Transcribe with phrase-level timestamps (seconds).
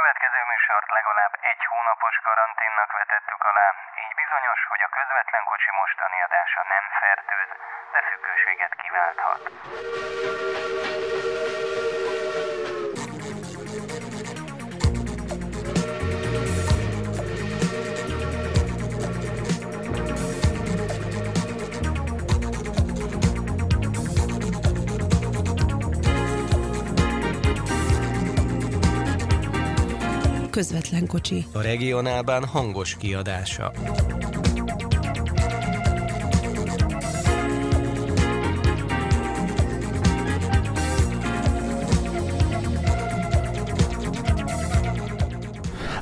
[0.00, 3.68] következő műsort legalább egy hónapos karanténnak vetettük alá,
[4.02, 7.50] így bizonyos, hogy a közvetlen kocsi mostani adása nem fertőz,
[7.92, 9.40] de függőséget kiválthat.
[30.60, 31.46] Közvetlen kocsi.
[31.52, 33.72] A regionálban hangos kiadása.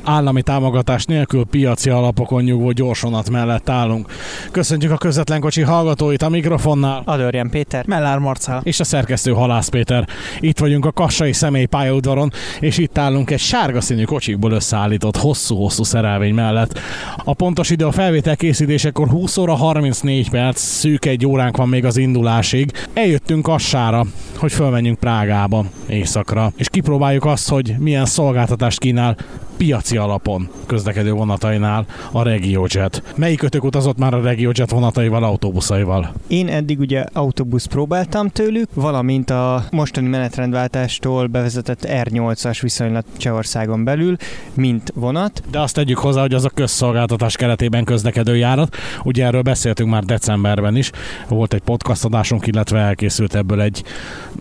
[0.09, 4.13] állami támogatás nélkül piaci alapokon nyugvó gyorsonat mellett állunk.
[4.51, 7.03] Köszöntjük a közvetlen kocsi hallgatóit a mikrofonnál.
[7.05, 7.87] Adorján Péter.
[7.87, 8.61] Mellár Marcel.
[8.65, 10.09] És a szerkesztő Halász Péter.
[10.41, 15.83] Itt vagyunk a Kassai személy pályaudvaron, és itt állunk egy sárga színű kocsikból összeállított hosszú-hosszú
[15.83, 16.79] szerelvény mellett.
[17.17, 21.85] A pontos idő a felvétel készítésekor 20 óra 34 perc, szűk egy óránk van még
[21.85, 22.73] az indulásig.
[22.95, 24.05] Eljöttünk Kassára,
[24.37, 29.17] hogy fölmenjünk Prágába éjszakra, és kipróbáljuk azt, hogy milyen szolgáltatást kínál
[29.59, 33.03] piaci alapon közlekedő vonatainál a RegioJet.
[33.17, 36.13] Melyik ötök utazott már a RegioJet vonataival, autóbuszaival?
[36.27, 44.17] Én eddig ugye autóbusz próbáltam tőlük, valamint a mostani menetrendváltástól bevezetett R8-as viszonylat Csehországon belül,
[44.55, 45.43] mint vonat.
[45.51, 48.77] De azt tegyük hozzá, hogy az a közszolgáltatás keretében közlekedő járat.
[49.05, 50.91] Ugye erről beszéltünk már decemberben is.
[51.29, 53.83] Volt egy podcast adásunk, illetve elkészült ebből egy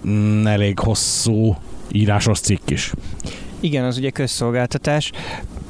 [0.07, 1.55] mm, elég hosszú
[1.91, 2.93] írásos cikk is.
[3.59, 5.11] Igen, az ugye közszolgáltatás.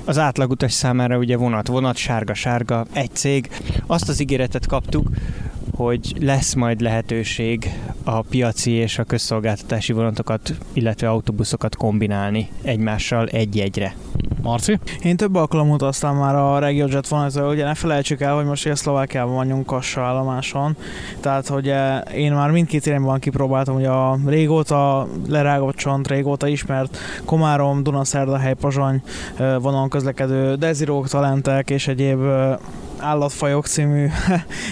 [0.05, 3.49] Az átlagutas számára ugye vonat, vonat, sárga-sárga, egy cég.
[3.87, 5.09] Azt az ígéretet kaptuk,
[5.75, 7.71] hogy lesz majd lehetőség
[8.03, 13.95] a piaci és a közszolgáltatási vonatokat, illetve autóbuszokat kombinálni egymással egy jegyre.
[14.41, 14.79] Marci?
[15.03, 18.75] Én több alkalom utaztam már a RegioJet vonattal, ugye ne felejtsük el, hogy most ugye
[18.75, 20.75] Szlovákiában vagyunk Kassa állomáson,
[21.19, 21.73] tehát hogy
[22.15, 29.01] én már mindkét irányban kipróbáltam, hogy a régóta lerágott csont, régóta ismert Komárom, Dunaszerdahely, Pozsony
[29.37, 32.19] vonalon közlekedő Dezirók, Talentek és egyéb
[32.99, 34.07] állatfajok című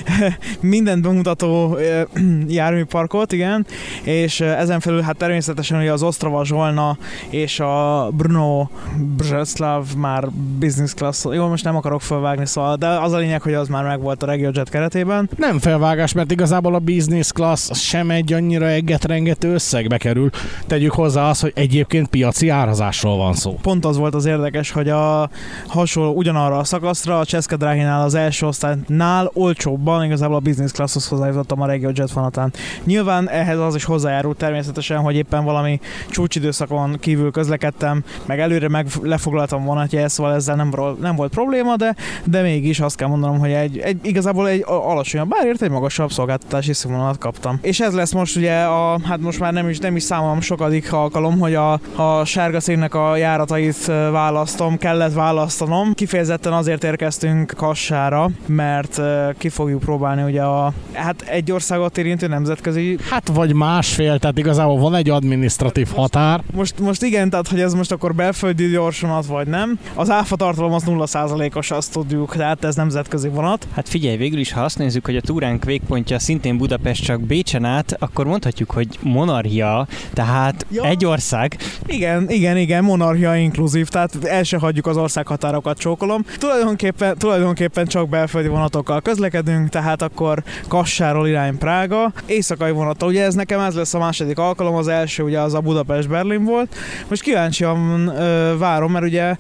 [0.59, 1.77] mindent bemutató
[2.47, 3.65] járműparkot, igen,
[4.03, 6.97] és ezen felül hát természetesen ugye az Ostrava Zsolna
[7.29, 10.27] és a Brno Brzeszlav már
[10.59, 13.83] business class, jó, most nem akarok felvágni, szóval, de az a lényeg, hogy az már
[13.83, 15.29] megvolt a RegioJet keretében.
[15.37, 20.29] Nem felvágás, mert igazából a business class sem egy annyira eget-rengető összegbe kerül.
[20.67, 23.57] Tegyük hozzá azt, hogy egyébként piaci árazásról van szó.
[23.61, 25.29] Pont az volt az érdekes, hogy a
[25.67, 31.07] hasonló ugyanarra a szakaszra a Cseszke Dráhinál az első osztálynál olcsóbban igazából a business classhoz
[31.07, 32.53] hozzájutottam a RegioJet vonatán.
[32.83, 38.87] Nyilván ehhez az is hozzájárult természetesen, hogy éppen valami csúcsidőszakon kívül közlekedtem, meg előre meg
[39.01, 43.51] lefoglaltam vonatját, szóval ezzel nem, nem volt probléma, de, de mégis azt kell mondanom, hogy
[43.51, 47.59] egy, egy igazából egy alacsonyabb bárért egy magasabb szolgáltatási színvonalat kaptam.
[47.61, 50.93] És ez lesz most ugye a, hát most már nem is, nem is számolom sokadik
[50.93, 55.93] alkalom, hogy a, a sárga színnek a járatait választom, kellett választanom.
[55.93, 59.01] Kifejezetten azért érkeztünk Kassá Európára, mert
[59.37, 62.97] ki fogjuk próbálni ugye a, hát egy országot érintő nemzetközi...
[63.09, 66.41] Hát vagy másfél, tehát igazából van egy administratív határ.
[66.53, 69.79] Most, most igen, tehát hogy ez most akkor belföldi gyorsonat vagy nem.
[69.93, 73.67] Az áfa tartalom az 0%-os, azt tudjuk, tehát ez nemzetközi vonat.
[73.73, 77.65] Hát figyelj, végül is, ha azt nézzük, hogy a túránk végpontja szintén Budapest csak Bécsen
[77.65, 80.83] át, akkor mondhatjuk, hogy monarchia, tehát ja.
[80.83, 81.57] egy ország.
[81.85, 86.25] Igen, igen, igen, monarchia inkluzív, tehát el se hagyjuk az országhatárokat csókolom.
[86.37, 92.11] Tulajdonképpen, tulajdonképpen csak belföldi vonatokkal közlekedünk, tehát akkor Kassáról irány Prága.
[92.25, 95.59] Éjszakai vonattal, ugye ez nekem ez lesz a második alkalom, az első ugye az a
[95.59, 96.75] Budapest-Berlin volt.
[97.07, 99.35] Most kíváncsian ö, várom, mert ugye,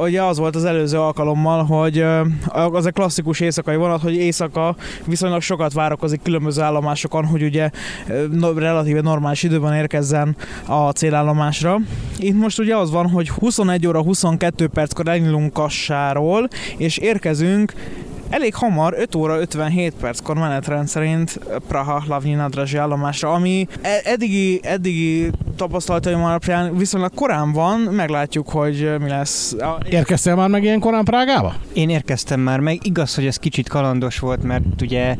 [0.00, 4.76] ugye az volt az előző alkalommal, hogy ö, az a klasszikus éjszakai vonat, hogy éjszaka
[5.04, 7.70] viszonylag sokat várakozik különböző állomásokon, hogy ugye
[8.08, 10.36] ö, relatíve normális időben érkezzen
[10.66, 11.78] a célállomásra.
[12.18, 17.72] Itt most ugye az van, hogy 21 óra 22 perckor elindulunk Kassáról, és érkezünk
[18.30, 24.60] elég hamar, 5 óra 57 perckor menetrend szerint Praha Lavnyi Nadrazsi állomásra, ami e- eddigi,
[24.62, 29.56] eddigi tapasztalataim alapján viszonylag korán van, meglátjuk, hogy mi lesz.
[29.90, 31.54] Érkeztél már meg ilyen korán Prágába?
[31.72, 35.16] Én érkeztem már meg, igaz, hogy ez kicsit kalandos volt, mert ugye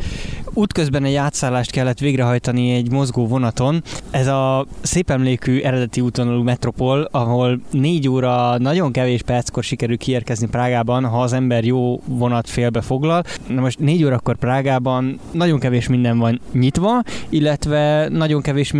[0.54, 3.82] útközben egy átszállást kellett végrehajtani egy mozgó vonaton.
[4.10, 10.46] Ez a szép emlékű eredeti útvonalú metropol, ahol négy óra nagyon kevés perckor sikerül kiérkezni
[10.46, 13.22] Prágában, ha az ember jó vonat félbe foglal.
[13.46, 18.72] Na most négy órakor Prágában nagyon kevés minden van nyitva, illetve nagyon kevés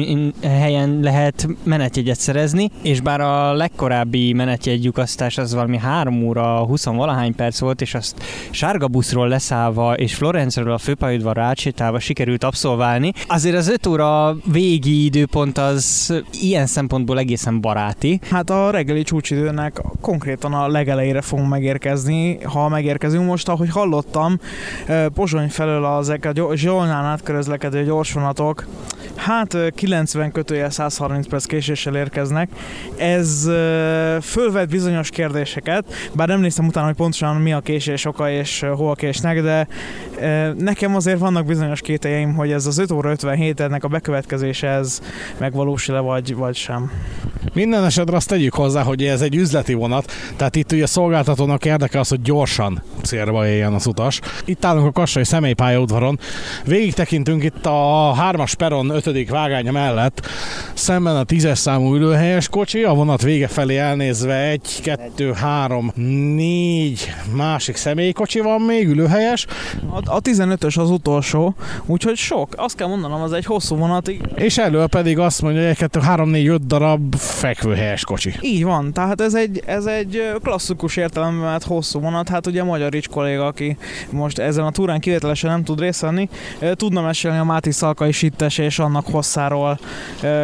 [0.43, 7.35] helyen lehet menetjegyet szerezni, és bár a legkorábbi menetjegyukasztás az valami 3 óra 20 valahány
[7.35, 13.57] perc volt, és azt sárga buszról leszállva és Florencről a főpályaudvarra átsétálva sikerült abszolválni, azért
[13.57, 18.21] az 5 óra végi időpont az ilyen szempontból egészen baráti.
[18.31, 23.71] Hát a reggeli csúcsidőnek konkrétan a legelejére fogunk megérkezni, ha megérkezünk most, ahogy
[24.13, 24.39] hallottam,
[25.15, 28.67] Pozsony felől ezek a Zsolnán átkörözlekedő gyorsvonatok,
[29.15, 32.49] hát 90 kötője 130 perc késéssel érkeznek.
[32.97, 33.51] Ez
[34.23, 35.85] fölvet bizonyos kérdéseket,
[36.15, 39.69] bár nem néztem utána, hogy pontosan mi a késés oka és hol késnek, de
[40.59, 45.01] nekem azért vannak bizonyos kételjeim, hogy ez az 5 óra 57 ennek a bekövetkezése ez
[45.39, 46.91] megvalósul-e vagy, vagy sem.
[47.55, 51.65] Minden esetre azt tegyük hozzá, hogy ez egy üzleti vonat, tehát itt ugye a szolgáltatónak
[51.65, 54.00] érdeke az, hogy gyorsan célba éljen az utas.
[54.45, 56.19] Itt állunk a Kassai személypályaudvaron,
[56.65, 59.29] végig tekintünk itt a 3-as peron 5.
[59.29, 60.27] vágánya mellett,
[60.75, 67.15] szemben a 10-es számú ülőhelyes kocsi, a vonat vége felé elnézve 1, 2, 3, 4
[67.35, 69.47] másik személykocsi van még, ülőhelyes.
[69.91, 71.55] A, a 15-ös az utolsó,
[71.87, 72.49] úgyhogy sok.
[72.57, 74.09] Azt kell mondanom, az egy hosszú vonat.
[74.35, 78.35] És elő pedig azt mondja, hogy 1, 2, 3, 4, 5 darab fekvőhelyes kocsi.
[78.41, 83.09] Így van, tehát ez egy, ez egy klasszikus értelemben mert hosszú vonat, hát ugye Magyarics
[83.09, 83.77] kolléga, aki
[84.11, 86.29] most ezen a túrán kivételesen nem tud részt venni,
[86.73, 89.79] tudna mesélni a Máti Szalkai sittes és annak hosszáról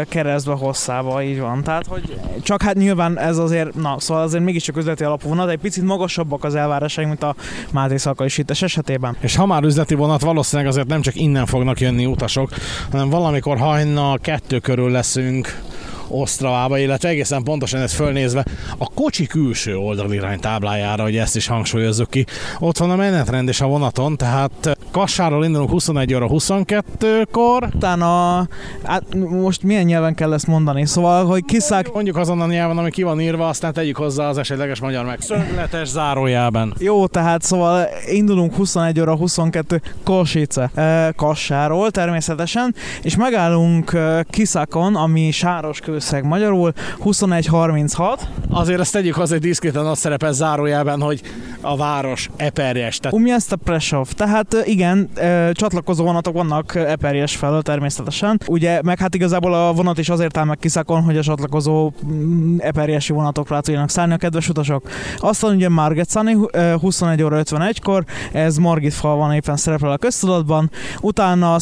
[0.08, 1.62] keresztbe hosszába, így van.
[1.62, 5.58] Tehát, hogy csak hát nyilván ez azért, na, szóval azért mégiscsak üzleti alapú vonat, egy
[5.58, 7.34] picit magasabbak az elvárásaink, mint a
[7.70, 9.16] Máté Szalkai sittes esetében.
[9.20, 12.50] És ha már üzleti vonat, valószínűleg azért nem csak innen fognak jönni utasok,
[12.90, 15.60] hanem valamikor hajna kettő körül leszünk
[16.08, 18.44] Osztravába, illetve egészen pontosan ez fölnézve
[18.78, 22.26] a kocsi külső oldalirány táblájára, hogy ezt is hangsúlyozzuk ki.
[22.58, 27.68] Ott van a menetrend és a vonaton, tehát Kassáról indulunk 21 óra 22-kor.
[27.74, 28.36] Utána,
[28.84, 30.86] hát most milyen nyelven kell ezt mondani?
[30.86, 31.92] Szóval, hogy kiszák...
[31.92, 35.20] Mondjuk azon a nyelven, ami ki van írva, aztán tegyük hozzá az esetleges magyar meg.
[35.20, 36.74] Szögletes zárójában.
[36.78, 40.70] Jó, tehát szóval indulunk 21 óra 22 Kolsice,
[41.16, 43.98] Kassáról természetesen, és megállunk
[44.30, 46.72] Kiszakon, ami sáros kőszeg magyarul,
[47.04, 48.20] 21.36.
[48.50, 51.20] Azért ezt tegyük hozzá, hogy diszkréten azt szerepel zárójában, hogy
[51.60, 52.98] a város Eperjes.
[52.98, 53.18] Tehát...
[53.18, 54.08] Um, ezt a Presov.
[54.08, 55.10] Tehát igen,
[55.52, 58.40] csatlakozó vonatok vannak Eperjes felől természetesen.
[58.46, 62.56] Ugye, meg hát igazából a vonat is azért áll meg kiszakon, hogy a csatlakozó mm,
[62.58, 64.88] Eperjesi vonatokra tudjanak szállni a kedves utasok.
[65.18, 66.36] Aztán ugye Margetszani
[66.80, 70.70] 21 óra 51-kor, ez Margit fal van éppen szerepel a köztudatban.
[71.00, 71.58] Utána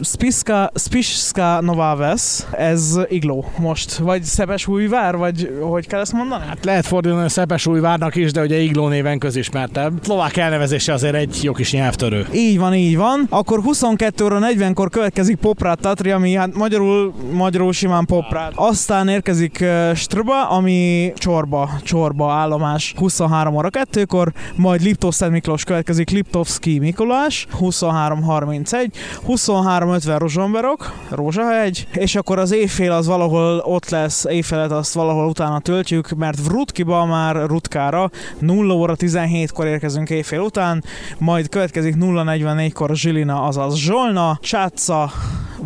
[0.00, 6.44] Spiska, Spiska Novaves, ez Igló most, vagy Szepesújvár, vagy hogy kell ezt mondani?
[6.46, 9.92] Hát lehet fordulni a Szepesújvárnak is, de ugye Igló néven közismertebb.
[10.02, 12.26] Szlovák elnevezése azért egy jó kis nyelvtörő.
[12.32, 13.26] Így van, így van.
[13.28, 18.52] Akkor 22 óra 40-kor következik Poprát Tatri, ami hát magyarul, magyarul simán Poprát.
[18.54, 26.10] Aztán érkezik Strba, ami Csorba, Csorba állomás 23 óra 2-kor, majd Liptov Szent Miklós következik
[26.10, 28.88] Liptovski Mikulás 23.31,
[29.28, 35.60] 23.50 Rozsomberok, Rózsahegy, és akkor az éjfél az valahol ott lesz, éjfelet azt valahol utána
[35.60, 40.84] töltjük, mert Vrutkiba már Rutkára 0 óra 17-kor érkezünk éjfél után,
[41.18, 45.10] majd következik 044-kor Zsilina, azaz Zsolna, Csáca,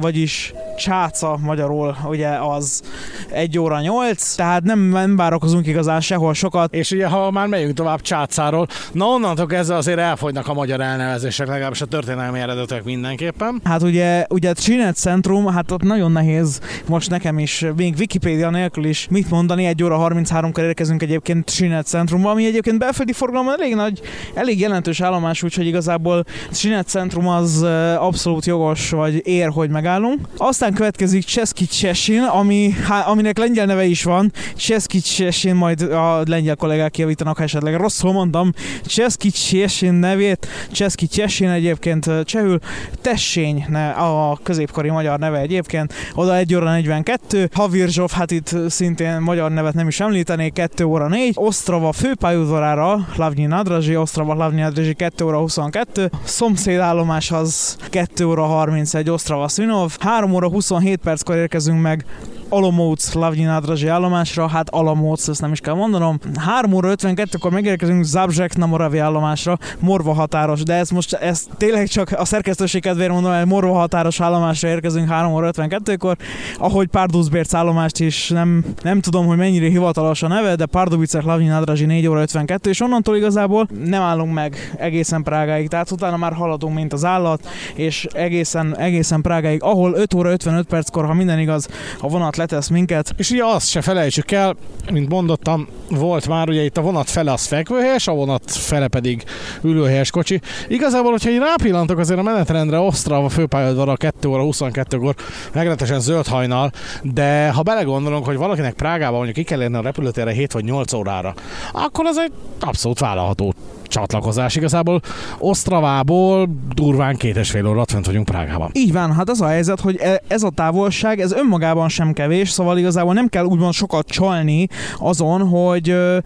[0.01, 2.83] vagyis Csáca magyarul, ugye az
[3.31, 6.75] 1 óra 8, tehát nem, nem várakozunk igazán sehol sokat.
[6.75, 11.47] És ugye, ha már megyünk tovább Csácáról, na onnantól kezdve azért elfogynak a magyar elnevezések,
[11.47, 13.61] legalábbis a történelmi eredetek mindenképpen.
[13.65, 18.85] Hát ugye, ugye Csinet Centrum, hát ott nagyon nehéz most nekem is, még Wikipédia nélkül
[18.85, 23.75] is mit mondani, 1 óra 33-kor érkezünk egyébként Csinet Centrumba, ami egyébként belföldi forgalom elég
[23.75, 24.01] nagy,
[24.35, 27.63] elég jelentős állomás, úgyhogy igazából Csinet Centrum az
[27.99, 30.29] abszolút jogos, vagy ér, hogy megállunk.
[30.37, 34.33] Aztán következik Cseszki Csesin, ami, há, aminek lengyel neve is van.
[34.57, 38.53] Cseszki Csesin, majd a lengyel kollégák javítanak, ha esetleg rosszul mondom.
[38.85, 42.59] Cseszki Csesin nevét, Cseszki Csesin egyébként csehül,
[43.01, 49.21] Tessény ne, a középkori magyar neve egyébként, oda 1 óra 42, Havirzsov, hát itt szintén
[49.21, 54.95] magyar nevet nem is említenék, 2 óra 4, Ostrava főpályaudvarára, Lavnyi Nadrazsi, Ostrava Lavnyi Nadrazsi
[54.95, 61.81] 2 óra 22, szomszédállomás az 2 óra 31, Ostrava Svinov, 3 óra 27 perckor érkezünk
[61.81, 62.05] meg
[62.49, 66.19] Olomouc Lavnyi Nadrazsi állomásra, hát Olomouc, ezt nem is kell mondanom.
[66.37, 71.87] 3 óra 52-kor megérkezünk Zabzsek na Moravi állomásra, Morva határos, de ez most ez tényleg
[71.87, 76.17] csak a szerkesztőség kedvéért mondom, hogy Morva határos állomásra érkezünk 3 óra 52-kor,
[76.59, 81.47] ahogy Párduszbérc állomást is nem, nem tudom, hogy mennyire hivatalos a neve, de Pardubicek Lavnyi
[81.47, 86.33] Nadrazsi 4 óra 52, és onnantól igazából nem állunk meg egészen Prágáig, tehát utána már
[86.33, 91.39] haladunk, mint az állat, és egészen, egészen Prágáig, ahol 5 óra 55 perckor, ha minden
[91.39, 91.69] igaz,
[92.01, 93.15] a vonat vonat letesz minket.
[93.17, 94.57] És ugye azt se felejtsük el,
[94.93, 99.25] mint mondottam, volt már ugye itt a vonat fele az fekvőhelyes, a vonat fele pedig
[99.63, 100.41] ülőhelyes kocsi.
[100.69, 105.15] Igazából, hogyha én rápillantok azért a menetrendre Osztrava főpályaudvarra 2 óra 22-kor
[105.53, 106.71] meglehetősen zöld hajnal,
[107.03, 110.93] de ha belegondolunk, hogy valakinek Prágában mondjuk ki kell érni a repülőtérre 7 vagy 8
[110.93, 111.35] órára,
[111.73, 113.55] akkor ez egy abszolút vállalható
[113.97, 114.57] csatlakozás.
[114.57, 115.01] Igazából
[115.39, 118.71] Osztravából durván két és fél órát fent vagyunk Prágában.
[118.73, 122.51] Így van, hát az a helyzet, hogy e- ez a távolság, ez önmagában sem kevés,
[122.51, 126.19] szóval igazából nem kell úgymond sokat csalni azon, hogy ö,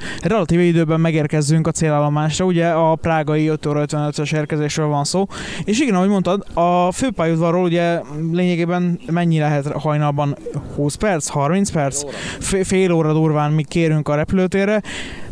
[0.48, 5.26] időben megérkezzünk a célállomásra, ugye a prágai 5 óra 55-ös érkezésről van szó,
[5.64, 8.00] és igen, ahogy mondtad, a főpályaudvarról ugye
[8.32, 10.36] lényegében mennyi lehet hajnalban?
[10.74, 12.04] 20 perc, 30 perc?
[12.40, 14.82] F- fél óra durván, míg kérünk a repülőtérre,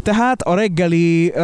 [0.08, 1.42] tehát a reggeli, uh,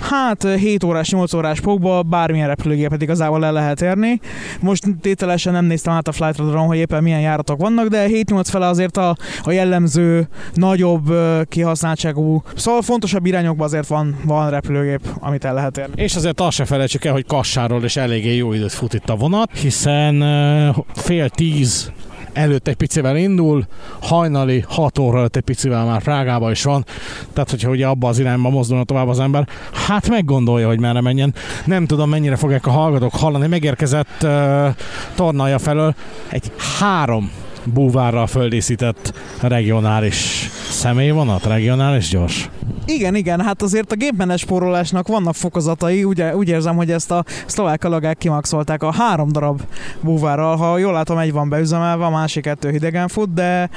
[0.00, 4.20] hát 7 órás, 8 órás pokba bármilyen repülőgépet igazából le lehet érni.
[4.60, 8.44] Most tételesen nem néztem át a Flight Radaron, hogy éppen milyen járatok vannak, de 7-8
[8.44, 15.00] fele azért a, a jellemző, nagyobb uh, kihasználtságú, szóval fontosabb irányokban azért van, van repülőgép,
[15.18, 16.02] amit el lehet érni.
[16.02, 19.16] És azért azt se felejtsük el, hogy Kassáról is eléggé jó időt fut itt a
[19.16, 21.92] vonat, hiszen uh, fél tíz
[22.32, 23.66] előtt egy picivel indul,
[24.00, 26.84] hajnali 6 óra előtt egy picivel már Prágába is van,
[27.32, 31.34] tehát hogyha ugye abba az irányba mozdulna tovább az ember, hát meggondolja, hogy merre menjen.
[31.64, 34.68] Nem tudom, mennyire fogják a hallgatók hallani, megérkezett uh,
[35.14, 35.94] tornaja felől
[36.28, 37.30] egy három
[37.72, 42.50] búvárral földíszített regionális személyvonat, regionális gyors.
[42.86, 47.24] Igen, igen, hát azért a gépmenes spórolásnak vannak fokozatai, ugye, úgy érzem, hogy ezt a
[47.46, 49.60] szlovák alagák kimaxolták a három darab
[50.00, 53.70] búvárral, ha jól látom, egy van beüzemelve, a másik kettő hidegen fut, de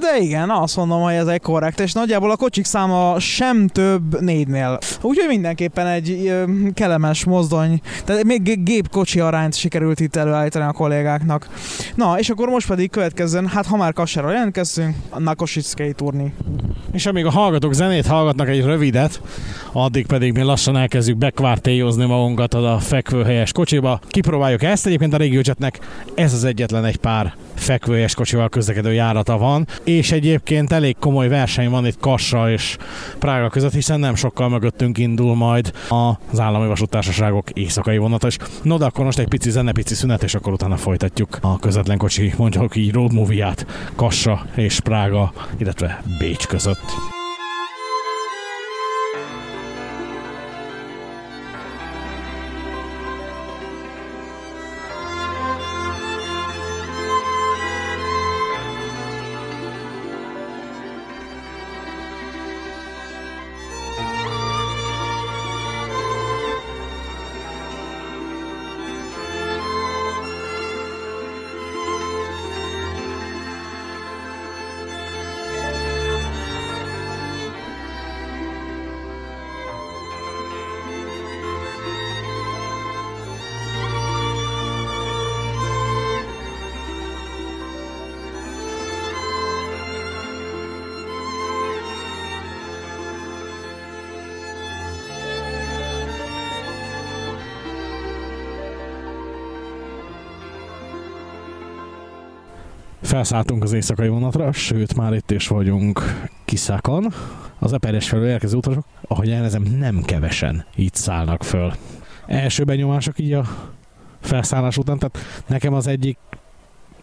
[0.00, 4.20] de igen, azt mondom, hogy ez egy korrekt, és nagyjából a kocsik száma sem több
[4.20, 4.78] négynél.
[5.00, 6.32] Úgyhogy mindenképpen egy
[6.74, 11.48] kellemes mozdony, tehát még gépkocsi arányt sikerült itt előállítani a kollégáknak.
[11.94, 16.34] Na, és akkor most pedig következzen, hát ha már Kassára jelentkeztünk, a Kosickei turni.
[16.92, 19.20] És amíg a hallgatók zenét hallgatnak egy rövidet,
[19.72, 24.00] addig pedig mi lassan elkezdjük bekvártéjozni magunkat a fekvőhelyes kocsiba.
[24.08, 25.78] Kipróbáljuk ezt, egyébként a RegioJetnek
[26.14, 31.70] ez az egyetlen egy pár fekvőhelyes kocsival közlekedő járata van, és egyébként elég komoly verseny
[31.70, 32.76] van itt Kassa és
[33.18, 35.72] Prága között, hiszen nem sokkal mögöttünk indul majd
[36.30, 38.36] az állami vasútársaságok éjszakai vonata is.
[38.62, 41.98] No, de akkor most egy pici zene, pici szünet, és akkor utána folytatjuk a közvetlen
[41.98, 47.17] kocsi, mondjuk így road movie-át Kassa és Prága, illetve Bécs között.
[103.18, 106.00] Felszálltunk az éjszakai vonatra, sőt már itt is vagyunk
[106.44, 107.12] Kiszákon.
[107.58, 111.72] Az Eperes felől érkező utasok, ahogy elnezem, nem kevesen itt szállnak föl.
[112.26, 113.44] Első benyomások így a
[114.20, 116.18] felszállás után, tehát nekem az egyik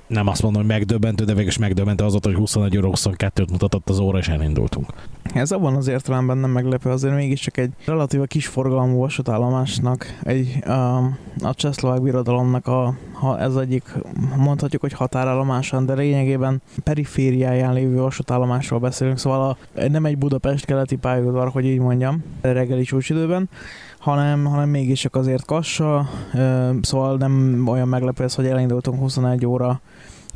[0.07, 3.89] nem azt mondom, hogy megdöbbentő, de végül is megdöbbentő az hogy 21 óra 22-t mutatott
[3.89, 4.93] az óra, és elindultunk.
[5.33, 10.97] Ez abban az értelemben nem meglepő, azért mégiscsak egy relatíve kis forgalmú vasútállomásnak, egy a,
[11.39, 13.83] a csehszlovák birodalomnak a, ha ez egyik,
[14.37, 20.95] mondhatjuk, hogy határállomásán, de lényegében perifériáján lévő vasútállomásról beszélünk, szóval a, nem egy Budapest keleti
[20.95, 23.49] pályaudvar, hogy így mondjam, reggeli csúcsidőben,
[23.99, 26.09] hanem, hanem mégis csak azért kassa,
[26.81, 29.81] szóval nem olyan meglepő ez, hogy elindultunk 21 óra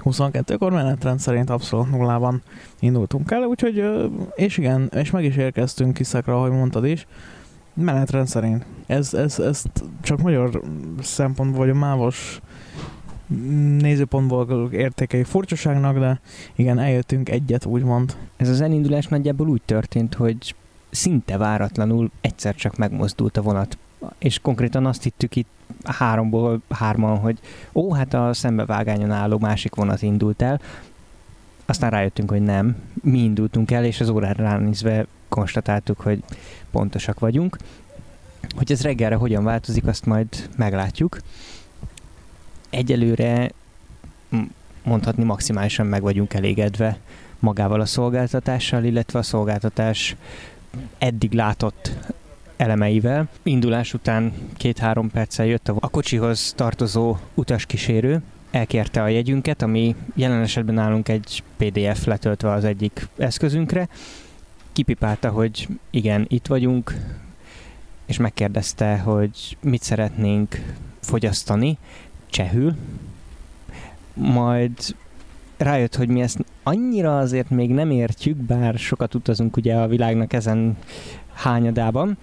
[0.03, 2.41] 22-kor menetrend szerint abszolút nullában
[2.79, 3.83] indultunk el, úgyhogy,
[4.35, 7.07] és igen, és meg is érkeztünk Kiszakra, ahogy mondtad is,
[7.73, 8.65] menetrend szerint.
[8.85, 9.63] Ez, ez, ez
[10.01, 10.61] csak magyar
[11.01, 12.41] szempontból, vagy a mávos
[13.77, 16.19] nézőpontból értékei furcsaságnak, de
[16.55, 18.15] igen, eljöttünk egyet, úgymond.
[18.37, 20.55] Ez az elindulás nagyjából úgy történt, hogy
[20.89, 23.77] szinte váratlanul egyszer csak megmozdult a vonat.
[24.17, 25.47] És konkrétan azt hittük itt
[25.83, 27.39] háromból hárman, hogy
[27.73, 30.61] ó, hát a szembevágányon álló másik vonat indult el.
[31.65, 32.75] Aztán rájöttünk, hogy nem.
[33.01, 36.23] Mi indultunk el, és az órára ránézve konstatáltuk, hogy
[36.71, 37.57] pontosak vagyunk.
[38.55, 41.17] Hogy ez reggelre hogyan változik, azt majd meglátjuk.
[42.69, 43.51] Egyelőre
[44.83, 46.97] mondhatni maximálisan meg vagyunk elégedve
[47.39, 50.15] magával a szolgáltatással, illetve a szolgáltatás
[50.97, 51.91] eddig látott
[52.59, 53.27] elemeivel.
[53.43, 60.75] Indulás után két-három perccel jött a kocsihoz tartozó utaskísérő, elkérte a jegyünket, ami jelen esetben
[60.75, 63.87] nálunk egy PDF letöltve az egyik eszközünkre,
[64.73, 66.95] kipipálta, hogy igen, itt vagyunk,
[68.05, 71.77] és megkérdezte, hogy mit szeretnénk fogyasztani.
[72.29, 72.75] Csehül,
[74.13, 74.71] majd
[75.57, 80.33] rájött, hogy mi ezt annyira azért még nem értjük, bár sokat utazunk ugye a világnak
[80.33, 80.77] ezen
[81.33, 82.17] hányadában,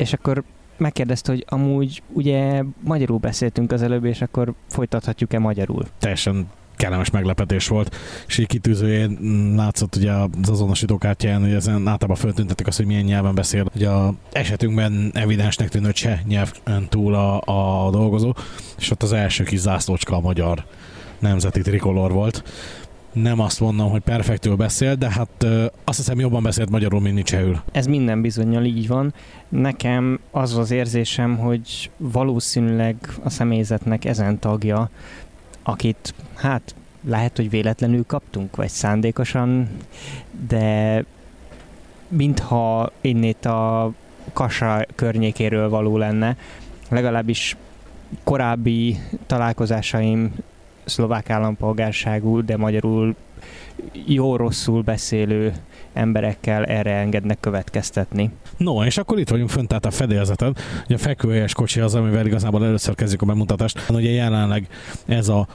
[0.00, 0.42] és akkor
[0.76, 5.84] megkérdezte, hogy amúgy ugye magyarul beszéltünk az előbb, és akkor folytathatjuk-e magyarul?
[5.98, 9.18] Teljesen kellemes meglepetés volt, és így kitűzőjén
[9.56, 13.66] látszott ugye az azonosítókártyán, hogy ezen általában föltüntetik azt, hogy milyen nyelven beszél.
[13.74, 17.40] Ugye a esetünkben evidensnek tűnő cseh nyelven túl a,
[17.86, 18.34] a dolgozó,
[18.78, 20.64] és ott az első kis zászlócska a magyar
[21.18, 22.42] nemzeti trikolor volt.
[23.12, 25.46] Nem azt mondom, hogy perfektül beszél, de hát
[25.84, 27.60] azt hiszem jobban beszélt magyarul, mint csehül.
[27.72, 29.14] Ez minden bizonyal így van.
[29.48, 34.90] Nekem az az érzésem, hogy valószínűleg a személyzetnek ezen tagja,
[35.62, 36.74] akit hát
[37.04, 39.68] lehet, hogy véletlenül kaptunk, vagy szándékosan,
[40.48, 41.04] de
[42.08, 43.92] mintha innét a
[44.32, 46.36] Kassa környékéről való lenne,
[46.88, 47.56] legalábbis
[48.24, 50.32] korábbi találkozásaim
[50.90, 53.14] szlovák állampolgárságú, de magyarul
[54.06, 55.52] jó-rosszul beszélő
[55.92, 58.30] emberekkel erre engednek következtetni.
[58.56, 60.56] No, és akkor itt vagyunk fönt tehát a fedélzeten.
[60.84, 63.90] Ugye a fekvőhelyes kocsi az, amivel igazából először kezdjük a bemutatást.
[63.90, 64.68] Ugye jelenleg
[65.06, 65.46] ez a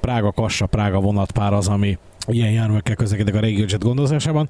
[0.00, 4.48] Prága-Kassa Prága vonatpár az, ami ilyen járművekkel közlekedik a RegioJet gondozásában.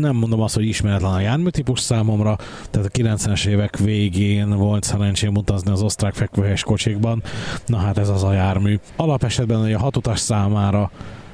[0.00, 2.36] Nem mondom azt, hogy ismeretlen a járműtípus számomra,
[2.70, 7.22] tehát a 90-es évek végén volt szerencsém utazni az osztrák fekvőhelyes kocsikban.
[7.66, 8.78] Na hát ez az a jármű.
[8.96, 10.90] Alapesetben a hatutas számára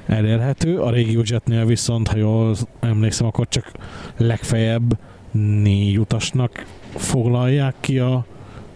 [0.06, 3.72] elérhető, a RegioJetnél viszont, ha jól emlékszem, akkor csak
[4.16, 4.98] legfeljebb
[5.32, 8.24] négy utasnak foglalják ki a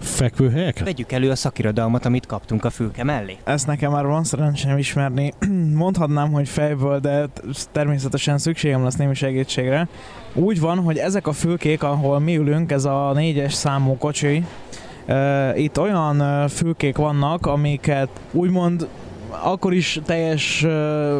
[0.05, 0.85] fekvőhelyeket?
[0.85, 3.37] Vegyük elő a szakirodalmat, amit kaptunk a fülke mellé.
[3.45, 5.33] Ezt nekem már van szerencsém ismerni.
[5.75, 7.27] Mondhatnám, hogy fejből, de
[7.73, 9.88] természetesen szükségem lesz némi segítségre.
[10.35, 14.45] Úgy van, hogy ezek a fülkék, ahol mi ülünk, ez a négyes számú kocsi,
[15.55, 18.88] itt olyan fülkék vannak, amiket úgymond
[19.43, 21.19] akkor is teljes uh,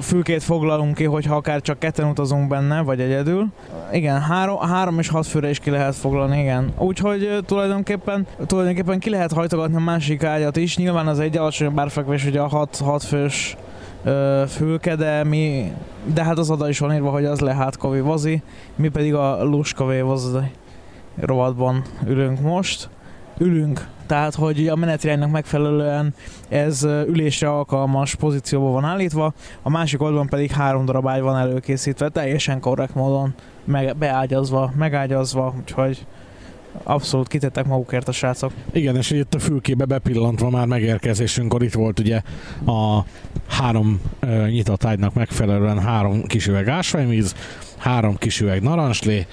[0.00, 3.46] fülkét foglalunk ki, hogyha akár csak ketten utazunk benne, vagy egyedül.
[3.92, 6.72] Igen, három, három és hat főre is ki lehet foglalni, igen.
[6.78, 10.76] Úgyhogy tulajdonképpen, tulajdonképpen ki lehet hajtogatni a másik ágyat is.
[10.76, 13.56] Nyilván az egy alacsonyabb árfekvés, ugye a hat, hat fős
[14.04, 15.72] ö, fülke, de mi,
[16.14, 18.42] de hát az oda is van írva, hogy az le hátkavé vazi,
[18.76, 20.38] mi pedig a luskavé vazi
[21.20, 22.88] rovatban ülünk most.
[23.38, 26.14] Ülünk, tehát hogy a menetiránynak megfelelően
[26.48, 32.08] ez ülésre alkalmas pozícióban van állítva, a másik oldalon pedig három darab ágy van előkészítve,
[32.08, 36.06] teljesen korrekt módon meg, beágyazva, megágyazva, úgyhogy
[36.82, 38.52] abszolút kitettek magukért a srácok.
[38.72, 42.20] Igen, és itt a fülkébe bepillantva már megérkezésünkkor itt volt ugye
[42.66, 43.04] a
[43.48, 47.34] három ö, nyitott ágynak megfelelően három kis üveg ásványvíz,
[47.76, 49.26] három kis üveg narancslé,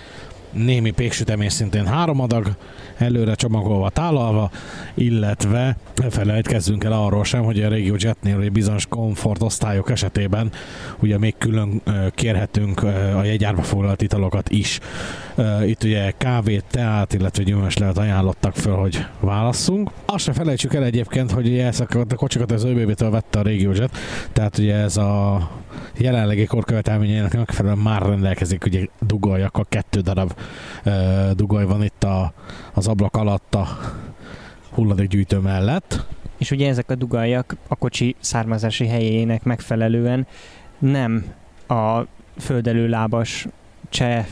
[0.56, 2.56] némi péksütemény szintén három adag,
[2.98, 4.52] előre csomagolva, tálalva,
[4.94, 10.52] illetve ne felejtkezzünk el arról sem, hogy a Regio Jetnél ugye bizonyos komfort osztályok esetében
[11.00, 12.84] ugye még külön kérhetünk
[13.16, 14.80] a jegyárba foglalt italokat is.
[15.66, 19.92] Itt ugye kávét, teát, illetve gyümölcslevet ajánlottak föl, hogy válasszunk.
[20.06, 23.98] Azt se felejtsük el egyébként, hogy ugye ezeket a kocsikat az ÖBB-től vette a RegioJet,
[24.34, 25.50] tehát ugye ez a
[25.98, 30.34] jelenlegi korkövetelményeinek megfelelően már rendelkezik ugye dugoljakkal, kettő darab
[31.34, 32.34] dugoly van itt a,
[32.74, 33.68] az ablak alatt a
[34.72, 36.06] hulladékgyűjtő mellett.
[36.38, 40.28] És ugye ezek a dugaljak a kocsi származási helyének megfelelően
[40.80, 41.26] nem
[41.68, 42.02] a
[42.40, 43.48] földelő lábas
[43.90, 44.26] cseh,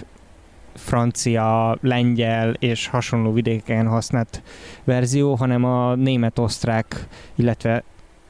[0.73, 4.41] francia, lengyel és hasonló vidéken használt
[4.83, 7.83] verzió, hanem a német-osztrák, illetve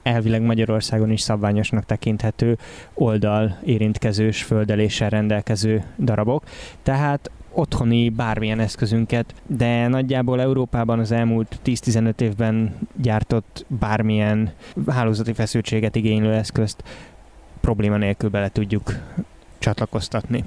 [0.03, 2.57] elvileg Magyarországon is szabványosnak tekinthető
[2.93, 6.43] oldal érintkezős földeléssel rendelkező darabok.
[6.83, 14.51] Tehát otthoni bármilyen eszközünket, de nagyjából Európában az elmúlt 10-15 évben gyártott bármilyen
[14.87, 16.83] hálózati feszültséget igénylő eszközt
[17.61, 18.99] probléma nélkül bele tudjuk
[19.59, 20.43] csatlakoztatni.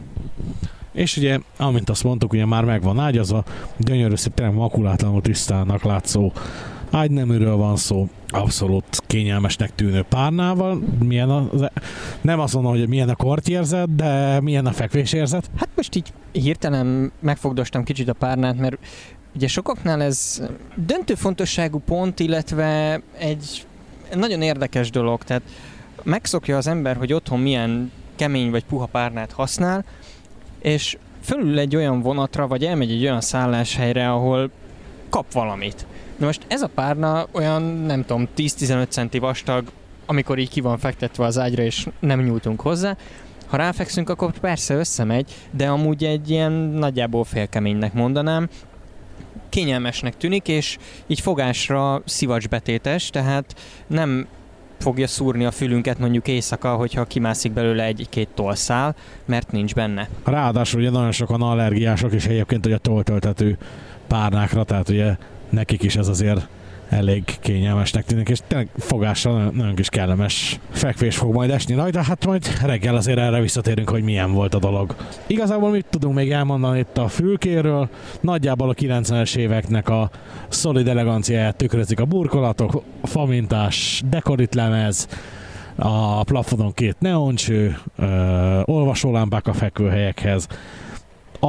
[0.92, 3.45] És ugye, amint azt mondtuk, ugye már meg van ágyazva,
[3.77, 6.33] gyönyörű szép, tényleg makulátlanul tisztának látszó
[6.90, 10.83] ágyneműről van szó, abszolút kényelmesnek tűnő párnával.
[11.05, 11.49] Milyen a,
[12.20, 15.51] nem azt mondom, hogy milyen a kortyérzet, de milyen a fekvésérzet.
[15.57, 18.79] Hát most így hirtelen megfogdostam kicsit a párnát, mert
[19.35, 20.42] ugye sokaknál ez
[20.75, 23.66] döntő fontosságú pont, illetve egy
[24.14, 25.42] nagyon érdekes dolog, tehát
[26.03, 29.85] megszokja az ember, hogy otthon milyen kemény vagy puha párnát használ,
[30.62, 34.51] és fölül egy olyan vonatra, vagy elmegy egy olyan szálláshelyre, ahol
[35.09, 35.87] kap valamit.
[36.16, 39.64] Na most ez a párna olyan, nem tudom, 10-15 centi vastag,
[40.07, 42.96] amikor így ki van fektetve az ágyra, és nem nyújtunk hozzá.
[43.46, 48.48] Ha ráfekszünk, akkor persze összemegy, de amúgy egy ilyen nagyjából félkeménynek mondanám,
[49.48, 53.55] kényelmesnek tűnik, és így fogásra szivacsbetétes, tehát
[53.87, 54.26] nem
[54.79, 60.09] fogja szúrni a fülünket mondjuk éjszaka, hogyha kimászik belőle egy-két tolszál, mert nincs benne.
[60.24, 63.59] Ráadásul ugye nagyon sokan allergiások is egyébként ugye toltöltető
[64.07, 65.16] párnákra, tehát ugye
[65.50, 66.48] nekik is ez azért
[66.88, 72.02] elég kényelmesnek tűnik, és tényleg fogásra nagyon, nagyon kis kellemes fekvés fog majd esni rajta,
[72.02, 74.94] hát majd reggel azért erre visszatérünk, hogy milyen volt a dolog.
[75.26, 77.88] Igazából mit tudunk még elmondani itt a fülkéről?
[78.20, 80.11] Nagyjából a 90-es éveknek a
[80.48, 85.09] szolid eleganciáját tükrözik a burkolatok, famintás, dekoritlemez,
[85.78, 88.04] a plafonon két neoncső, ö,
[88.64, 90.48] olvasólámpák a fekvőhelyekhez,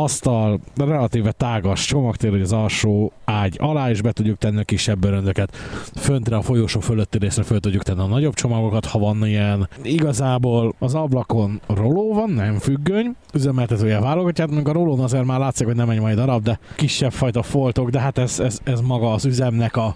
[0.03, 4.99] asztal, relatíve tágas csomagtér, hogy az alsó ágy alá is be tudjuk tenni a kisebb
[4.99, 5.55] bőröndöket,
[5.95, 9.69] föntre a folyosó fölötti részre föl tudjuk tenni a nagyobb csomagokat, ha van ilyen.
[9.81, 15.65] Igazából az ablakon roló van, nem függöny, üzemeltetője válogatját, még a rolón azért már látszik,
[15.65, 19.13] hogy nem egy majd darab, de kisebb fajta foltok, de hát ez, ez, ez maga
[19.13, 19.95] az üzemnek a,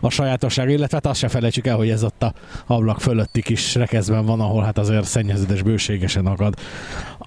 [0.00, 2.32] a sajátosság, illetve hát azt se felejtsük el, hogy ez ott a
[2.66, 6.54] ablak fölötti kis rekeszben van, ahol hát azért szennyeződés bőségesen akad.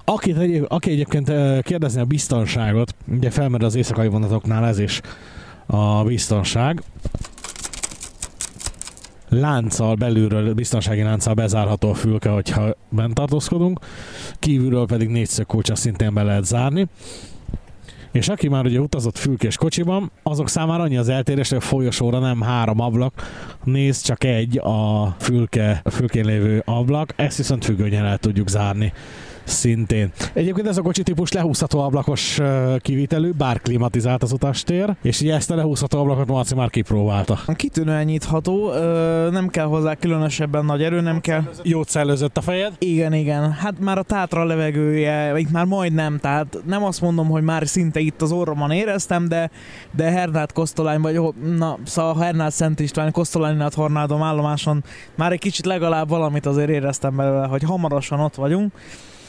[0.06, 5.02] Aki, egyéb, aki egyébként kérdezni a biztonságot, ugye felmerül az éjszakai vonatoknál ez is
[5.66, 6.84] a biztonság.
[9.30, 13.80] Lánccal, belülről, biztonsági lánccal bezárható a fülke, hogyha bent tartózkodunk,
[14.40, 16.88] kívülről pedig négyszög kulcsa szintén be lehet zárni.
[18.12, 22.20] És aki már ugye utazott fülkés kocsiban, azok számára annyi az eltérés, hogy a folyosóra
[22.20, 23.14] nem három ablak,
[23.64, 28.94] néz csak egy a fülke, a fülkén lévő ablak, ezt viszont függönyen el tudjuk zárni
[29.44, 30.12] szintén.
[30.34, 32.40] Egyébként ez a kocsi típus lehúzható ablakos
[32.78, 37.40] kivitelű, bár klimatizált az utastér, és ugye ezt a lehúzható ablakot Marci már kipróbálta.
[37.56, 38.72] Kitűnően nyitható,
[39.32, 41.42] nem kell hozzá különösebben nagy erő, nem kell...
[41.64, 42.74] Jót szellőzött a fejed?
[42.80, 43.52] Igen, igen.
[43.52, 48.00] Hát már a tátra levegője, itt már majdnem, tehát nem azt mondom, hogy már szinte
[48.00, 49.50] itt az orromon éreztem, de,
[49.96, 51.20] de Hernát Kosztolány, vagy
[51.58, 54.84] na, szóval Hernát Szent István Kosztolánynál Tornádom állomáson
[55.16, 58.74] már egy kicsit legalább valamit azért éreztem belőle, hogy hamarosan ott vagyunk.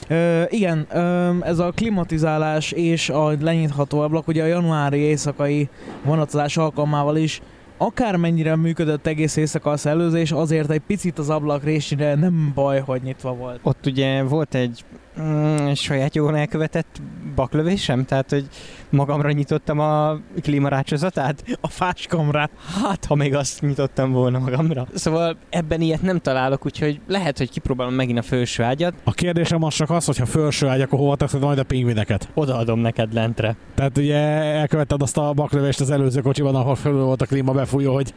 [0.09, 5.69] Ö, igen, ö, ez a klimatizálás és a lenyitható ablak, ugye a januári éjszakai
[6.05, 7.41] vonatozás alkalmával is
[7.77, 13.03] akármennyire működött egész éjszaka a szellőzés, azért egy picit az ablak részére nem baj, hogy
[13.03, 13.61] nyitva volt.
[13.63, 14.85] Ott ugye volt egy
[15.21, 17.03] mm, saját jól elkövetett
[17.35, 18.47] baklövésem, tehát hogy
[18.91, 21.45] magamra nyitottam a klímarácsozatát.
[21.61, 22.51] A fáskamra.
[22.83, 24.87] Hát, ha még azt nyitottam volna magamra.
[24.95, 28.95] Szóval ebben ilyet nem találok, úgyhogy lehet, hogy kipróbálom megint a felső ágyat.
[29.05, 32.29] A kérdésem az csak az, hogy ha felső ágy, akkor hova teszed majd a pingvineket?
[32.35, 33.57] Odaadom neked lentre.
[33.75, 37.95] Tehát ugye elkövetted azt a baklövést az előző kocsiban, ahol fölül volt a klíma befújó,
[37.95, 38.15] hogy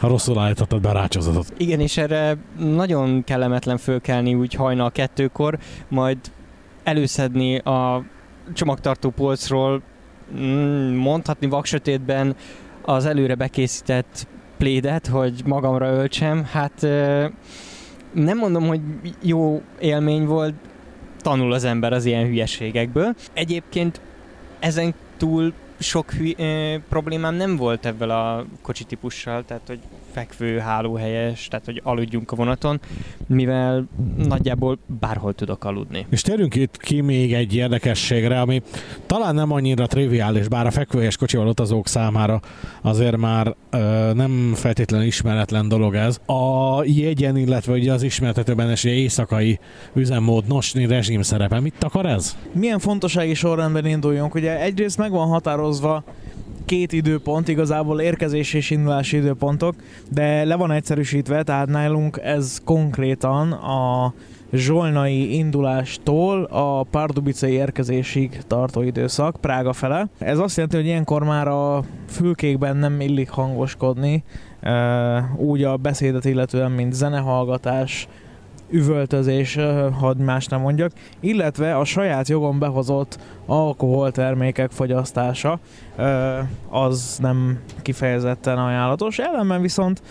[0.00, 1.52] ha rosszul állítottad be a rácsozatot.
[1.56, 5.58] Igen, és erre nagyon kellemetlen fölkelni úgy hajnal kettőkor,
[5.88, 6.18] majd
[6.82, 8.04] előszedni a
[8.54, 9.82] csomagtartó polcról,
[10.36, 12.36] mm, mondhatni vaksötétben
[12.82, 14.26] az előre bekészített
[14.58, 16.80] plédet, hogy magamra öltsem, hát
[18.12, 18.80] nem mondom, hogy
[19.22, 20.54] jó élmény volt,
[21.18, 23.14] tanul az ember az ilyen hülyeségekből.
[23.32, 24.00] Egyébként
[24.58, 29.80] ezen túl sok hű, e, problémám nem volt ebből a kocsi típussal, tehát hogy
[30.12, 32.80] fekvő, hálóhelyes, tehát hogy aludjunk a vonaton,
[33.26, 36.06] mivel nagyjából bárhol tudok aludni.
[36.10, 38.62] És térjünk itt ki még egy érdekességre, ami
[39.06, 42.40] talán nem annyira triviális, bár a fekvőhelyes kocsival utazók számára
[42.82, 46.20] azért már ö, nem feltétlenül ismeretlen dolog ez.
[46.26, 49.58] A jegyen, illetve ugye az ismertetőben is éjszakai
[49.94, 51.60] üzemmód, nosni rezsim szerepe.
[51.60, 52.36] Mit akar ez?
[52.52, 54.34] Milyen fontossági sorrendben induljunk?
[54.34, 56.04] Ugye egyrészt meg van határozva
[56.70, 59.74] két időpont, igazából érkezés és indulási időpontok,
[60.10, 64.14] de le van egyszerűsítve, tehát nálunk ez konkrétan a
[64.52, 70.08] zsolnai indulástól a Pardubicai érkezésig tartó időszak, Prága fele.
[70.18, 74.24] Ez azt jelenti, hogy ilyenkor már a fülkékben nem illik hangoskodni,
[75.36, 78.08] úgy a beszédet illetően, mint zenehallgatás,
[78.70, 79.58] üvöltözés,
[79.98, 85.58] hadd más nem mondjak, illetve a saját jogon behozott alkoholtermékek fogyasztása
[86.68, 89.18] az nem kifejezetten ajánlatos.
[89.18, 90.02] Ellenben viszont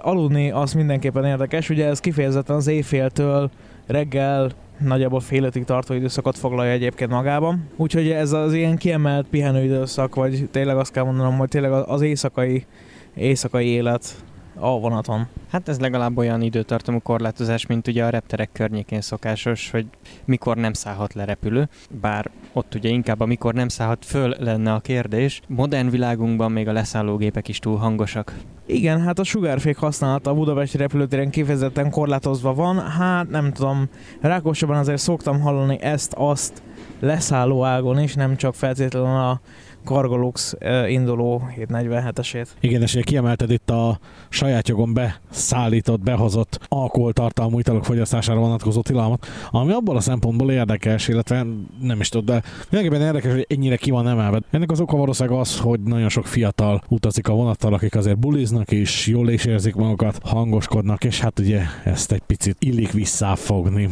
[0.00, 3.50] aludni az mindenképpen érdekes, ugye ez kifejezetten az éjféltől
[3.86, 7.68] reggel nagyjából fél ötig tartó időszakot foglalja egyébként magában.
[7.76, 12.66] Úgyhogy ez az ilyen kiemelt pihenőidőszak, vagy tényleg azt kell mondanom, hogy tényleg az éjszakai,
[13.14, 14.24] éjszakai élet
[14.58, 15.26] a vonaton.
[15.50, 19.86] Hát ez legalább olyan időtartamú korlátozás, mint ugye a repterek környékén szokásos, hogy
[20.24, 21.68] mikor nem szállhat le repülő,
[22.00, 25.40] bár ott ugye inkább a mikor nem szállhat föl lenne a kérdés.
[25.48, 28.34] Modern világunkban még a leszállógépek is túl hangosak.
[28.66, 32.88] Igen, hát a sugárfék használata a budapesti repülőtéren kifejezetten korlátozva van.
[32.88, 33.88] Hát nem tudom,
[34.20, 36.62] Rákosabban azért szoktam hallani ezt-azt
[37.00, 39.40] leszálló ágon is, nem csak feltétlenül a
[39.86, 40.54] Cargolux
[40.88, 42.46] induló 747-esét.
[42.60, 49.72] Igen, és kiemelted itt a saját jogon beszállított, behozott alkoholtartalmú italok fogyasztására vonatkozó tilalmat, ami
[49.72, 51.46] abból a szempontból érdekes, illetve
[51.80, 54.40] nem is tudom, de mindenképpen érdekes, hogy ennyire ki van emelve.
[54.50, 58.70] Ennek az oka valószínűleg az, hogy nagyon sok fiatal utazik a vonattal, akik azért buliznak
[58.70, 63.88] is, jól is érzik magukat, hangoskodnak, és hát ugye ezt egy picit illik visszafogni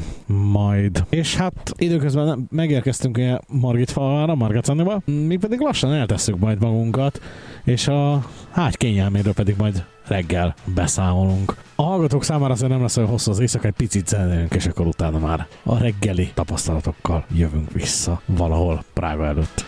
[0.52, 1.04] majd.
[1.10, 4.62] És hát időközben megérkeztünk Margit falvára, Margit
[5.04, 7.20] mi pedig lassan lassan eltesszük majd magunkat,
[7.64, 11.54] és a hágy kényelméről pedig majd reggel beszámolunk.
[11.74, 14.86] A hallgatók számára azért nem lesz olyan hosszú az éjszaka, egy picit zenélünk, és akkor
[14.86, 19.64] utána már a reggeli tapasztalatokkal jövünk vissza valahol Prága előtt.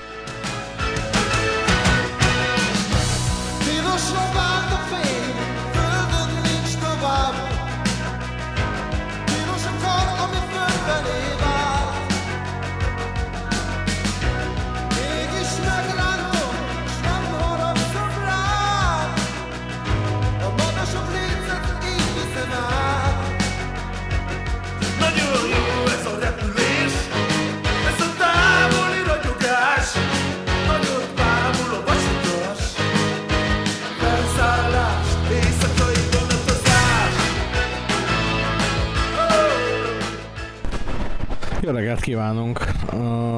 [41.66, 42.58] Jó reggelt kívánunk!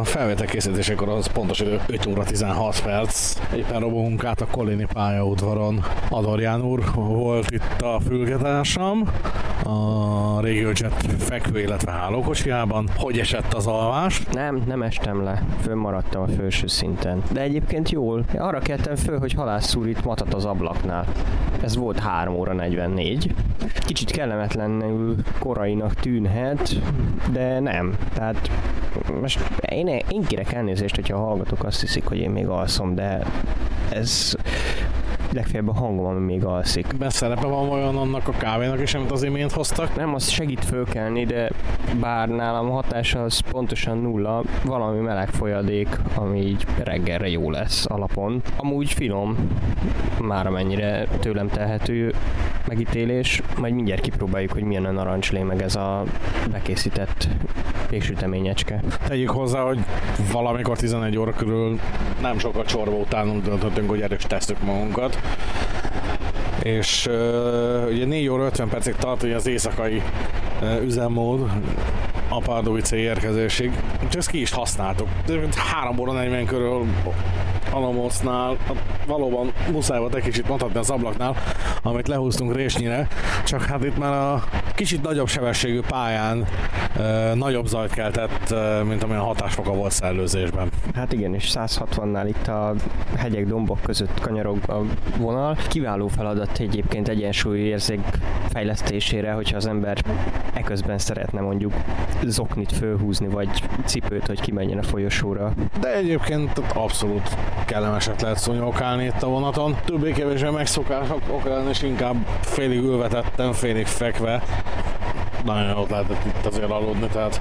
[0.00, 3.36] A felvétel készítésekor az pontos idő 5 óra 16 perc.
[3.56, 5.84] Éppen robogunk át a Kolini pályaudvaron.
[6.10, 9.10] Adorján úr volt itt a fülgetársam
[9.64, 12.88] a RegioJet fekvő, illetve hálókocsijában.
[12.96, 14.22] Hogy esett az alvás?
[14.32, 15.42] Nem, nem estem le.
[15.60, 17.22] Fönnmaradtam a felső szinten.
[17.32, 18.24] De egyébként jól.
[18.36, 21.06] Arra keltem föl, hogy halászúr itt matat az ablaknál.
[21.62, 23.34] Ez volt 3 óra 44.
[23.86, 26.76] Kicsit kellemetlenül korainak tűnhet,
[27.32, 27.96] de nem.
[28.18, 28.50] Tehát
[29.20, 33.26] most én, én kérek elnézést, hogyha a hallgatók azt hiszik, hogy én még alszom, de
[33.90, 34.34] ez
[35.32, 36.86] legfeljebb a hangom, ami még alszik.
[37.08, 39.96] szerepe van olyan annak a kávénak is, amit az imént hoztak?
[39.96, 41.50] Nem, az segít fölkelni, de
[42.00, 47.86] bár nálam a hatása az pontosan nulla, valami meleg folyadék, ami így reggelre jó lesz
[47.88, 48.42] alapon.
[48.56, 49.36] Amúgy finom,
[50.20, 52.14] már amennyire tőlem telhető
[52.68, 56.04] megítélés, majd mindjárt kipróbáljuk, hogy milyen a narancslé, meg ez a
[56.50, 57.28] bekészített
[57.88, 58.82] péksüteményecske.
[59.06, 59.78] Tegyük hozzá, hogy
[60.32, 61.78] valamikor 11 óra körül
[62.20, 65.18] nem sokat csorba után döntöttünk, hogy erős tesszük magunkat
[66.62, 70.02] és uh, ugye 4 óra 50 percig tart hogy az éjszakai
[70.60, 71.50] uh, üzemmód
[72.28, 73.72] a Pardubice érkezésig,
[74.08, 75.08] és ezt ki is használtuk.
[75.56, 76.86] 3 óra 40 körül
[77.78, 78.56] Alamosznál
[79.06, 81.36] valóban muszáj volt egy kicsit mondhatni az ablaknál,
[81.82, 83.08] amit lehúztunk résnyire,
[83.44, 86.46] csak hát itt már a kicsit nagyobb sebességű pályán
[86.96, 90.70] e, nagyobb zajt keltett, e, mint amilyen hatásfoka volt szellőzésben.
[90.94, 92.74] Hát igen, és 160-nál itt a
[93.16, 94.80] hegyek, dombok között kanyarog a
[95.18, 95.56] vonal.
[95.68, 98.00] Kiváló feladat egyébként érzék
[98.48, 99.98] fejlesztésére, hogyha az ember
[100.54, 101.72] eközben szeretne mondjuk
[102.24, 103.48] zoknit fölhúzni, vagy
[103.84, 105.52] cipőt, hogy kimenjen a folyosóra.
[105.80, 107.36] De egyébként abszolút
[107.68, 109.76] kellemeset lehet szúnyogálni itt a vonaton.
[109.84, 114.42] Többé-kevésbé megszokások okán és inkább félig ülvetettem, félig fekve.
[115.44, 117.40] Nagyon ott lehetett itt azért aludni, tehát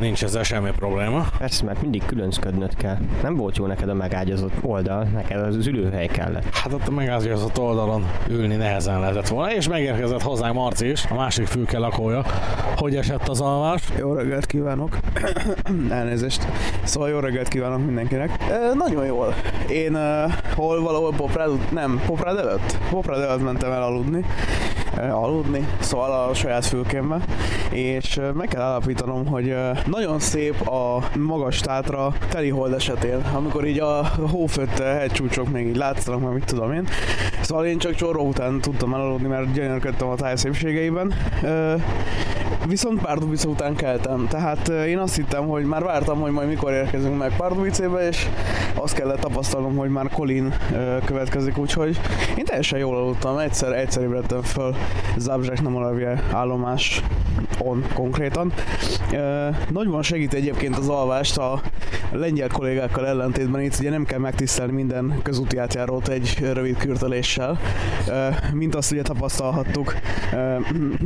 [0.00, 1.26] Nincs ezzel semmi probléma.
[1.38, 2.96] Persze, mert mindig különszködnöd kell.
[3.22, 6.54] Nem volt jó neked a megágyazott oldal, neked az ülőhely kellett.
[6.54, 11.14] Hát ott a megágyazott oldalon ülni nehezen lehetett volna, és megérkezett hozzánk Marci is, a
[11.14, 12.24] másik fülke lakója.
[12.76, 13.82] Hogy esett az alvás?
[13.98, 14.98] Jó reggelt kívánok.
[15.88, 16.46] Elnézést.
[16.84, 18.30] Szóval jó reggelt kívánok mindenkinek.
[18.50, 19.34] E, nagyon jól.
[19.68, 22.78] Én e, hol valahol Poprád, nem, Poprád előtt?
[22.90, 23.82] Poprád előtt mentem el
[24.96, 27.20] aludni szóval a saját fülkémbe,
[27.70, 29.56] és meg kell állapítanom, hogy
[29.86, 35.76] nagyon szép a magas tátra teli hold esetén, amikor így a hófőtte hegycsúcsok még így
[35.76, 36.88] látszanak, mert mit tudom én.
[37.40, 41.14] Szóval én csak csoró után tudtam elaludni, mert gyönyörködtem a táj szépségeiben.
[42.68, 47.18] Viszont Párdubice után keltem, tehát én azt hittem, hogy már vártam, hogy majd mikor érkezünk
[47.18, 48.26] meg Párdubicébe, és
[48.74, 50.54] azt kellett tapasztalnom, hogy már Colin
[51.04, 52.00] következik, úgyhogy
[52.36, 54.74] én teljesen jól aludtam, egyszer, egyszer ébredtem föl
[55.16, 57.02] Zabzsek Namoravje állomás
[57.58, 58.52] on konkrétan.
[59.70, 61.60] Nagyban segít egyébként az alvást a
[62.12, 67.58] lengyel kollégákkal ellentétben itt ugye nem kell megtisztelni minden közúti átjárót egy rövid kürteléssel,
[68.52, 69.94] mint azt ugye tapasztalhattuk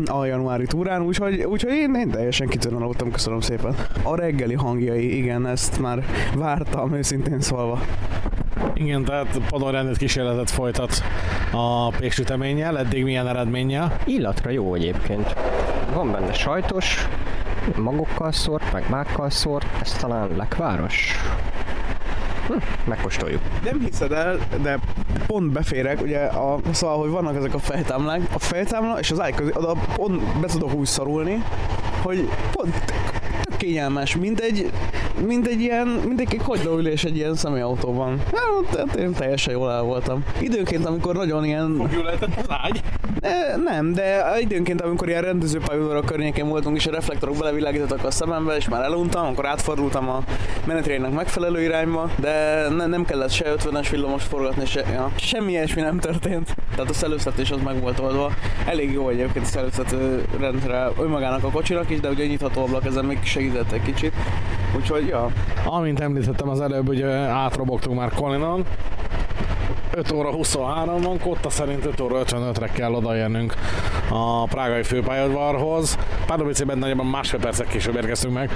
[0.06, 3.74] a januári túrán, úgyhogy, úgyhogy én, én teljesen kitűnően aludtam, köszönöm szépen.
[4.02, 7.80] A reggeli hangjai, igen, ezt már vártam őszintén szólva.
[8.74, 11.02] Igen, tehát padonrendét kísérletet folytat
[11.52, 13.96] a péksüteménnyel, eddig milyen eredménnyel?
[14.04, 15.34] Illatra jó egyébként.
[15.94, 17.08] Van benne sajtos,
[17.76, 21.14] magokkal szórt, meg mákkal szórt, ez talán lekváros.
[22.50, 23.40] Hm, megkóstoljuk.
[23.64, 24.78] Nem hiszed el, de
[25.26, 29.34] pont beférek, ugye, a, szóval, hogy vannak ezek a fejtámlák, a fejtámla és az ágy
[29.34, 31.42] közé, oda pont be tudok úgy szorulni,
[32.02, 32.92] hogy pont
[33.56, 34.70] kényelmes, mint egy,
[35.26, 38.22] mint egy ilyen, mint egy kagylóülés egy ilyen személyautóban.
[38.76, 40.24] Hát, én teljesen jól el voltam.
[40.40, 41.74] Időnként, amikor nagyon ilyen...
[41.76, 42.80] Fogjul lehetett az ágy?
[43.20, 48.56] E, nem, de időnként, amikor ilyen rendezőpályaudvarok környékén voltunk, és a reflektorok belevilágítottak a szemembe,
[48.56, 50.22] és már eluntam, akkor átfordultam a
[50.66, 55.80] menetrénynek megfelelő irányba, de ne, nem kellett se 50-es villamos forgatni, se, ja, semmi ilyesmi
[55.80, 56.54] nem történt.
[56.74, 58.32] Tehát a szelőztetés az meg volt oldva.
[58.66, 63.04] Elég jó egyébként a szelőztető rendre önmagának a kocsinak is, de ugye nyitható ablak ezen
[63.04, 64.12] még segített egy kicsit.
[64.76, 65.28] Úgyhogy, ja.
[65.64, 68.64] Amint említettem az előbb, hogy átrobogtunk már Kolinon,
[69.92, 73.54] 5 óra 23 van, Kotta szerint 5 óra 55-re kell odaérnünk
[74.08, 75.98] a prágai főpályaudvarhoz.
[76.26, 78.50] Pádovicében nagyjából másfél percek később érkeztünk meg,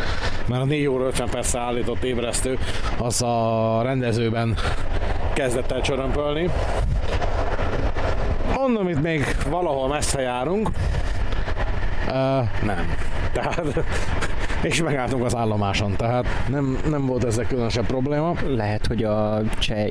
[0.46, 2.58] mert a 4 óra 50 percre állított ébresztő
[2.98, 4.56] az a rendezőben
[5.32, 6.50] kezdett el csörömpölni.
[8.54, 10.70] Mondom, itt még valahol messze járunk.
[12.06, 12.14] Uh,
[12.62, 12.94] nem.
[13.32, 13.84] Tehát
[14.64, 18.34] és megálltunk az állomáson, tehát nem, nem volt ezzel különösebb probléma.
[18.46, 19.86] Lehet, hogy a cseh,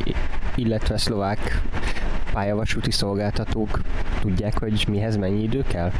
[0.55, 1.61] illetve szlovák
[2.33, 3.79] pályavasúti szolgáltatók
[4.21, 5.91] tudják, hogy mihez mennyi idő kell?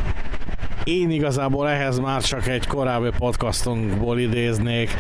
[0.83, 4.91] Én igazából ehhez már csak egy korábbi podcastunkból idéznék,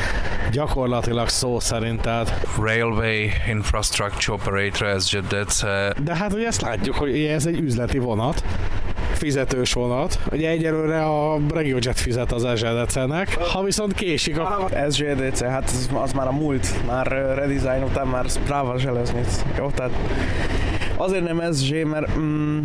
[0.51, 2.47] gyakorlatilag szó szerint, tehát...
[2.57, 5.63] Railway Infrastructure Operator, that's...
[5.63, 6.03] Uh...
[6.03, 8.43] De hát ugye ezt látjuk, hogy ez egy üzleti vonat,
[9.23, 10.19] fizetős vonat.
[10.31, 14.69] Ugye egyelőre a RegioJet fizet az SGDC-nek, ha viszont késik a...
[14.89, 19.41] SGDC, hát az, az már a múlt, már redesign után már Sprava Železnic.
[19.57, 19.91] Jó, tehát
[20.97, 22.59] azért nem SG, mert mm,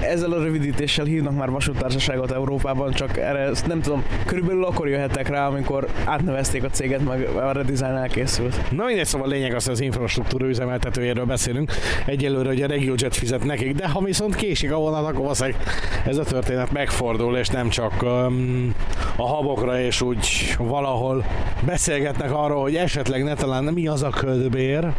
[0.00, 5.46] ezzel a rövidítéssel hívnak már vasútársaságot Európában, csak erre nem tudom, körülbelül akkor jöhettek rá,
[5.46, 8.70] amikor átnevezték a céget, meg a redesign elkészült.
[8.70, 11.72] Na mindegy, szóval lényeg az, hogy az infrastruktúra üzemeltetőjéről beszélünk.
[12.06, 15.60] Egyelőre, hogy a RegioJet fizet nekik, de ha viszont késik a vonat, akkor valószínűleg
[16.06, 18.74] ez a történet megfordul, és nem csak um,
[19.16, 21.24] a habokra, és úgy valahol
[21.66, 24.92] beszélgetnek arról, hogy esetleg ne talán mi az a ködbér,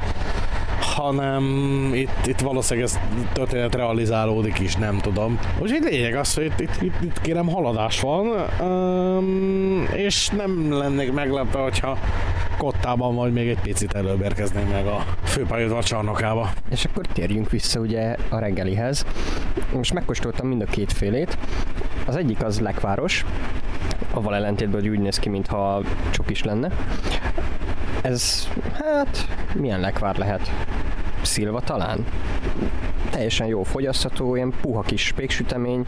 [1.02, 1.44] hanem
[1.94, 3.00] itt, itt valószínűleg ez
[3.34, 5.40] történet realizálódik is, nem tudom.
[5.60, 8.28] Úgyhogy lényeg az, hogy itt, itt, itt, itt kérem haladás van,
[8.62, 11.98] um, és nem lennék meglepve, hogyha
[12.58, 16.50] kottában vagy még egy picit előbb érkeznénk meg a főpályaudvar csarnokába.
[16.70, 19.06] És akkor térjünk vissza ugye a reggelihez.
[19.74, 21.38] Most megkóstoltam mind a két félét.
[22.06, 23.26] Az egyik az lekváros,
[24.14, 26.72] avval ellentétben, hogy úgy néz ki, mintha csokis lenne.
[28.02, 30.52] Ez, hát, milyen lekvár lehet?
[31.22, 32.06] Szilva talán?
[33.10, 35.86] Teljesen jó fogyasztható, ilyen puha kis péksütemény,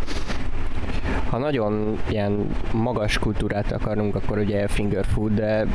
[1.30, 5.66] ha nagyon ilyen magas kultúrát akarunk, akkor ugye finger food, de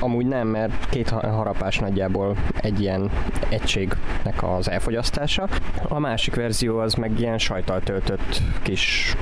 [0.00, 3.10] amúgy nem, mert két harapás nagyjából egy ilyen
[3.48, 5.48] egységnek az elfogyasztása.
[5.88, 9.16] A másik verzió az meg ilyen sajtal töltött kis,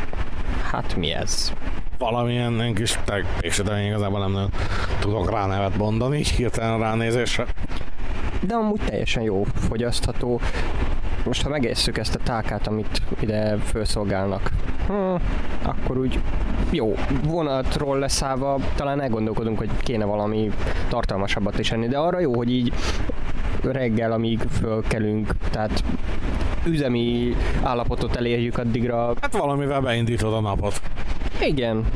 [0.71, 1.53] hát mi ez?
[2.01, 2.99] Valamilyen kis
[3.41, 4.49] péksütemény igazából nem
[4.99, 7.47] tudok rá nevet mondani, így hirtelen ránézésre.
[8.41, 10.41] De amúgy teljesen jó fogyasztható.
[11.25, 14.51] Most ha megesszük ezt a tákát, amit ide felszolgálnak,
[14.87, 15.15] hm,
[15.63, 16.21] akkor úgy
[16.71, 20.51] jó, vonatról leszállva talán elgondolkodunk, hogy kéne valami
[20.89, 22.73] tartalmasabbat is enni, de arra jó, hogy így
[23.63, 25.85] reggel, amíg fölkelünk, tehát
[26.67, 29.15] üzemi állapotot elérjük addigra.
[29.21, 30.81] Hát valamivel beindítod a napot.
[31.47, 31.87] Igen,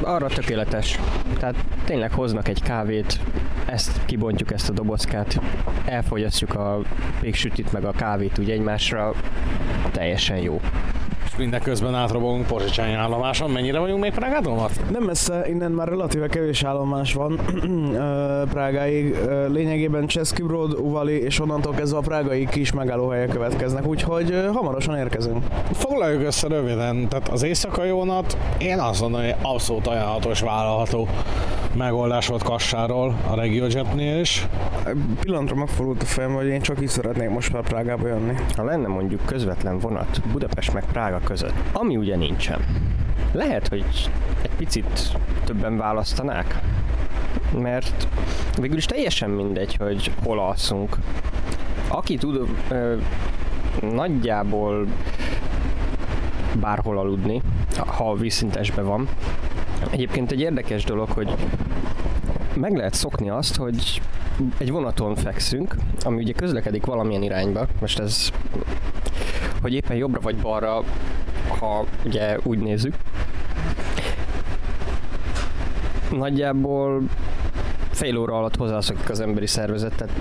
[0.00, 0.98] arra tökéletes.
[1.38, 3.20] Tehát tényleg hoznak egy kávét,
[3.66, 5.40] ezt kibontjuk ezt a dobozkát,
[5.84, 6.80] elfogyasztjuk a
[7.20, 9.14] péksütit meg a kávét úgy egymásra,
[9.92, 10.60] teljesen jó
[11.38, 13.50] mindeközben átrobogunk Pozsicsányi állomáson.
[13.50, 17.40] Mennyire vagyunk még Prágától, Nem messze, innen már relatíve kevés állomás van
[18.52, 19.16] Prágáig.
[19.48, 25.44] Lényegében Cseszki Brod, Uvali és onnantól kezdve a prágai kis megállóhelyek következnek, úgyhogy hamarosan érkezünk.
[25.72, 31.08] Foglaljuk össze röviden, tehát az éjszakai vonat én azt mondom, hogy abszolút ajánlható és vállalható
[31.76, 34.46] megoldás volt Kassáról, a RegioJetnél is.
[35.20, 38.34] Pillanatra megfordult a fejem, hogy én csak így szeretnék most már Prágába jönni.
[38.56, 42.64] Ha lenne mondjuk közvetlen vonat Budapest meg Prága között, ami ugye nincsen.
[43.32, 43.84] Lehet, hogy
[44.42, 46.60] egy picit többen választanák?
[47.52, 48.08] mert
[48.60, 50.96] végül is teljesen mindegy, hogy hol alszunk.
[51.88, 52.96] Aki tud ö,
[53.80, 54.86] nagyjából
[56.60, 57.42] bárhol aludni,
[57.76, 59.08] ha a vízszintesben van.
[59.90, 61.34] Egyébként egy érdekes dolog, hogy
[62.54, 64.00] meg lehet szokni azt, hogy
[64.58, 67.66] egy vonaton fekszünk, ami ugye közlekedik valamilyen irányba.
[67.80, 68.32] Most ez,
[69.62, 70.82] hogy éppen jobbra vagy balra,
[71.58, 72.94] ha ugye úgy nézzük.
[76.10, 77.02] Nagyjából
[77.90, 80.14] fél óra alatt hozzászokik az emberi szervezet, tehát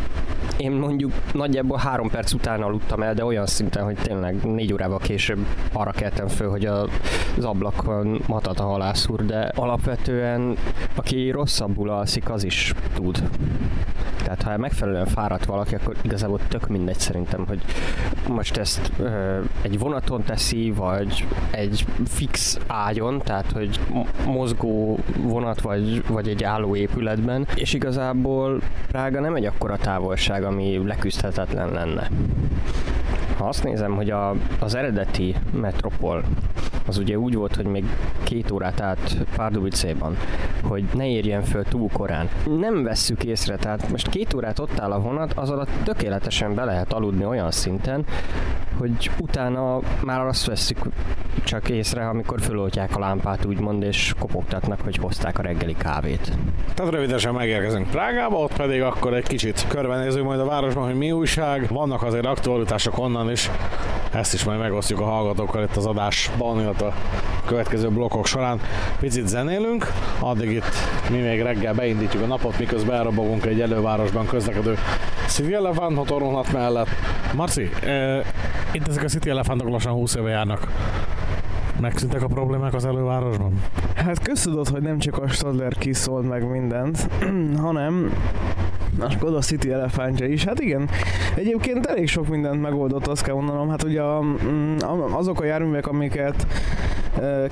[0.58, 5.00] én mondjuk nagyjából három perc után aludtam el, de olyan szinten, hogy tényleg négy órával
[5.00, 10.58] később arra keltem föl, hogy az ablakon matat a halászúr, de alapvetően
[10.96, 13.24] aki rosszabbul alszik, az is tud.
[14.26, 17.62] Tehát ha megfelelően fáradt valaki, akkor igazából tök mindegy szerintem, hogy
[18.28, 23.80] most ezt ö, egy vonaton teszi, vagy egy fix ágyon, tehát hogy
[24.26, 30.82] mozgó vonat, vagy, vagy egy álló épületben, és igazából Prága nem egy akkora távolság, ami
[30.86, 32.10] leküzdhetetlen lenne.
[33.38, 36.24] Ha azt nézem, hogy a, az eredeti Metropol
[36.88, 37.86] az ugye úgy volt, hogy még
[38.24, 40.18] két órát át Pardubicéban,
[40.64, 42.30] hogy ne érjen föl túl korán.
[42.60, 46.64] Nem vesszük észre, tehát most két órát ott áll a vonat, az alatt tökéletesen be
[46.64, 48.06] lehet aludni olyan szinten,
[48.78, 50.78] hogy utána már azt veszük
[51.44, 56.32] csak észre, amikor föloltják a lámpát úgymond, és kopogtatnak, hogy hozták a reggeli kávét.
[56.74, 61.12] Tehát rövidesen megérkezünk Prágába, ott pedig akkor egy kicsit körbenézünk majd a városban, hogy mi
[61.12, 61.68] újság.
[61.70, 63.50] Vannak azért aktualitások onnan is,
[64.14, 67.02] ezt is majd megosztjuk a hallgatókkal itt az adásban, illetve
[67.44, 68.60] a következő blokkok során.
[69.00, 70.74] Picit zenélünk, addig itt
[71.10, 74.78] mi még reggel beindítjuk a napot, miközben elrabogunk egy elővárosban közlekedő
[75.28, 76.88] City Elephant motorvonat mellett.
[77.34, 78.26] Marci, eh,
[78.72, 80.68] itt ezek a City Elephantok lassan 20 éve járnak.
[81.82, 83.62] Megszűntek a problémák az elővárosban?
[83.96, 87.10] Hát köztudod, hogy nem csak a Stadler kiszolt meg mindent,
[87.66, 88.14] hanem
[89.00, 90.44] a Skoda City elefántja is.
[90.44, 90.90] Hát igen,
[91.36, 93.70] egyébként elég sok mindent megoldott, azt kell mondanom.
[93.70, 94.24] Hát ugye a,
[95.12, 96.48] azok a járművek, amiket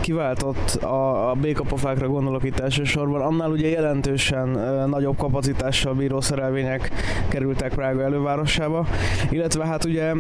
[0.01, 4.49] kiváltott a, a békapofákra gondolok itt elsősorban, annál ugye jelentősen
[4.89, 6.91] nagyobb kapacitással bíró szerelvények
[7.27, 8.87] kerültek Prága elővárosába,
[9.29, 10.11] illetve hát ugye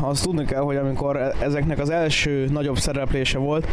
[0.00, 3.66] azt tudni kell, hogy amikor e, ezeknek az első nagyobb szereplése volt,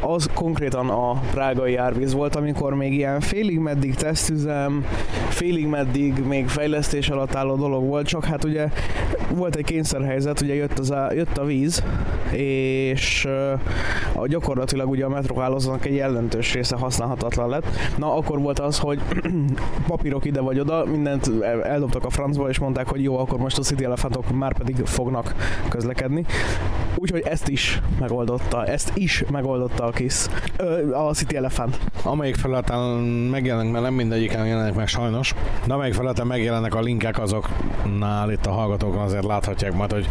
[0.00, 4.86] az konkrétan a prágai árvíz volt, amikor még ilyen félig meddig tesztüzem,
[5.28, 8.68] félig meddig még fejlesztés alatt álló dolog volt, csak hát ugye
[9.34, 11.82] volt egy kényszerhelyzet, ugye jött, az a, jött a víz,
[12.30, 13.28] és
[14.14, 17.66] a gyakorlatilag ugye a metrohálózatnak egy jelentős része használhatatlan lett.
[17.96, 19.00] Na, akkor volt az, hogy
[19.86, 21.30] papírok ide vagy oda, mindent
[21.62, 25.34] eldobtak a francba, és mondták, hogy jó, akkor most a City Elephantok már pedig fognak
[25.68, 26.24] közlekedni.
[26.96, 30.30] Úgyhogy ezt is megoldotta, ezt is megoldotta a KISZ,
[30.92, 31.78] a City Elephant.
[32.02, 32.80] Amelyik felületen
[33.30, 35.34] megjelennek, mert nem mindegyiken jelenik meg sajnos,
[35.66, 40.08] de amelyik felületen megjelennek a linkek, azoknál itt a hallgatókon azért láthatják majd, hogy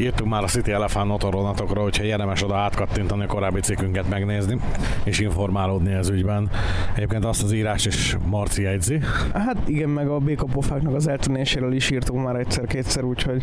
[0.00, 4.60] Írtunk már a City Elephant motorvonatokra, hogyha érdemes oda átkattintani a korábbi cikkünket megnézni,
[5.04, 6.50] és informálódni az ügyben.
[6.94, 9.00] Egyébként azt az írás is Marci jegyzi.
[9.32, 13.42] Hát igen, meg a békapofáknak az eltűnéséről is írtunk már egyszer-kétszer, úgyhogy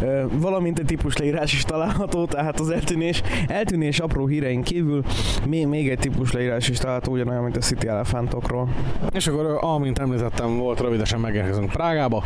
[0.00, 5.04] ö, valamint egy típus leírás is található, tehát az eltűnés, eltűnés apró híreink kívül
[5.48, 8.68] még, még egy típus leírás is található, ugyanolyan, mint a City Elephantokról.
[9.10, 12.24] És akkor, amint említettem, volt rövidesen megérkezünk Prágába,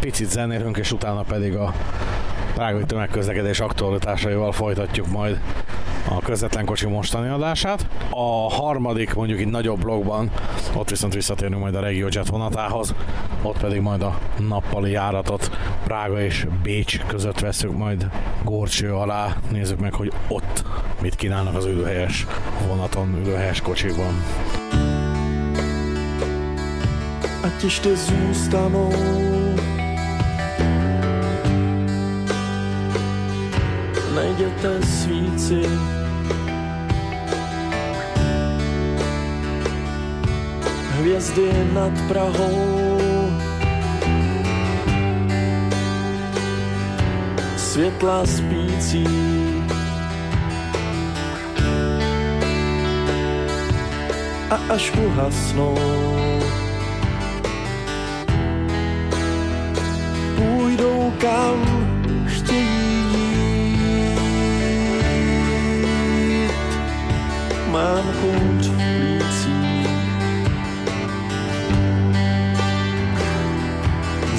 [0.00, 1.72] picit zenélünk, és utána pedig a
[2.60, 5.40] Prágai tömegközlekedés aktualitásaival folytatjuk majd
[6.08, 7.86] a közvetlen kocsi mostani adását.
[8.10, 10.30] A harmadik, mondjuk itt nagyobb blogban,
[10.74, 12.94] ott viszont visszatérünk majd a RegioJet vonatához,
[13.42, 15.50] ott pedig majd a nappali járatot
[15.84, 18.10] Prága és Bécs között veszük majd
[18.44, 19.36] górcső alá.
[19.50, 20.64] Nézzük meg, hogy ott
[21.02, 22.26] mit kínálnak az ülőhelyes
[22.66, 24.14] vonaton, ülőhelyes kocsikban.
[27.44, 29.39] Ať ještě zůstanou
[34.14, 35.62] najděte svíci.
[40.90, 42.80] Hvězdy nad Prahou
[47.70, 49.04] světla spící.
[54.50, 55.78] A až uhasnou,
[60.36, 61.58] půjdou kam
[62.26, 62.99] chtějí
[67.72, 68.70] mein Hund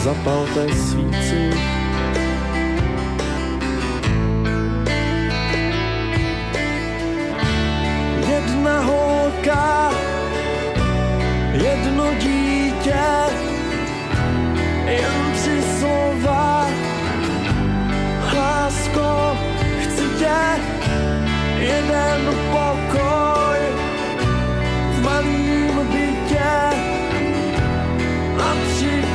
[0.03, 1.53] Zapalte Zapal svíci.
[8.29, 9.91] Jedna holka,
[11.53, 13.03] jedno dítě,
[14.86, 16.67] jen tři slova,
[18.34, 19.38] lásko,
[19.82, 20.80] chci tě.
[21.62, 23.59] Jeden pokoj
[24.93, 26.53] w moim bicie,
[28.39, 28.49] a
[28.80, 29.11] ci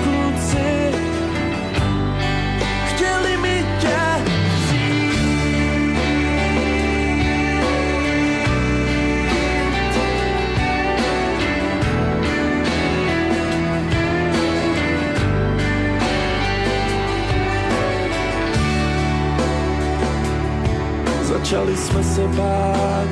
[21.46, 23.08] začali jsme se bát.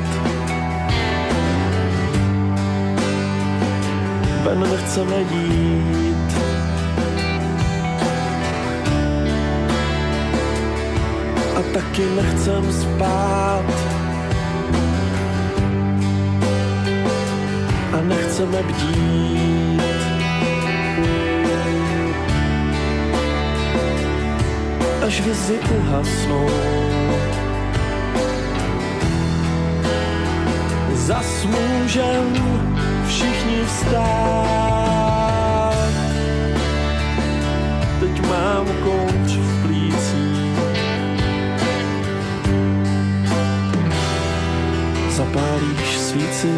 [4.43, 6.35] Ven nechceme jít,
[11.57, 13.65] a taky nechcem spát.
[17.93, 19.83] A nechceme bdít.
[25.07, 27.04] Až hvězdy uhasnou.
[31.05, 32.35] Zas můžem
[33.07, 34.95] všichni vstát.
[38.01, 40.59] Teď mám kouč v plících.
[45.11, 46.49] Zapálíš svíci?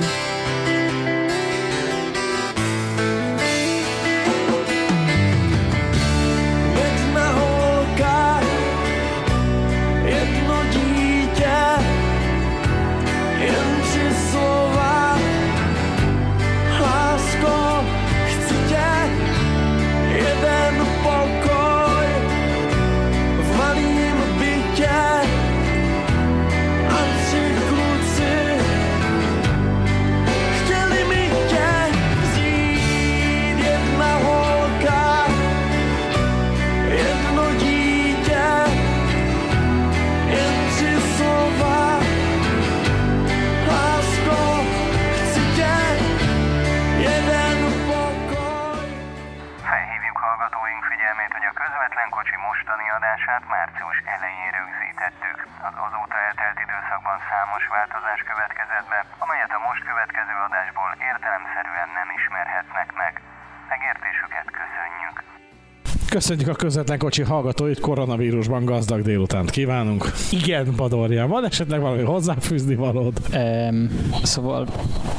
[66.17, 70.13] Köszönjük a közvetlen kocsi hallgatóit, koronavírusban gazdag délutánt kívánunk.
[70.31, 73.13] Igen, Badorján, van esetleg valami hozzáfűzni valód?
[73.35, 73.91] Um,
[74.23, 74.67] szóval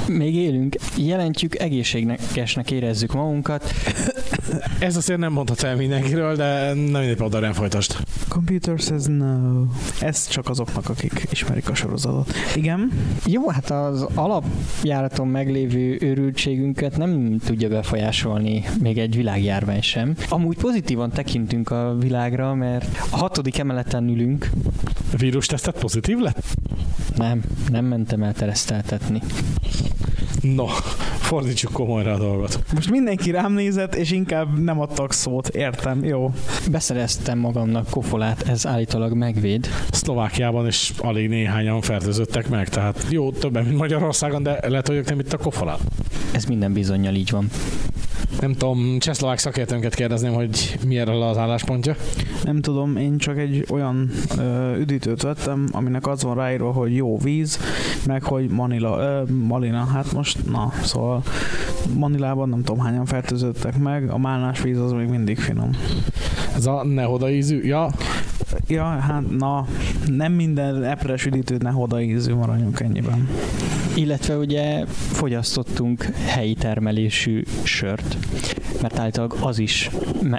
[0.08, 3.72] még élünk, jelentjük, egészségesnek érezzük magunkat.
[4.80, 7.98] Ez azért nem mondhatsz el mindenkiről, de nem mindegy, Badorján folytasd.
[8.38, 9.66] Computer says no.
[10.00, 12.34] Ez csak azoknak, akik ismerik a sorozatot.
[12.56, 12.92] Igen?
[13.26, 20.16] Jó, hát az alapjáraton meglévő őrültségünket nem tudja befolyásolni még egy világjárvány sem.
[20.30, 24.50] Amúgy pozitívan tekintünk a világra, mert a hatodik emeleten ülünk.
[25.18, 26.44] Vírus tesztet pozitív lett?
[27.16, 29.22] Nem, nem mentem el tereszteltetni.
[30.42, 30.66] No,
[31.28, 32.60] fordítsuk komolyra a dolgot.
[32.74, 35.48] Most mindenki rám nézett, és inkább nem adtak szót.
[35.48, 36.32] Értem, jó.
[36.72, 39.68] Beszereztem magamnak kofolát, ez állítólag megvéd.
[39.92, 45.10] Szlovákiában is alig néhányan fertőzöttek meg, tehát jó, többen, mint Magyarországon, de lehet, hogy ők
[45.10, 45.80] nem itt a kofolát.
[46.32, 47.50] Ez minden bizonyal így van.
[48.40, 51.96] Nem tudom, csehszlovák szakértőnket kérdezném, hogy mi erről az álláspontja.
[52.44, 57.18] Nem tudom, én csak egy olyan ö, üdítőt vettem, aminek az van ráírva, hogy jó
[57.18, 57.60] víz,
[58.06, 61.24] meg hogy Manila, ö, Malina, hát most, na, szóval
[61.94, 65.70] Manilában nem tudom hányan fertőzöttek meg, a málnás víz az még mindig finom.
[66.56, 67.90] Ez a nehoda ízű, ja,
[68.68, 69.68] Ja, hát na,
[70.06, 73.30] nem minden epres üdítő nehoda ízű, maradjunk ennyiben.
[73.96, 78.18] Illetve ugye fogyasztottunk helyi termelésű sört,
[78.82, 79.90] mert állítólag az is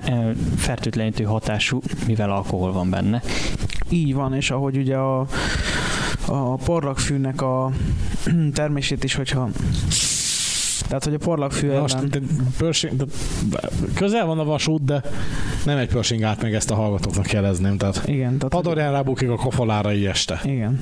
[0.06, 3.22] ö, fertőtlenítő hatású, mivel alkohol van benne.
[3.88, 5.26] Így van, és ahogy ugye a,
[6.26, 7.70] a porlakfűnek a
[8.52, 9.48] termését is, hogyha
[10.88, 12.20] tehát, hogy a porlakfű most de,
[12.58, 13.04] Pershing, de,
[13.94, 15.02] közel van a vasút, de
[15.64, 19.36] nem egy Pershing át meg ezt a hallgatóknak jelezném, tehát Igen, tehát, Padorján rábukik a
[19.36, 20.40] kofolára este.
[20.44, 20.80] Igen.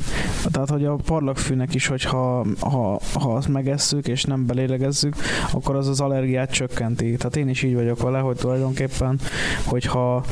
[0.50, 5.16] Tehát, hogy a parlagfűnek is, hogyha ha, ha azt megesszük és nem belélegezzük,
[5.52, 7.16] akkor az az allergiát csökkenti.
[7.16, 9.18] Tehát én is így vagyok vele, hogy tulajdonképpen,
[9.64, 10.24] hogyha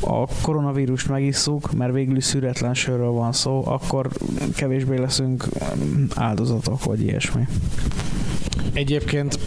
[0.00, 4.08] a koronavírust megisszuk, mert végül szüretlen sörről van szó, akkor
[4.56, 5.44] kevésbé leszünk
[6.14, 7.46] áldozatok, vagy ilyesmi.
[8.72, 9.38] Egyébként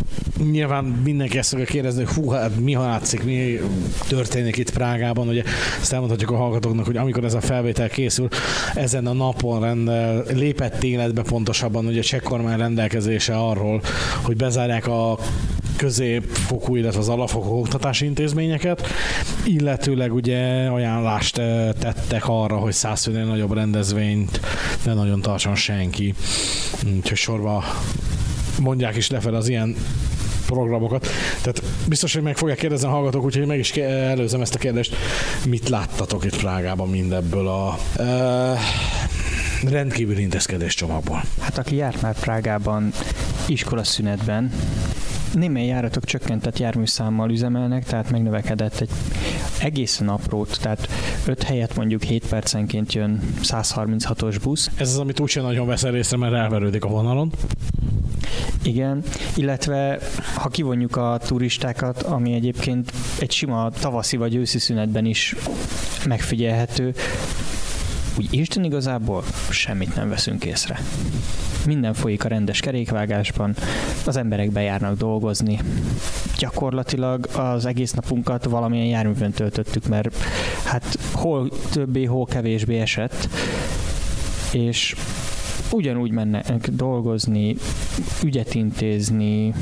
[0.52, 3.60] nyilván mindenki ezt fogja kérdezni, hogy hú, hát mi látszik, mi
[4.08, 5.28] történik itt Prágában.
[5.28, 5.44] Ugye
[5.82, 8.28] ezt elmondhatjuk a hallgatóknak, hogy amikor ez a felvétel készül,
[8.76, 13.82] ezen a napon rendel, lépett életbe pontosabban ugye a cseh kormány rendelkezése arról,
[14.22, 15.18] hogy bezárják a
[15.76, 18.88] középfokú, illetve az alapfokú oktatási intézményeket,
[19.46, 24.40] illetőleg ugye ajánlást eh, tettek arra, hogy százfőnél nagyobb rendezvényt
[24.86, 26.14] ne nagyon tartson senki.
[26.96, 27.64] Úgyhogy sorba
[28.60, 29.76] mondják is lefelé az ilyen
[30.46, 31.08] programokat.
[31.42, 34.96] Tehát biztos, hogy meg fogják kérdezni a hallgatók, úgyhogy meg is előzem ezt a kérdést.
[35.46, 38.60] Mit láttatok itt Prágában mindebből a uh,
[39.70, 41.24] rendkívüli intézkedés csomagból?
[41.40, 42.92] Hát aki járt már Prágában
[43.46, 44.52] iskolaszünetben,
[45.34, 48.90] némely járatok csökkentett járműszámmal üzemelnek, tehát megnövekedett egy
[49.60, 50.88] egészen aprót, tehát
[51.26, 54.70] 5 helyett mondjuk 7 percenként jön 136-os busz.
[54.78, 57.32] Ez az, amit úgyse nagyon veszel részre, mert elverődik a vonalon.
[58.64, 59.04] Igen,
[59.36, 60.00] illetve
[60.36, 65.36] ha kivonjuk a turistákat, ami egyébként egy sima tavaszi vagy őszi szünetben is
[66.08, 66.94] megfigyelhető,
[68.18, 70.80] úgy Isten igazából semmit nem veszünk észre.
[71.66, 73.56] Minden folyik a rendes kerékvágásban,
[74.06, 75.60] az emberek bejárnak dolgozni.
[76.38, 80.16] Gyakorlatilag az egész napunkat valamilyen járművön töltöttük, mert
[80.66, 83.28] hát hol többé, hol kevésbé esett,
[84.52, 84.96] és
[85.72, 87.56] ugyanúgy mennek dolgozni,
[88.24, 89.54] ügyet intézni,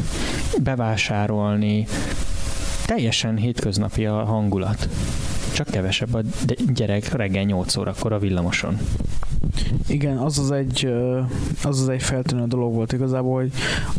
[0.63, 1.87] bevásárolni,
[2.85, 4.89] teljesen hétköznapi a hangulat.
[5.61, 6.21] Csak kevesebb a
[6.73, 8.77] gyerek reggel 8 órakor a villamoson.
[9.87, 10.93] Igen, az az egy,
[11.63, 13.51] az az egy feltűnő dolog volt igazából, hogy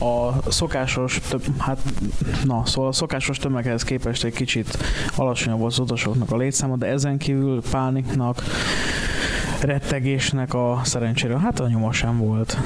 [0.09, 1.79] a szokásos, több, hát
[2.45, 4.79] na, szóval a szokásos tömeghez képest egy kicsit
[5.17, 8.43] alacsonyabb volt az utasoknak a létszáma, de ezen kívül pániknak,
[9.61, 12.59] rettegésnek a szerencsére, hát a nyoma sem volt.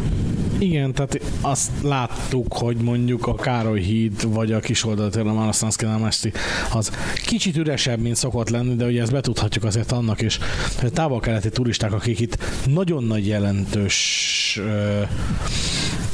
[0.58, 6.32] Igen, tehát azt láttuk, hogy mondjuk a Károly híd vagy a kisoldaltér a Marasztanszki Mesti
[6.72, 6.90] az
[7.24, 10.38] kicsit üresebb, mint szokott lenni, de ugye ezt betudhatjuk azért annak is,
[10.78, 15.02] hogy a távol-keleti turisták, akik itt nagyon nagy jelentős ö,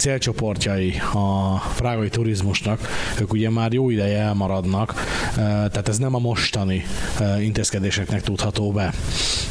[0.03, 2.81] célcsoportjai a prágai turizmusnak,
[3.21, 4.95] ők ugye már jó ideje elmaradnak,
[5.35, 6.83] tehát ez nem a mostani
[7.41, 8.93] intézkedéseknek tudható be.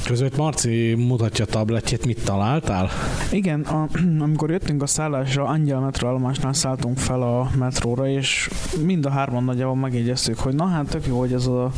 [0.05, 2.89] Között Marci mutatja a tabletjét, mit találtál?
[3.31, 3.87] Igen, a,
[4.25, 8.49] amikor jöttünk a szállásra, Angyal metroállomásnál szálltunk fel a metróra, és
[8.85, 11.71] mind a hárman nagyjából megjegyeztük, hogy na hát tök jó, hogy ez a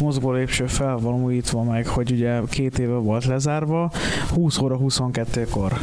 [0.00, 3.90] mozgó lépcső fel van újítva meg, hogy ugye két éve volt lezárva,
[4.34, 5.78] 20 óra 22-kor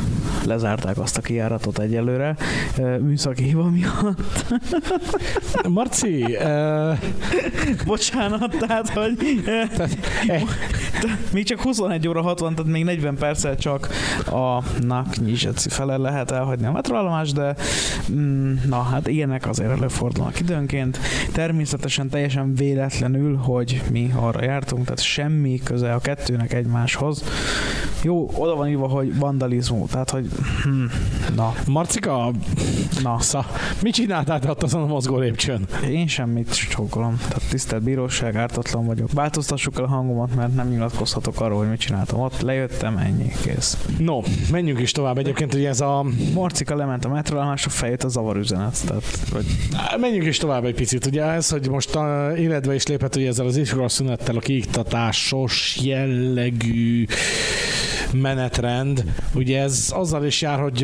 [0.46, 2.27] lezárták azt a kijáratot egyelőre,
[2.78, 4.46] ö, műszaki hiba miatt.
[5.70, 6.98] Marci, uh,
[7.86, 10.42] Bocsánat, tehát, hogy eh.
[11.34, 13.90] még csak 21 óra 60, tehát még 40 perccel csak
[14.32, 17.56] a Naknyizseci fele lehet elhagyni a metroállomás, de
[18.12, 21.00] mm, na hát ilyenek azért előfordulnak időnként.
[21.32, 27.24] Természetesen teljesen véletlenül, hogy mi arra jártunk, tehát semmi köze a kettőnek egymáshoz.
[28.02, 30.30] Jó, oda van írva, hogy vandalizmus, tehát hogy
[30.64, 30.84] hm,
[31.36, 32.17] na, Marcika,
[33.04, 33.20] na.
[33.20, 33.46] szá,
[33.82, 35.68] mit csináltál te azon a mozgó lépcsőn?
[35.90, 37.18] Én semmit csókolom.
[37.18, 39.12] Tehát tisztelt bíróság, ártatlan vagyok.
[39.12, 42.20] Változtassuk el a hangomat, mert nem nyilatkozhatok arról, hogy mit csináltam.
[42.20, 43.78] Ott lejöttem, ennyi, kész.
[44.00, 44.20] No,
[44.52, 45.18] menjünk is tovább.
[45.18, 46.06] Egyébként ugye ez a...
[46.34, 48.86] Marcika lement a metroállomásra, feljött a zavarüzenet.
[48.86, 49.46] Tehát, hogy
[50.00, 51.06] Menjünk is tovább egy picit.
[51.06, 55.80] Ugye ez, hogy most a életbe is léphet, hogy ezzel az iskola szünettel a kiiktatásos
[55.82, 57.06] jellegű
[58.14, 59.04] menetrend.
[59.36, 60.84] Ugye ez azzal is jár, hogy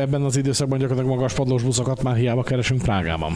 [0.00, 3.32] ebben az időszakban gyakorlatilag magas padlós buszokat már hiába keresünk Prágában.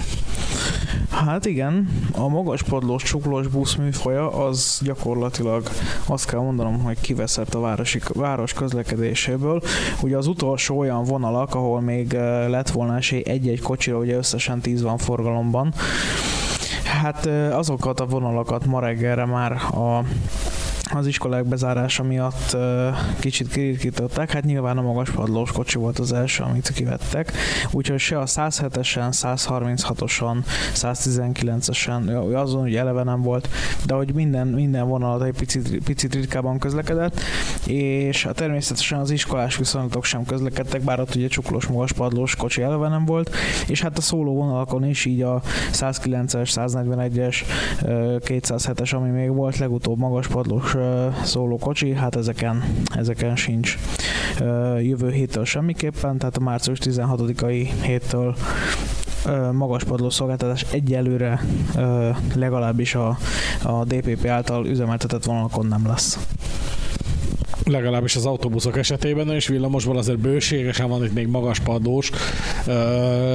[1.10, 5.68] Hát igen, a magas padlós csuklós busz műfaja az gyakorlatilag
[6.06, 9.62] azt kell mondanom, hogy kiveszett a városi, város közlekedéséből.
[10.02, 12.12] Ugye az utolsó olyan vonalak, ahol még
[12.48, 15.74] lett volna esély egy-egy kocsira, ugye összesen 10 van forgalomban.
[17.00, 20.04] Hát azokat a vonalakat ma reggelre már a
[20.94, 22.56] az iskolák bezárása miatt
[23.18, 27.32] kicsit kirikították, hát nyilván a magas padlós kocsi volt az első, amit kivettek,
[27.70, 30.36] úgyhogy se a 107-esen, 136-osan,
[30.74, 33.48] 119-esen, jó, azon ugye eleve nem volt,
[33.86, 37.20] de hogy minden, minden vonalat egy picit, picit ritkában közlekedett,
[37.66, 42.62] és hát természetesen az iskolás viszonylatok sem közlekedtek, bár ott ugye csuklós magas padlós kocsi
[42.62, 43.30] eleve nem volt,
[43.66, 47.36] és hát a szóló vonalakon is így a 109-es, 141-es,
[47.82, 50.74] ö, 207-es, ami még volt legutóbb magas padlós
[51.24, 52.64] szóló kocsi, hát ezeken,
[52.94, 53.78] ezeken sincs
[54.80, 58.36] jövő héttől semmiképpen, tehát a március 16-ai héttől
[59.52, 61.44] magas padló szolgáltatás egyelőre
[62.34, 63.18] legalábbis a,
[63.62, 66.18] a DPP által üzemeltetett vonalakon nem lesz.
[67.64, 72.10] legalábbis az autóbuszok esetében, és villamosból azért bőségesen van itt még magas padlós.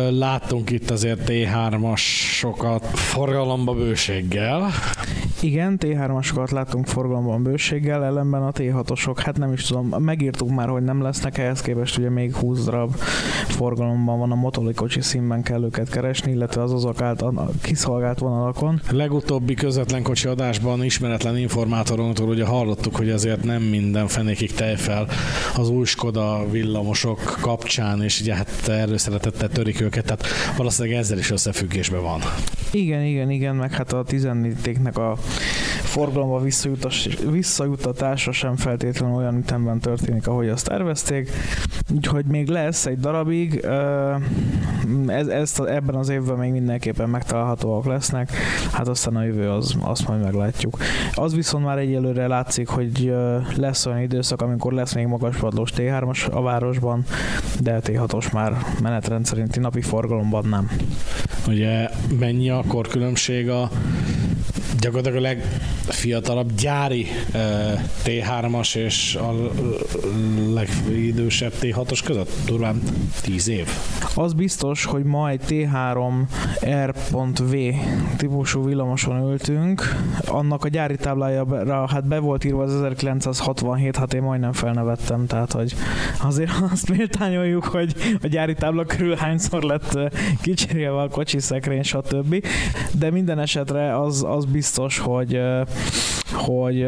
[0.10, 4.72] Láttunk itt azért T3-asokat forgalomba bőséggel.
[5.44, 10.84] Igen, T3-asokat láttunk forgalomban bőséggel, ellenben a T6-osok, hát nem is tudom, megírtuk már, hogy
[10.84, 12.96] nem lesznek, ehhez képest ugye még 20 darab
[13.48, 18.82] forgalomban van a motolikocsi színben kell őket keresni, illetve az azok által kiszolgált vonalakon.
[18.90, 25.08] Legutóbbi közvetlen kocsi adásban ismeretlen informátorunktól ugye hallottuk, hogy azért nem minden fenékig tejfel
[25.56, 30.26] az új Skoda villamosok kapcsán, és ugye hát erről szeretettel törik őket, tehát
[30.58, 32.22] valószínűleg ezzel is összefüggésben van.
[32.72, 35.18] Igen, igen, igen, meg hát a 14-nek a
[35.94, 41.30] forgalomba visszajutas, visszajutatása sem feltétlenül olyan ütemben történik, ahogy azt tervezték.
[41.96, 43.66] Úgyhogy még lesz egy darabig,
[45.08, 48.32] ez, ezt ebben az évben még mindenképpen megtalálhatóak lesznek,
[48.72, 50.78] hát aztán a jövő az, azt majd meglátjuk.
[51.14, 53.14] Az viszont már egyelőre látszik, hogy
[53.58, 57.06] lesz olyan időszak, amikor lesz még magaspadlós T3-as a városban,
[57.60, 60.70] de T6-os már menetrend szerinti napi forgalomban nem.
[61.48, 63.70] Ugye mennyi a korkülönbség a
[64.80, 69.34] gyakorlatilag a legfiatalabb gyári eh, T3-as és a
[70.54, 72.32] legidősebb T6-os között?
[72.46, 72.82] Durván
[73.22, 73.68] 10 év.
[74.16, 76.14] Az biztos, hogy ma egy T3
[76.86, 77.56] R.V
[78.18, 84.22] típusú villamoson ültünk, annak a gyári táblájára hát be volt írva az 1967, hát én
[84.22, 85.74] majdnem felnevettem, tehát hogy
[86.22, 90.06] azért azt méltányoljuk, hogy a gyári tábla körül hányszor lett ö,
[90.42, 92.46] kicserélve a kocsi szekrény, stb.
[92.92, 95.42] De minden esetre az, az biztos, hogy
[96.34, 96.88] hogy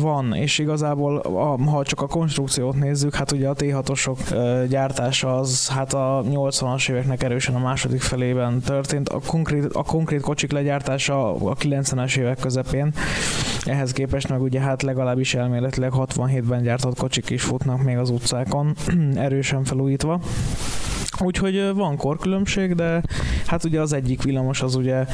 [0.00, 1.22] van, és igazából
[1.66, 6.90] ha csak a konstrukciót nézzük, hát ugye a T6-osok ö, gyártása az hát a 80-as
[6.90, 12.38] éveknek erősen a második felében történt, a konkrét, a konkrét kocsik legyártása a 90-es évek
[12.38, 12.92] közepén,
[13.64, 18.74] ehhez képest meg ugye hát legalábbis elméletileg 67-ben gyártott kocsik is futnak még az utcákon,
[19.14, 20.20] erősen felújítva.
[21.20, 23.02] Úgyhogy van korkülönbség, de
[23.46, 25.06] hát ugye az egyik villamos az ugye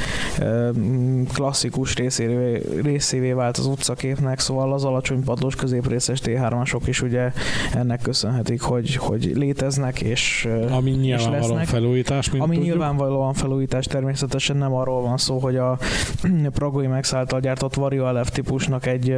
[1.34, 7.32] klasszikus részévé, részévé vált az utcaképnek, szóval az alacsony padlós középrészes T3-asok is ugye
[7.74, 11.66] ennek köszönhetik, hogy, hogy léteznek és, Ami és nyilvánvalóan lesznek.
[11.66, 12.74] felújítás, mint Ami tudjuk.
[12.74, 15.78] nyilvánvalóan felújítás, természetesen nem arról van szó, hogy a
[16.54, 19.16] Pragoi Max által gyártott Vario LF típusnak egy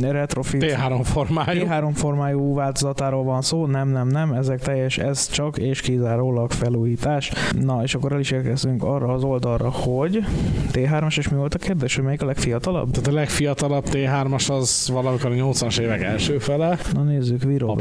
[0.00, 1.66] retrofit T3 formájú.
[1.66, 6.01] T3 formájú változatáról van szó, nem, nem, nem, ezek teljes, ez csak és kizárólag
[6.48, 7.32] felújítás.
[7.60, 10.24] Na, és akkor el is érkeztünk arra az oldalra, hogy
[10.72, 12.90] T3-as, és mi volt a kérdés, hogy melyik a legfiatalabb?
[12.90, 16.78] Tehát a legfiatalabb T3-as az valamikor a 80-as évek első fele.
[16.94, 17.76] Na nézzük, Viro.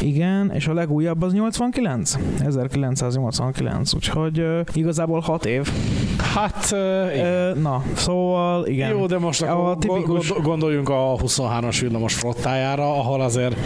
[0.00, 2.14] Igen, és a legújabb az 89?
[2.44, 5.68] 1989, úgyhogy uh, igazából 6 év.
[6.34, 6.78] Hát, uh,
[7.10, 8.90] Uh, na, szóval igen.
[8.90, 10.42] Jó, de most A akkor tipikus- tipikus...
[10.42, 13.56] gondoljunk a 23-as villamos flottájára, ahol azért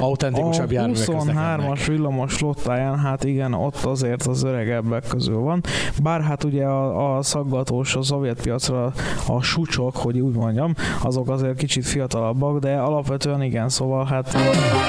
[0.00, 1.60] autentikusabb a járművek közlekednek.
[1.60, 5.60] 23-as villamos flottáján, hát igen, ott azért az öregebbek közül van.
[6.02, 8.92] Bár hát ugye a, a szaggatós, a szovjet piacra
[9.26, 14.36] a sucsok, hogy úgy mondjam, azok azért kicsit fiatalabbak, de alapvetően igen, szóval hát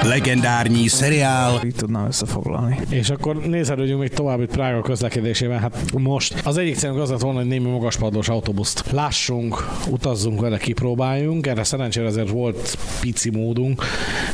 [0.03, 2.79] Legendárnyi seriál így tudnám összefoglalni.
[2.89, 5.59] És akkor nézelődjünk még tovább itt Prága közlekedésében.
[5.59, 10.57] Hát most az egyik célunk az lett volna, hogy némi magaspadlós autóbuszt lássunk, utazzunk vele,
[10.57, 11.47] kipróbáljunk.
[11.47, 13.83] Erre szerencsére azért volt pici módunk.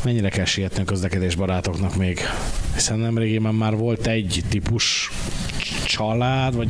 [0.04, 2.20] Mennyire kell sietni a közlekedésbarátoknak még?
[2.74, 5.10] Hiszen nemrégében már volt egy típus
[5.86, 6.68] család, vagy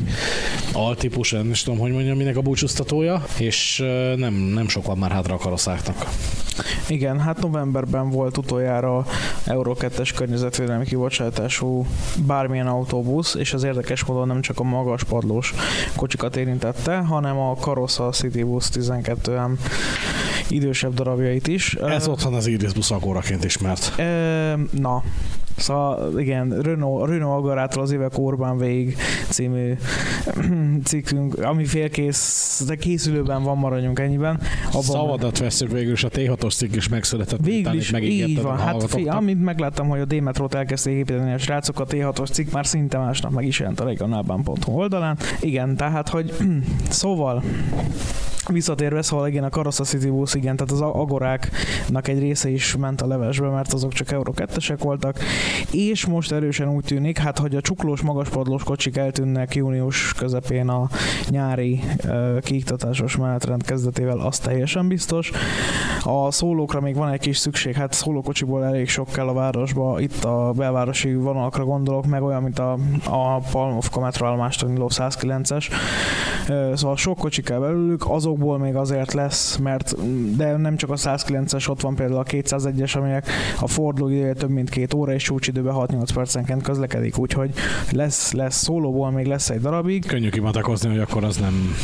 [0.72, 3.78] altípus, nem is tudom, hogy mondjam, minek a búcsúztatója, és
[4.16, 6.06] nem, nem sok van már hátra a karoszáknak.
[6.88, 9.06] Igen, hát novemberben volt utoljára
[9.44, 11.86] Euro 2-es környezetvédelmi kibocsátású
[12.26, 15.54] bármilyen autóbusz, és az érdekes módon nem csak a magas padlós
[15.96, 19.50] kocsikat érintette, hanem a Karossa City Bus 12M
[20.48, 21.74] idősebb darabjait is.
[21.74, 23.92] Ez Ö, ott van az Iris busz agóraként ismert.
[24.70, 25.02] Na,
[25.56, 28.96] Szóval igen, Renault, Renault Agarától az évek Orbán végig
[29.28, 29.72] című
[30.84, 34.40] cikkünk, ami félkész, de készülőben van, maradjunk ennyiben.
[34.68, 37.40] Abban Szavadat veszük végül, és a T6-os cikk is megszületett.
[37.44, 38.58] Végül is így van.
[38.58, 42.66] Hát fi, amint megláttam, hogy a D-metrót elkezdték építeni a srácok, a T6-os cikk már
[42.66, 45.16] szinte másnap meg is jelent a regionálban.hu oldalán.
[45.40, 46.34] Igen, tehát, hogy
[46.90, 47.42] szóval
[48.48, 53.02] Visszatérve, szóval igen, a Karossa City Bus, igen, tehát az agoráknak egy része is ment
[53.02, 55.18] a levesbe, mert azok csak Euro 2 voltak,
[55.70, 60.88] és most erősen úgy tűnik, hát hogy a csuklós, magaspadlós kocsik eltűnnek június közepén a
[61.28, 65.30] nyári uh, kiiktatásos menetrend kezdetével, az teljesen biztos.
[66.02, 70.24] A szólókra még van egy kis szükség, hát szólókocsiból elég sok kell a városba, itt
[70.24, 75.66] a belvárosi vonalakra gondolok, meg olyan, mint a, a Palmovka metroállomástól induló 109-es,
[76.48, 79.94] Ö, Szóval sok kocsi kell belőlük, azokból még azért lesz, mert
[80.36, 83.26] de nem csak a 109-es, ott van például a 201-es, aminek
[83.60, 87.50] a forduló ideje több mint két óra, és csúcsidőben 6-8 percenként közlekedik, úgyhogy
[87.90, 90.06] lesz, lesz szólóból még lesz egy darabig.
[90.06, 91.74] Könnyű kimatakozni, hogy akkor az nem,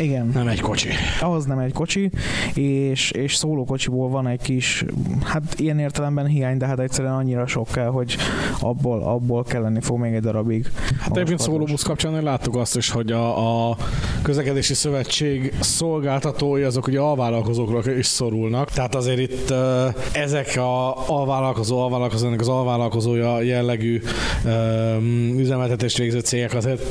[0.00, 0.30] Igen.
[0.34, 0.88] nem egy kocsi.
[1.20, 2.10] Ahhoz nem egy kocsi,
[2.54, 4.84] és, és szólókocsiból van egy kis,
[5.24, 8.16] hát ilyen értelemben hiány, de hát egyszerűen annyira sok kell, hogy
[8.60, 10.70] abból, abból kelleni fog még egy darabig.
[11.00, 13.76] Hát egyébként szólóbusz kapcsán láttuk azt is, hogy a, a
[14.22, 18.70] közlekedési szövetség szolgáltatói azok ugye alvállalkozókra is szorulnak.
[18.70, 19.54] Tehát azért itt
[20.12, 24.02] ezek a alvállalkozó, alvállalkozónak az alvállalkozója jellegű
[25.36, 26.82] üzemeltetést végző cégek azért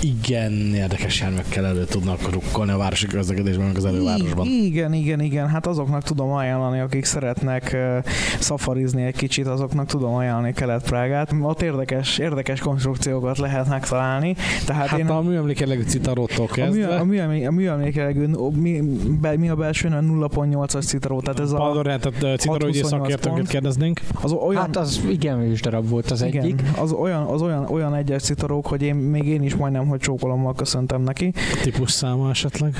[0.00, 2.22] igen érdekes járműkkel elő tudnak
[2.54, 4.46] rukkolni a városi közlekedésben, meg az elővárosban.
[4.46, 5.48] Igen, igen, igen.
[5.48, 8.04] Hát azoknak tudom ajánlani, akik szeretnek uh,
[8.38, 11.34] szafarizni egy kicsit, azoknak tudom ajánlani Kelet-Prágát.
[11.40, 14.36] Ott érdekes, érdekes konstrukciókat lehet megtalálni.
[14.66, 16.96] Tehát Hát én a műemlékelegű citaróttól a, mű, kezdve.
[16.96, 18.80] a, műemlé, a műemlékelegű, mi,
[19.20, 21.56] be, mi a belső, 0.8-as citaró, tehát ez a...
[21.56, 23.48] Pardon, tehát citaróügyi 628 szakértőket pont.
[23.48, 24.00] kérdeznénk.
[24.22, 26.62] Az olyan, Hát az igen ős darab volt az igen, egyik.
[26.80, 30.54] az olyan, az olyan, olyan egyes citarók, hogy én még én is majdnem, hogy csókolommal
[30.54, 31.32] köszöntem neki.
[31.62, 32.74] Típus száma esetleg.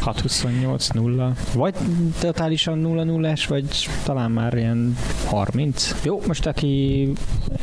[0.00, 1.74] 628 0 Vagy
[2.20, 5.94] totálisan 0 0 vagy talán már ilyen 30.
[6.04, 7.08] Jó, most aki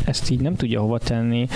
[0.05, 1.47] ezt így nem tudja hova tenni,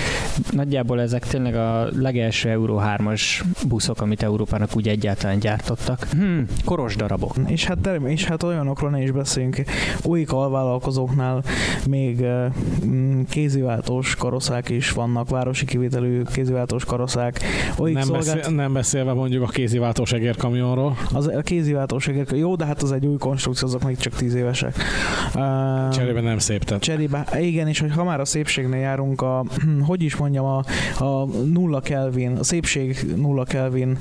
[0.51, 3.21] nagyjából ezek tényleg a legelső Euro 3-as
[3.67, 6.07] buszok, amit Európának úgy egyáltalán gyártottak.
[6.11, 7.35] Hmm, koros darabok.
[7.45, 9.63] És hát, term- és hát olyanokról ne is beszéljünk.
[10.03, 11.43] Új alvállalkozóknál
[11.87, 12.51] még eh,
[12.85, 17.39] mm, kéziváltós karosszák is vannak, városi kivitelű kéziváltós karosszák.
[17.77, 18.35] Olyik Nem, szolgált...
[18.35, 20.97] beszél, nem beszélve mondjuk a kéziváltós egérkamionról.
[21.13, 22.25] Az, a kéziváltós egér...
[22.35, 24.75] Jó, de hát az egy új konstrukció, azok még csak tíz évesek.
[25.35, 26.81] Uh, Cserébe nem szép tett.
[26.81, 29.45] Cserébe, igen, és hogy ha már a szépségnél járunk, a,
[29.87, 30.63] hogy is mondjam, a,
[31.03, 33.97] a nulla Kelvin, a szépség nulla Kelvin,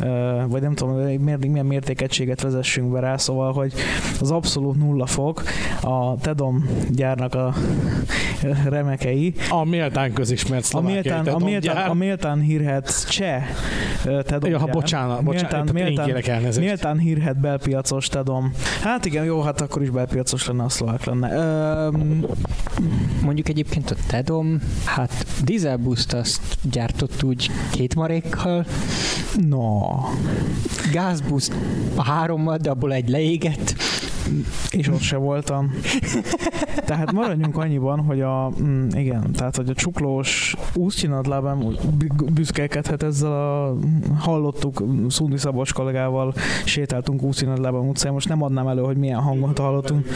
[0.00, 3.72] ö, vagy nem tudom, miért, milyen mértékegységet vezessünk be rá, szóval, hogy
[4.20, 5.42] az abszolút nulla fok
[5.80, 7.54] a Tedom gyárnak a
[8.74, 9.34] remekei.
[9.50, 13.44] A méltán közismert A méltán, a, méltán, a méltán hírhet cseh
[14.04, 14.70] Tedom Ja, gyár.
[14.86, 16.66] Bocsánat, bocsánat, Méltán, én méltán, kérek elnézést.
[16.66, 18.52] Méltán hírhet belpiacos Tedom.
[18.82, 21.32] Hát igen, jó, hát akkor is belpiacos lenne, a szlovák lenne.
[21.34, 22.24] Öm,
[23.22, 28.64] Mondjuk egyébként a Tedom, hát dízelbuszt azt gyártott úgy két marékkal,
[29.48, 29.80] no,
[30.92, 31.54] gázbuszt
[31.94, 33.74] a hárommal, de abból egy leégett.
[34.70, 35.70] És ott se voltam.
[36.84, 40.56] Tehát maradjunk annyiban, hogy a, mm, igen, tehát hogy a csuklós
[41.98, 43.76] bü- büszkélkedhet ezzel a,
[44.18, 50.06] hallottuk, Szundi Szabos kollégával sétáltunk úszcsinadlábam utcán, most nem adnám elő, hogy milyen hangot hallottunk.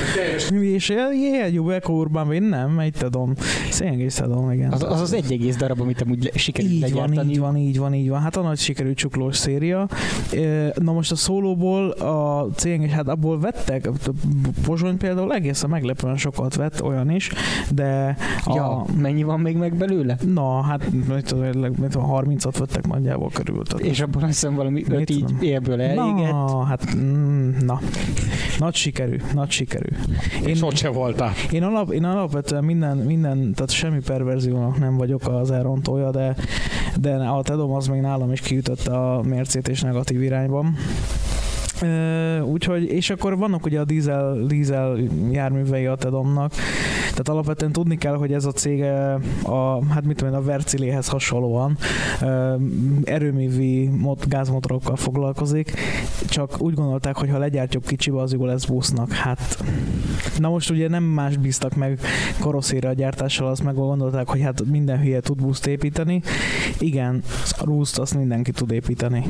[0.60, 3.32] És ilyen jó Eko Urban, én nem, egy tudom.
[3.70, 4.72] Széngés tudom, igen.
[4.72, 7.32] Az az, az egy egész darab, amit amúgy sikerült Így van, legyártani.
[7.32, 8.20] így van, így van, így van.
[8.20, 9.88] Hát a nagy sikerű csuklós széria.
[10.74, 13.88] Na most a szólóból a cég, hát abból vettek,
[14.64, 17.30] Pozsony például egészen meglepően sokat vett, olyan is,
[17.74, 20.16] de a, Ja, mennyi van még meg belőle?
[20.34, 21.44] Na, hát mit tudom,
[21.78, 23.62] mit tudom, 30-at vettek nagyjából körül.
[23.64, 25.42] Tehát És abban azt hiszem valami Mit öt így tudom.
[25.42, 26.30] élből elégett.
[26.30, 27.80] Na, hát mm, na.
[28.58, 29.88] Nagy sikerű, nagy sikerű.
[30.46, 31.32] Én ott se voltál.
[31.50, 36.36] Én, alap, én alapvetően minden, minden, tehát semmi perverziónak nem vagyok az elrontója, de,
[37.00, 40.76] de a Tedom az még nálam is kiütötte a mércét és negatív irányban.
[42.44, 44.98] Úgyhogy, és akkor vannak ugye a dízel, dízel
[45.30, 46.52] járművei a Tedomnak,
[47.10, 48.82] tehát alapvetően tudni kell, hogy ez a cég
[49.42, 51.76] a, hát mit tudom én, a Verciléhez hasonlóan
[52.22, 52.54] ö,
[53.04, 55.72] erőművi mot, gázmotorokkal foglalkozik,
[56.28, 59.12] csak úgy gondolták, hogy ha legyártjuk kicsibe, az jó lesz busznak.
[59.12, 59.64] Hát
[60.38, 62.00] Na most ugye nem más bíztak meg
[62.38, 66.22] karosszéra a gyártással, azt meg gondolták, hogy hát minden hülye tud buszt építeni.
[66.78, 67.22] Igen,
[67.58, 69.24] a buszt azt mindenki tud építeni.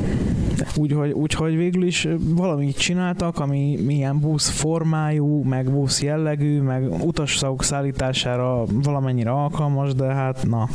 [0.77, 2.09] Úgyhogy, úgyhogy végül is
[2.41, 10.05] valamit csináltak, ami milyen busz formájú, meg busz jellegű, meg utasszagok szállítására valamennyire alkalmas, de
[10.05, 10.69] hát na,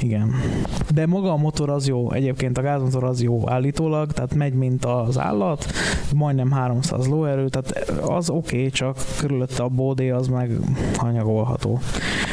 [0.00, 0.34] igen.
[0.94, 4.84] De maga a motor az jó, egyébként a gázmotor az jó állítólag, tehát megy mint
[4.84, 5.66] az állat,
[6.14, 10.50] majdnem 300 lóerő, tehát az oké, okay, csak körülötte a bódé az meg
[10.96, 11.78] hanyagolható.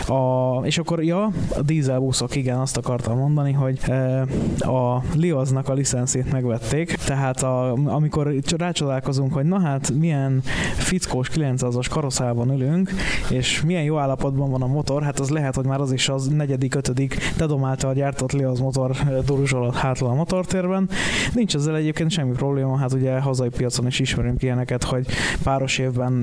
[0.08, 1.24] A, és akkor, ja,
[1.56, 4.22] a dízelbuszok, igen, azt akartam mondani, hogy e,
[4.58, 10.42] a Lioznak a licenszét megvették, tehát a, amikor rácsodálkozunk, hogy na hát milyen
[10.78, 12.92] fickós 900-as karosszában ülünk,
[13.30, 16.28] és milyen jó állapotban van a motor, hát az lehet, hogy már az is az
[16.28, 20.90] negyedik, ötödik Tedom által gyártott Lioz motor e, duruzsolott hátul a motortérben.
[21.34, 25.06] Nincs ezzel egyébként semmi probléma, hát ugye hazai piacon is ismerünk ilyeneket, hogy
[25.44, 26.14] páros évben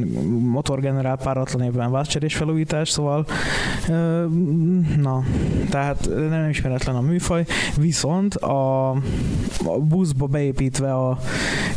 [0.53, 3.27] motor generál, páratlan évben vázcserés felújítás, szóval
[3.89, 4.25] ö,
[4.97, 5.23] na,
[5.69, 7.45] tehát nem ismeretlen a műfaj,
[7.77, 8.91] viszont a,
[9.65, 11.19] a buszba beépítve a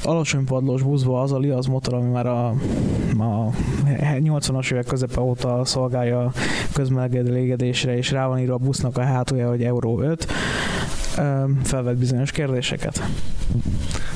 [0.03, 2.47] alacsony padlós buszba az a Liaz motor, ami már a,
[3.17, 3.51] a
[3.99, 6.31] 80-as évek közepe óta szolgálja
[6.73, 10.33] közmelegedésre, és rá van írva a busznak a hátulja, hogy Euró 5, ö,
[11.63, 13.03] felvet bizonyos kérdéseket.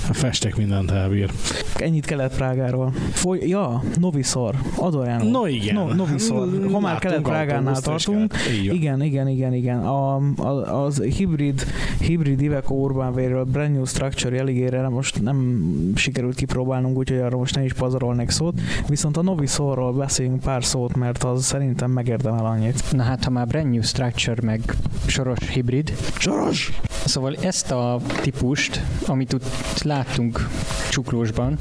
[0.10, 1.32] A festék mindent elbír.
[1.76, 2.94] Ennyit Kelet-Prágáról.
[3.12, 5.30] Foly, ja, Noviszor, Adorjánó.
[5.30, 5.76] No igen.
[5.76, 6.50] No, Noviszor.
[6.72, 8.74] Ha már Kelet-Prágánál tartunk, kellett.
[8.74, 9.80] Igen, igen, igen, igen.
[9.80, 11.66] A, a, az hibrid,
[12.00, 17.56] hibrid Iveco Urban Way-ről Brand New Structure jeligére most nem sikerült kipróbálnunk, úgyhogy arra most
[17.56, 18.60] ne is pazarolnék szót.
[18.88, 22.84] Viszont a Novisorról beszéljünk pár szót, mert az szerintem megérdemel annyit.
[22.92, 24.62] Na hát, ha már brand new structure, meg
[25.08, 26.72] soros hibrid, Soros!
[27.06, 30.48] Szóval ezt a típust, amit ott láttunk
[30.90, 31.58] Csuklósban,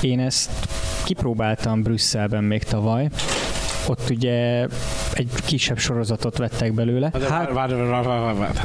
[0.00, 0.50] én ezt
[1.04, 3.08] kipróbáltam Brüsszelben még tavaly.
[3.86, 4.66] Ott ugye
[5.12, 7.10] egy kisebb sorozatot vettek belőle.
[7.12, 8.58] Hát, várj, várj, várj, várj, várj.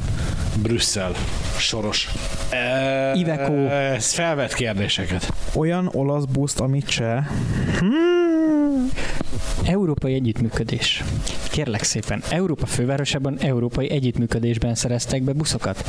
[0.61, 1.11] Brüsszel,
[1.57, 2.09] soros.
[2.49, 3.53] E, Iveco.
[3.67, 5.33] Ez felvet kérdéseket.
[5.53, 7.29] Olyan olasz buszt, amit se.
[9.63, 11.03] Európai együttműködés.
[11.51, 15.83] Kérlek szépen, Európa fővárosában európai együttműködésben szereztek be buszokat.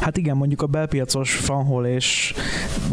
[0.00, 2.34] Hát igen, mondjuk a belpiacos fanhol és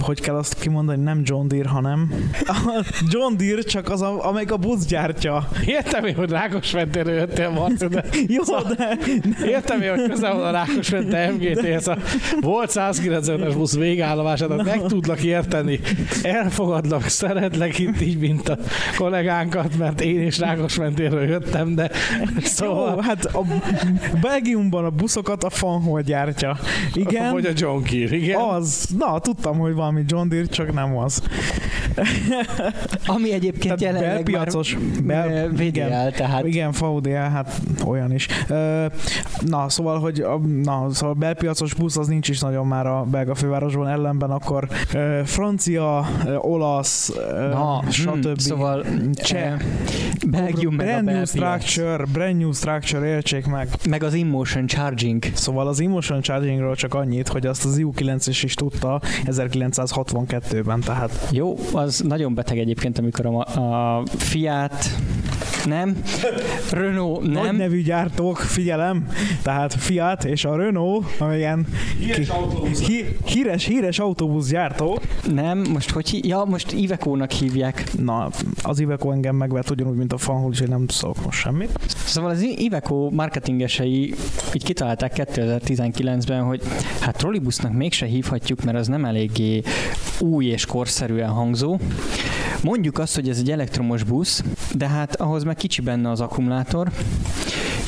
[0.01, 4.51] hogy kell azt kimondani, nem John Deere, hanem a John Deere csak az, a, amelyik
[4.51, 5.47] a busz gyártja.
[5.65, 8.03] Értem én, hogy Rákosfentéről jöttél, Marci, de...
[8.27, 8.97] Jó, Szóval- de...
[9.45, 11.87] Értem én, hogy közel van a Rákosfente MGT-hez.
[11.87, 11.97] A
[12.41, 15.79] volt 190-es busz végállomását, meg tudlak érteni.
[16.21, 18.57] Elfogadlak, szeretlek itt így, mint a
[18.97, 21.91] kollégánkat, mert én is Rákosfentéről jöttem, de
[22.43, 22.91] szóval...
[22.95, 23.41] Jó, hát a
[24.21, 26.58] Belgiumban a buszokat a fanhol gyártja.
[26.93, 27.31] Igen.
[27.31, 28.39] Vagy a John Keir, igen.
[28.41, 28.87] Az.
[28.97, 31.21] Na, tudtam, hogy valami John Deere, csak nem az.
[33.05, 38.27] Ami egyébként Tehát jelenleg belpiacos, már bel, VDL, igen, tehát Igen, VDL, hát olyan is.
[39.45, 43.35] Na, szóval, hogy a, na, szóval belpiacos busz az nincs is nagyon már a belga
[43.35, 44.67] fővárosban, ellenben akkor
[45.25, 46.07] francia,
[46.37, 47.11] olasz,
[47.51, 48.25] Na, stb.
[48.25, 49.51] hm, szóval Cseh.
[49.51, 49.57] eh,
[50.27, 51.29] Belgium meg a brand new belpiac.
[51.29, 53.67] structure, brand new structure, értsék meg.
[53.89, 55.23] Meg az InMotion Charging.
[55.33, 61.55] Szóval az Emotion Chargingról csak annyit, hogy azt az EU9-es is tudta 1962-ben, tehát Jó,
[61.73, 64.85] az nagyon beteg egyébként, amikor a, a Fiat
[65.65, 66.01] nem,
[66.71, 69.07] Renault Nagy nem, nevű gyártók, figyelem,
[69.41, 71.67] tehát Fiat és a Renault, amelyen
[71.99, 72.31] híres,
[72.85, 74.99] hí, híres, híres autóbuszgyártó.
[75.33, 77.83] nem, most hogy hí- ja, most Iveco-nak hívják.
[77.97, 78.29] Na,
[78.61, 81.69] az Iveco engem megvett ugyanúgy, mint a fanhol, úgyhogy nem szólok most semmit.
[81.87, 84.13] Szóval az Iveco marketingesei
[84.53, 86.61] így kitalálták 2019-ben, hogy
[86.99, 89.61] hát trollibusznak mégse hívhatjuk, mert az nem eléggé
[90.19, 91.77] új és korszerűen hangzó.
[92.63, 94.43] Mondjuk azt, hogy ez egy elektromos busz,
[94.73, 96.89] de hát ahhoz meg kicsi benne az akkumulátor.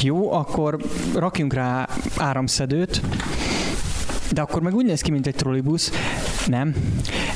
[0.02, 0.78] Jó, akkor
[1.16, 3.02] rakjunk rá áramszedőt,
[4.32, 5.92] de akkor meg úgy néz ki, mint egy trollibusz.
[6.48, 6.76] Nem,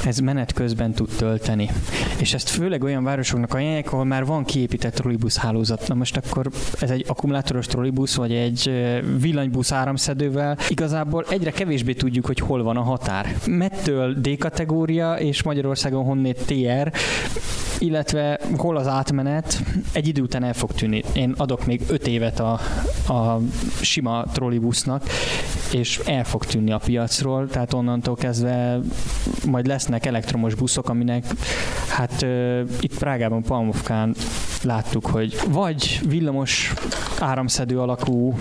[0.06, 1.70] ez menet közben tud tölteni.
[2.20, 5.88] És ezt főleg olyan városoknak ajánlják, ahol már van kiépített trollibusz hálózat.
[5.88, 6.50] Na most akkor
[6.80, 8.72] ez egy akkumulátoros trollibusz, vagy egy
[9.20, 10.58] villanybusz áramszedővel.
[10.70, 13.38] Igazából egyre kevésbé tudjuk, hogy hol van a határ.
[13.46, 16.92] Mettől D kategória, és Magyarországon honnét TR,
[17.80, 21.04] illetve hol az átmenet, egy idő után el fog tűnni.
[21.14, 22.52] Én adok még 5 évet a,
[23.14, 23.40] a
[23.82, 25.04] sima trollibusznak,
[25.72, 28.80] és el fog tűnni a piacról, tehát onnantól kezdve
[29.46, 31.26] majd lesznek elektromos buszok, aminek
[31.90, 34.16] hát uh, itt Prágában, Palmovkán
[34.64, 36.74] láttuk, hogy vagy villamos
[37.20, 38.38] áramszedő alakú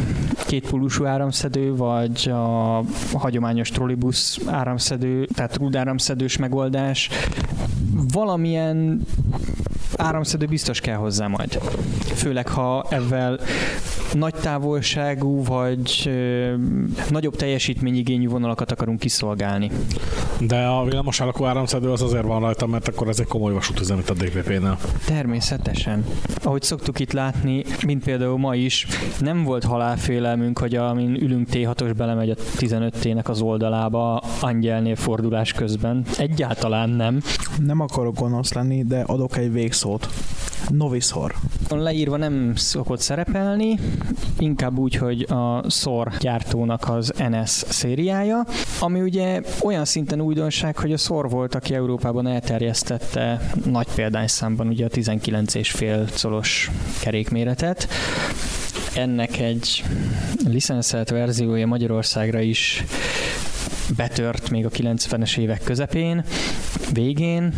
[0.46, 2.82] kétpólusú áramszedő, vagy a
[3.12, 7.08] hagyományos trollibusz áramszedő, tehát rúdáramszedős megoldás,
[7.94, 9.00] valamilyen
[9.96, 11.52] áramszedő biztos kell hozzá majd.
[12.14, 13.38] Főleg, ha ezzel
[14.12, 16.54] nagy távolságú vagy ö,
[17.10, 19.70] nagyobb teljesítményigényű vonalakat akarunk kiszolgálni.
[20.40, 23.96] De a villamos alakú áramszedő az azért van rajta, mert akkor ez egy komoly vasútüzem,
[23.96, 24.78] mint a DPP-nél.
[25.06, 26.04] Természetesen.
[26.42, 28.86] Ahogy szoktuk itt látni, mint például ma is,
[29.20, 36.04] nem volt halálfélelmünk, hogy amin ülünk T6-os belemegy a 15T-nek az oldalába angyelnél fordulás közben.
[36.18, 37.20] Egyáltalán nem.
[37.58, 39.52] Nem akarok gonosz lenni, de adok egy
[39.84, 40.08] végszót.
[40.68, 41.34] Noviszor.
[41.68, 43.78] Leírva nem szokott szerepelni,
[44.38, 48.46] inkább úgy, hogy a SOR gyártónak az NS szériája,
[48.80, 54.84] ami ugye olyan szinten újdonság, hogy a SOR volt, aki Európában elterjesztette nagy példányszámban ugye
[54.84, 56.70] a 19,5 colos
[57.00, 57.88] kerékméretet.
[58.94, 59.84] Ennek egy
[60.46, 62.84] licenszelt verziója Magyarországra is
[63.96, 66.24] betört még a 90-es évek közepén,
[66.92, 67.54] végén,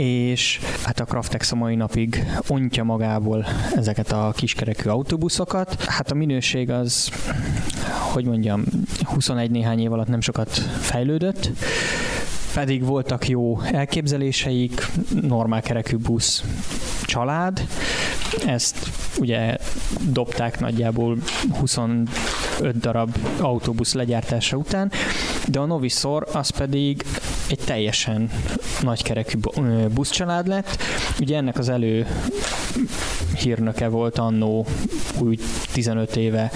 [0.00, 3.46] és hát a Craftex a mai napig ontja magából
[3.76, 5.84] ezeket a kiskerekű autóbuszokat.
[5.84, 7.10] Hát a minőség az,
[8.12, 8.64] hogy mondjam,
[9.02, 11.50] 21 néhány év alatt nem sokat fejlődött,
[12.54, 14.86] pedig voltak jó elképzeléseik,
[15.20, 16.44] normál kerekű busz
[17.02, 17.66] család,
[18.46, 19.56] ezt ugye
[20.10, 21.16] dobták nagyjából
[21.58, 22.08] 25
[22.80, 24.90] darab autóbusz legyártása után,
[25.50, 27.04] de a Novisor az pedig
[27.48, 28.30] egy teljesen
[28.82, 30.82] nagykerekű bu- buszcsalád lett.
[31.20, 32.06] Ugye ennek az elő
[33.38, 34.66] hírnöke volt annó
[35.18, 35.40] úgy
[35.72, 36.50] 15 éve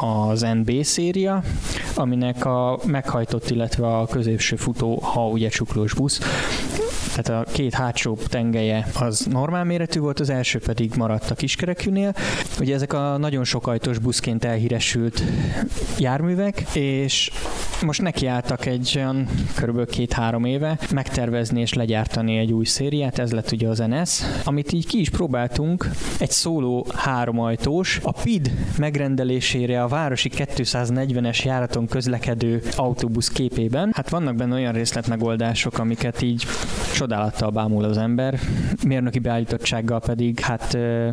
[0.00, 1.42] az NB széria,
[1.94, 6.20] aminek a meghajtott, illetve a középső futó, ha ugye csuklós busz,
[7.14, 12.14] tehát a két hátsó tengelye az normál méretű volt, az első pedig maradt a kiskerekűnél.
[12.60, 15.22] Ugye ezek a nagyon sokajtos buszként elhíresült
[15.98, 17.30] járművek, és
[17.84, 19.28] most nekiálltak egy olyan
[19.60, 19.90] kb.
[19.90, 24.86] két-három éve megtervezni és legyártani egy új szériát, ez lett ugye az NS, amit így
[24.86, 33.28] ki is próbáltunk, egy szóló háromajtós, a PID megrendelésére a városi 240-es járaton közlekedő autóbusz
[33.28, 33.90] képében.
[33.94, 36.44] Hát vannak benne olyan részletmegoldások, amiket így
[36.98, 38.38] csodálattal bámul az ember,
[38.86, 41.12] mérnöki beállítottsággal pedig hát e,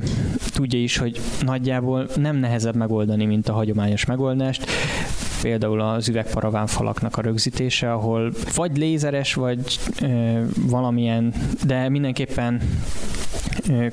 [0.53, 4.65] tudja is, hogy nagyjából nem nehezebb megoldani, mint a hagyományos megoldást.
[5.41, 9.59] Például az üvegparaván falaknak a rögzítése, ahol vagy lézeres, vagy
[10.01, 10.07] e,
[10.67, 11.33] valamilyen,
[11.65, 12.61] de mindenképpen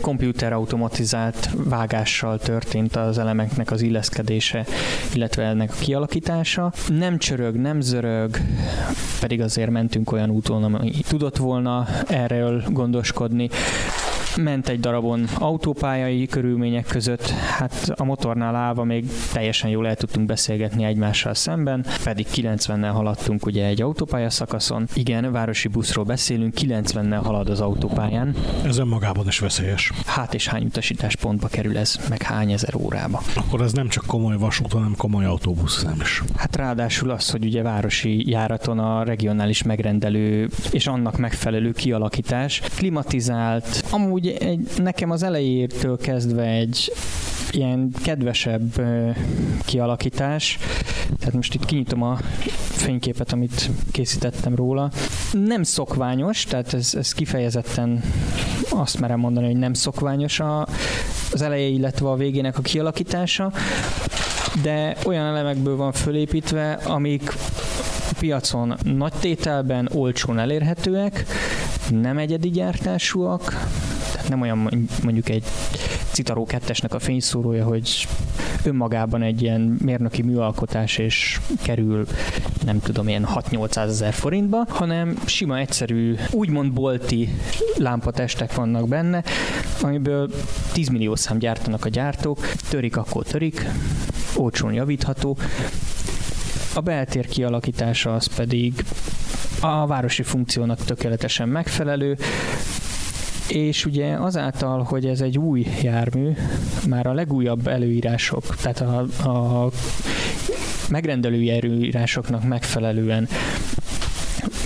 [0.00, 4.66] komputer automatizált vágással történt az elemeknek az illeszkedése,
[5.14, 6.72] illetve ennek a kialakítása.
[6.88, 8.36] Nem csörög, nem zörög,
[9.20, 13.50] pedig azért mentünk olyan úton, ami tudott volna erről gondoskodni
[14.37, 20.26] ment egy darabon autópályai körülmények között, hát a motornál állva még teljesen jól el tudtunk
[20.26, 24.87] beszélgetni egymással szemben, pedig 90-nel haladtunk ugye egy autópálya szakaszon.
[24.95, 28.35] Igen, városi buszról beszélünk, 90-nel halad az autópályán.
[28.64, 29.93] Ez önmagában is veszélyes.
[30.07, 33.22] Hát és hány utasítás pontba kerül ez, meg hány ezer órába.
[33.35, 36.22] Akkor ez nem csak komoly vasút, hanem komoly autóbusz nem is.
[36.37, 43.85] Hát ráadásul az, hogy ugye városi járaton a regionális megrendelő és annak megfelelő kialakítás, klimatizált,
[43.91, 46.93] amúgy úgy egy, nekem az elejétől kezdve egy
[47.51, 48.83] ilyen kedvesebb
[49.64, 50.59] kialakítás.
[51.18, 52.18] Tehát most itt kinyitom a
[52.70, 54.91] fényképet, amit készítettem róla.
[55.33, 58.03] Nem szokványos, tehát ez, ez kifejezetten
[58.70, 60.66] azt merem mondani, hogy nem szokványos a,
[61.33, 63.53] az eleje, illetve a végének a kialakítása,
[64.62, 67.33] de olyan elemekből van fölépítve, amik
[68.18, 71.25] piacon nagy tételben olcsón elérhetőek,
[71.91, 73.66] nem egyedi gyártásúak,
[74.29, 75.45] nem olyan mondjuk egy
[76.12, 78.09] Citaró 2-esnek a fényszórója, hogy
[78.64, 82.07] önmagában egy ilyen mérnöki műalkotás és kerül
[82.64, 87.29] nem tudom, ilyen 6-800 ezer forintba, hanem sima egyszerű, úgymond bolti
[87.77, 89.23] lámpatestek vannak benne,
[89.83, 90.31] amiből
[90.73, 93.68] 10 millió szám gyártanak a gyártók, törik akkor törik,
[94.37, 95.37] olcsón javítható.
[96.75, 98.85] A beltér kialakítása az pedig
[99.61, 102.16] a városi funkciónak tökéletesen megfelelő,
[103.49, 106.30] és ugye azáltal, hogy ez egy új jármű,
[106.88, 109.70] már a legújabb előírások, tehát a, a
[110.88, 113.28] megrendelői előírásoknak megfelelően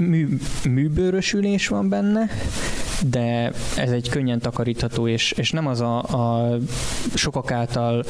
[0.01, 0.29] mű,
[0.69, 2.29] műbőrösülés van benne,
[3.03, 6.57] de ez egy könnyen takarítható, és, és nem az a, a
[7.15, 8.05] sokak által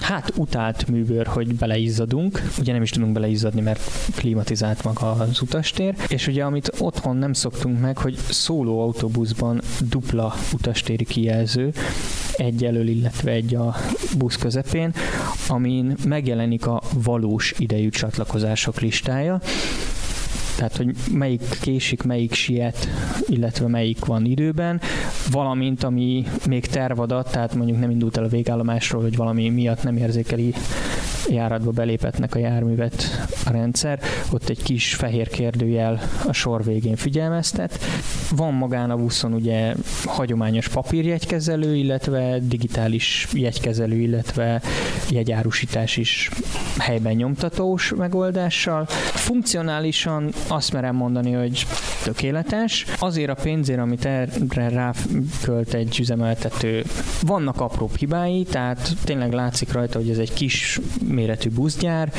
[0.00, 3.80] hát utált műbőr, hogy beleizzadunk, ugye nem is tudunk beleizzadni, mert
[4.14, 10.34] klimatizált maga az utastér, és ugye amit otthon nem szoktunk meg, hogy szóló autóbuszban dupla
[10.52, 11.72] utastéri kijelző,
[12.32, 13.76] egy elől, illetve egy a
[14.18, 14.94] busz közepén,
[15.48, 19.40] amin megjelenik a valós idejű csatlakozások listája,
[20.56, 22.88] tehát hogy melyik késik, melyik siet,
[23.26, 24.80] illetve melyik van időben,
[25.30, 29.96] valamint ami még tervadat, tehát mondjuk nem indult el a végállomásról, hogy valami miatt nem
[29.96, 30.54] érzékeli
[31.30, 34.00] járatba belépetnek a járművet a rendszer,
[34.30, 37.78] ott egy kis fehér kérdőjel a sor végén figyelmeztet.
[38.36, 39.74] Van magán a buszon ugye
[40.04, 44.62] hagyományos papírjegykezelő, illetve digitális jegykezelő, illetve
[45.10, 46.30] jegyárusítás is
[46.78, 48.86] helyben nyomtatós megoldással.
[49.14, 51.66] Funkcionálisan azt merem mondani, hogy
[52.04, 52.84] tökéletes.
[52.98, 56.84] Azért a pénzért, amit erre rákölt egy üzemeltető,
[57.20, 60.80] vannak apró hibái, tehát tényleg látszik rajta, hogy ez egy kis
[61.16, 62.12] méretű buszgyár,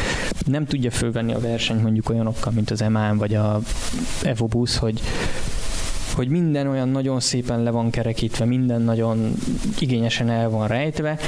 [0.45, 3.59] nem tudja fölvenni a versenyt mondjuk olyanokkal, mint az MAN vagy a
[4.23, 5.01] Evo busz, hogy
[6.15, 9.33] hogy minden olyan nagyon szépen le van kerekítve, minden nagyon
[9.79, 11.19] igényesen el van rejtve,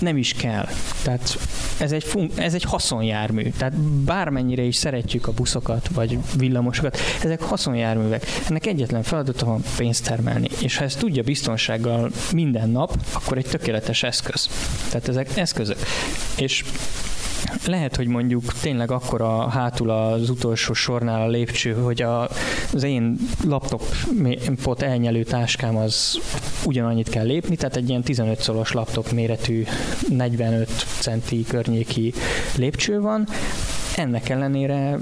[0.00, 0.68] nem is kell.
[1.02, 1.38] Tehát
[1.78, 3.50] ez egy, fun- ez egy haszonjármű.
[3.58, 8.26] Tehát bármennyire is szeretjük a buszokat, vagy villamosokat, ezek haszonjárművek.
[8.48, 10.48] Ennek egyetlen feladata van pénzt termelni.
[10.62, 14.48] És ha ezt tudja biztonsággal minden nap, akkor egy tökéletes eszköz.
[14.88, 15.78] Tehát ezek eszközök.
[16.36, 16.64] És
[17.66, 22.28] lehet, hogy mondjuk tényleg akkor a hátul az utolsó sornál a lépcső, hogy a,
[22.72, 26.20] az én laptopot elnyelő táskám az
[26.64, 29.64] ugyanannyit kell lépni, tehát egy ilyen 15 szoros laptop méretű
[30.08, 30.68] 45
[31.00, 32.12] centi környéki
[32.56, 33.26] lépcső van.
[33.96, 34.98] Ennek ellenére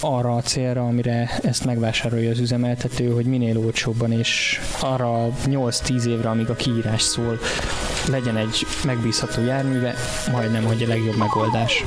[0.00, 6.28] arra a célra, amire ezt megvásárolja az üzemeltető, hogy minél olcsóbban és arra 8-10 évre,
[6.28, 7.38] amíg a kiírás szól,
[8.08, 9.94] legyen egy megbízható járműve,
[10.32, 11.84] majdnem, hogy a legjobb megoldás.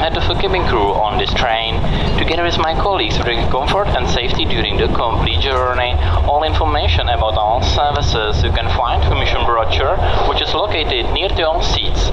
[0.00, 1.74] Kamil, I am head of the cabin crew on this train.
[2.18, 5.92] Together with my colleagues, we bring comfort and safety during the complete journey.
[6.24, 9.96] All information about all services you can find in mission brochure,
[10.28, 12.08] which is located near to all seats.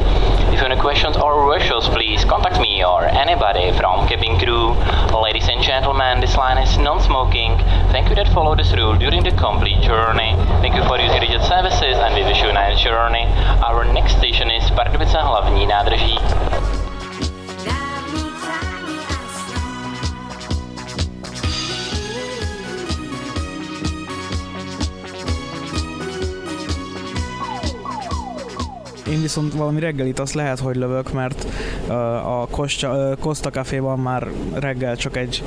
[0.48, 4.76] If you have any questions or wishes, please contact me or anybody from cabin crew.
[5.16, 7.58] Ladies and gentlemen, this line is non-smoking.
[7.92, 10.36] Thank you that follow this rule during the complete journey.
[10.62, 13.26] Thank you for using rigid services and we wish you a nice journey.
[13.64, 16.20] Our next station is Pardubice hlavní nádraží.
[29.10, 31.48] Én viszont valami reggelit azt lehet, hogy lövök, mert
[32.26, 35.44] a Costa, ö, Costa Caféban már reggel csak egy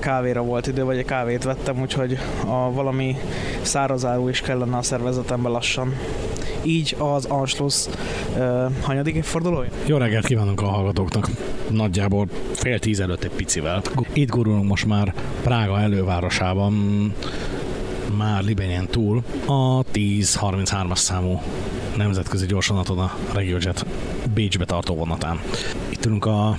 [0.00, 3.16] kávéra volt idő, vagy egy kávét vettem, úgyhogy a valami
[3.62, 5.94] szárazáró is kellene a szervezetembe lassan.
[6.62, 7.86] Így az Anschluss
[8.38, 9.68] ö, hanyadik évfordulója?
[9.86, 11.28] Jó reggelt kívánunk a hallgatóknak.
[11.70, 13.82] Nagyjából fél tíz előtt egy picivel.
[14.12, 16.72] Itt gurulunk most már Prága elővárosában,
[18.18, 21.40] már Libenyen túl, a 1033-as számú
[21.96, 23.86] nemzetközi gyorsvonaton a RegioJet
[24.34, 25.40] Bécsbe tartó vonatán.
[25.88, 26.56] Itt ülünk a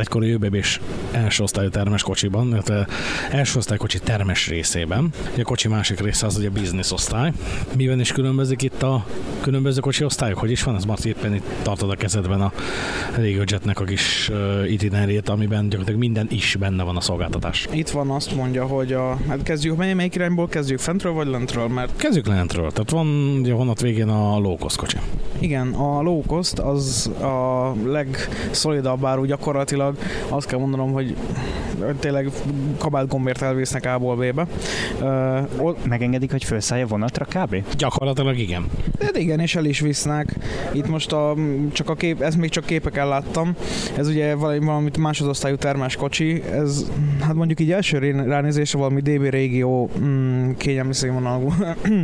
[0.00, 0.80] egykori ÖBB-s
[1.12, 2.86] első osztályú termes kocsiban, illetve
[3.30, 5.12] első osztály kocsi termes részében.
[5.38, 7.32] A kocsi másik része az ugye business osztály.
[7.76, 9.06] Miben is különbözik itt a
[9.40, 10.38] különböző kocsi osztályok?
[10.38, 10.74] Hogy is van?
[10.74, 12.52] Ez Marci éppen itt tartod a kezedben a
[13.14, 17.68] RegioJetnek a kis uh, itinerét, amiben gyakorlatilag minden is benne van a szolgáltatás.
[17.72, 21.68] Itt van azt mondja, hogy a, hát kezdjük, mely, melyik irányból kezdjük, fentről vagy lentről,
[21.68, 22.70] mert Kezdjük lentről.
[22.70, 23.06] Tehát van
[23.40, 24.96] ugye a vonat végén a low cost kocsi.
[25.38, 29.85] Igen, a low cost az a legszolidabb áru gyakorlatilag.
[30.28, 31.16] Azt kell mondanom, hogy
[32.00, 32.30] tényleg
[32.78, 34.46] kabát gombért elvésznek A-ból B-be.
[35.00, 37.64] Uh, Megengedik, hogy felszállj a vonatra kb?
[37.76, 38.66] Gyakorlatilag igen.
[39.00, 40.34] Hát igen, és el is visznek.
[40.72, 41.34] Itt most a,
[41.72, 43.54] csak a kép, ezt még csak képeken láttam.
[43.96, 46.42] Ez ugye valami, valamit másodosztályú termás kocsi.
[46.42, 46.90] Ez,
[47.20, 51.52] hát mondjuk így első ránézésre valami DB régió mm, kényelmi színvonalú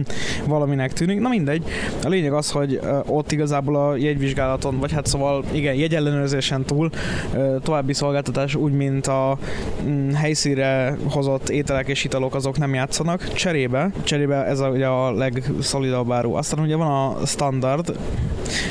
[0.46, 1.20] valaminek tűnik.
[1.20, 1.64] Na mindegy.
[2.04, 6.90] A lényeg az, hogy ott igazából a jegyvizsgálaton, vagy hát szóval igen, jegyellenőrzésen túl
[7.34, 9.38] ö, további szolgáltatás úgy, mint a
[9.82, 13.32] mm, helyszínre hozott ételek és italok, azok nem játszanak.
[13.32, 16.34] Cserébe, cserébe ez a, ugye a legszolidabb áru.
[16.34, 17.98] Aztán ugye van a standard,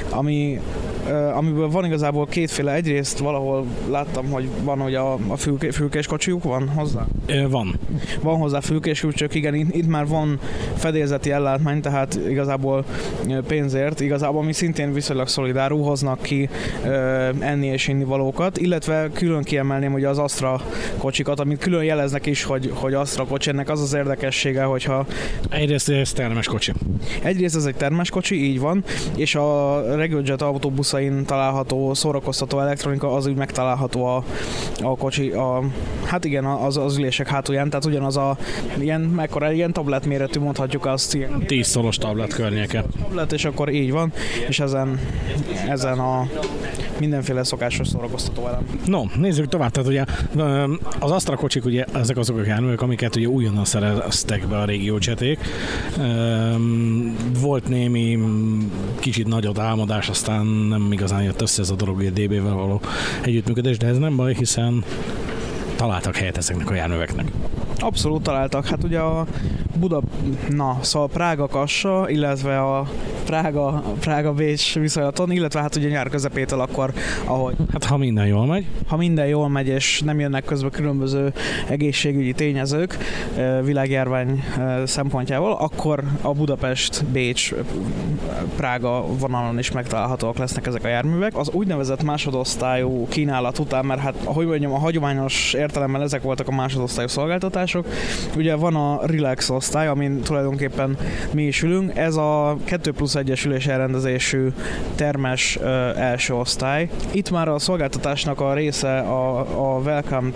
[0.09, 0.59] ami
[1.33, 2.73] amiből van igazából kétféle.
[2.73, 7.05] Egyrészt valahol láttam, hogy van, hogy a, a fülke, fülkés kocsiuk van hozzá.
[7.25, 7.79] Ö, van.
[8.21, 10.39] Van hozzá fülkés csak igen, itt, itt már van
[10.75, 12.85] fedélzeti ellátmány, tehát igazából
[13.47, 16.49] pénzért, igazából ami szintén viszonylag szolidárú, hoznak ki
[16.85, 20.61] ö, enni és inni valókat, illetve külön kiemelném ugye az Astra
[20.97, 25.05] kocsikat, amit külön jeleznek is, hogy, hogy Astra kocsi, ennek az az érdekessége, hogyha
[25.49, 26.73] Egyrészt ez termes kocsi.
[27.23, 28.83] Egyrészt ez egy termes kocsi, így van,
[29.15, 30.41] és a RegioJet
[30.91, 34.23] autóbuszain található szórakoztató elektronika az úgy megtalálható a,
[34.81, 35.63] a kocsi, a,
[36.03, 38.37] hát igen, az, az ülések hátulján, tehát ugyanaz a
[38.79, 42.83] ilyen, mekkora, ilyen tablet méretű mondhatjuk azt, ilyen 10 szoros tablet környéke.
[43.01, 44.13] tablet, és akkor így van,
[44.47, 44.99] és ezen,
[45.67, 46.27] ezen a
[46.99, 48.65] mindenféle szokásos szórakoztató elem.
[48.85, 49.71] No, nézzük tovább.
[49.71, 50.03] Tehát ugye
[50.99, 54.97] az Astra kocsik, ugye ezek azok a járművek, amiket ugye újonnan szereztek be a régió
[54.97, 55.39] cseték.
[57.39, 58.19] Volt némi
[58.99, 62.81] kicsit nagyobb álmodás, aztán nem igazán jött össze ez a dolog, ugye DB-vel való
[63.23, 64.83] együttműködés, de ez nem baj, hiszen
[65.75, 67.31] találtak helyet ezeknek a járműveknek.
[67.79, 68.65] Abszolút találtak.
[68.65, 69.25] Hát ugye a
[69.79, 70.01] Buda,
[70.49, 72.87] na, szóval Prága Kassa, illetve a
[73.25, 76.93] Prága, Prága Bécs viszonylaton, illetve hát ugye nyár közepétől akkor,
[77.25, 78.65] ahogy Hát ha minden jól megy.
[78.87, 81.33] ha minden jól megy, és nem jönnek közbe különböző
[81.69, 82.97] egészségügyi tényezők
[83.63, 84.43] világjárvány
[84.85, 87.53] szempontjából, akkor a Budapest-Bécs
[88.55, 91.37] Prága vonalon is megtalálhatóak lesznek ezek a járművek.
[91.37, 96.51] Az úgynevezett másodosztályú kínálat után, mert hát ahogy mondjam, a hagyományos értelemben ezek voltak a
[96.51, 97.85] másodosztályú szolgáltatások.
[98.35, 100.97] Ugye van a Relax osztály, amin tulajdonképpen
[101.31, 101.97] mi is ülünk.
[101.97, 104.47] Ez a 2 plusz 1-es ülés elrendezésű
[104.95, 106.89] termes ö, első osztály.
[107.11, 110.29] Itt már a szolgáltatásnak a része a, a welcome,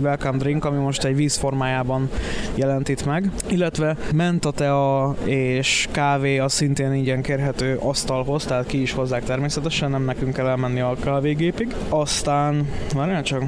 [0.00, 2.10] welcome drink, ami most egy víz formájában
[2.54, 8.92] jelent itt meg, illetve mentatea és kávé az szintén ingyen kérhető asztalhoz, tehát ki is
[8.92, 11.74] hozzák természetesen, nem nekünk kell elmenni a kávégépig.
[11.88, 13.42] Aztán, várjál csak,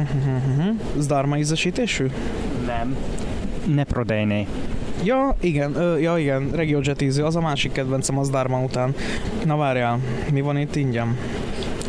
[0.98, 2.06] Zdarma ízesítésű?
[2.66, 2.96] Nem.
[3.66, 4.46] Ne prodejné.
[5.04, 8.94] Ja, igen, ö, ja, igen, RegioJet ízű, az a másik kedvencem az Dharma után.
[9.44, 9.98] Na várjál,
[10.32, 11.16] mi van itt ingyen?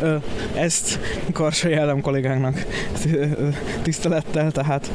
[0.00, 0.16] Ö,
[0.54, 0.98] ezt
[1.32, 2.66] Karsai Ellem kollégánknak
[3.82, 4.90] tisztelettel, tehát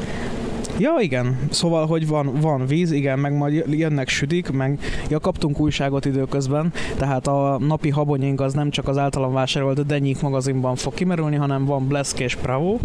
[0.80, 1.38] Ja, igen.
[1.50, 4.78] Szóval, hogy van, van víz, igen, meg majd jönnek sütik, meg
[5.08, 10.20] ja, kaptunk újságot időközben, tehát a napi habonyink az nem csak az általam vásárolt Denyik
[10.20, 12.78] magazinban fog kimerülni, hanem van Blesk és Bravo.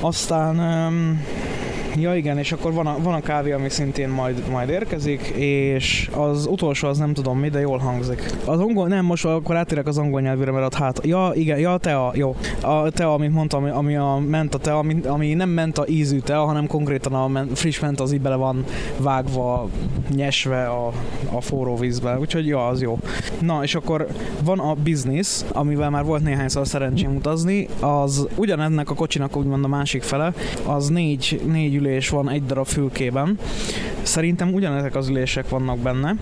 [0.00, 1.24] Aztán um,
[1.96, 6.10] Ja igen, és akkor van a, van a kávé, ami szintén majd, majd érkezik, és
[6.14, 8.32] az utolsó az nem tudom mi, de jól hangzik.
[8.44, 11.76] Az angol, nem, most akkor átérek az angol nyelvére, mert ott hát, ja igen, ja
[11.76, 12.36] tea, jó.
[12.60, 16.44] A tea, amit mondtam, ami, ami a menta tea, ami, ami nem menta ízű tea,
[16.44, 18.64] hanem konkrétan a men, friss menta az így bele van
[18.96, 19.68] vágva,
[20.14, 20.92] nyesve a,
[21.32, 22.98] a forró vízbe, úgyhogy ja, az jó.
[23.40, 24.06] Na, és akkor
[24.44, 29.68] van a business, amivel már volt néhányszor szerencsém utazni, az ugyanennek a kocsinak úgymond a
[29.68, 30.32] másik fele,
[30.66, 33.38] az négy, négy ülés van egy darab fülkében.
[34.02, 36.14] Szerintem ugyanezek az ülések vannak benne,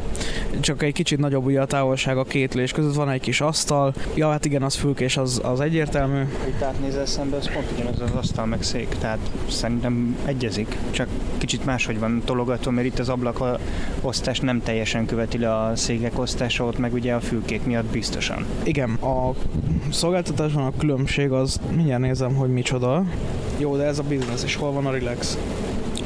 [0.61, 3.95] csak egy kicsit nagyobb ugye a távolság a két ülés között, van egy kis asztal.
[4.15, 6.21] Ja, hát igen, az fülkés, az, az egyértelmű.
[6.49, 9.19] Itt átnézel szembe, az pont ugyanaz az asztal meg szék, tehát
[9.49, 13.59] szerintem egyezik, csak kicsit máshogy van tologató, mert itt az ablak
[14.01, 18.47] osztás nem teljesen követi le a székek osztása, ott meg ugye a fülkék miatt biztosan.
[18.63, 19.35] Igen, a
[19.91, 23.05] szolgáltatásban a különbség az, mindjárt nézem, hogy micsoda.
[23.59, 25.39] Jó, de ez a business, és hol van a relax?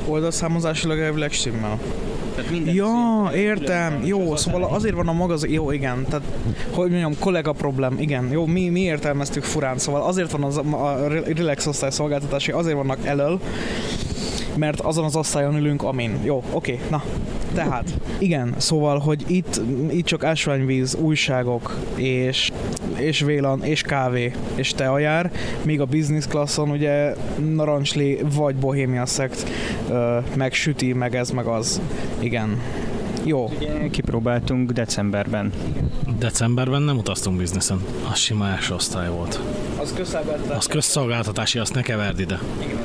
[0.06, 1.78] Oldalszámozásilag elvileg stimmel.
[2.64, 4.00] Ja, értem.
[4.04, 5.52] Jó, szóval azért van a magazin...
[5.52, 6.04] Jó, igen.
[6.04, 6.24] Tehát,
[6.70, 7.96] hogy mondjam, kollega problém.
[7.98, 9.78] Igen, jó, mi, mi értelmeztük furán.
[9.78, 13.40] Szóval azért van az, a relax osztály szolgáltatási, azért vannak elől,
[14.56, 16.18] mert azon az osztályon ülünk, amin.
[16.24, 17.02] Jó, oké, na.
[17.54, 19.60] Tehát, igen, szóval, hogy itt,
[19.90, 22.52] itt csak ásványvíz, újságok, és,
[22.94, 25.30] és vélan, és kávé, és tea jár,
[25.62, 27.14] míg a business classon ugye
[27.54, 29.50] narancsli vagy bohémia szekt,
[30.36, 31.80] meg süti, meg ez, meg az.
[32.18, 32.60] Igen.
[33.24, 33.50] Jó.
[33.56, 35.52] Ugye kipróbáltunk decemberben.
[36.18, 37.84] Decemberben nem utaztunk bizniszen.
[38.10, 39.40] Az sima első osztály volt.
[39.80, 40.56] Az közszolgáltatás.
[40.56, 42.38] Az közszolgáltatási, azt ne keverd ide.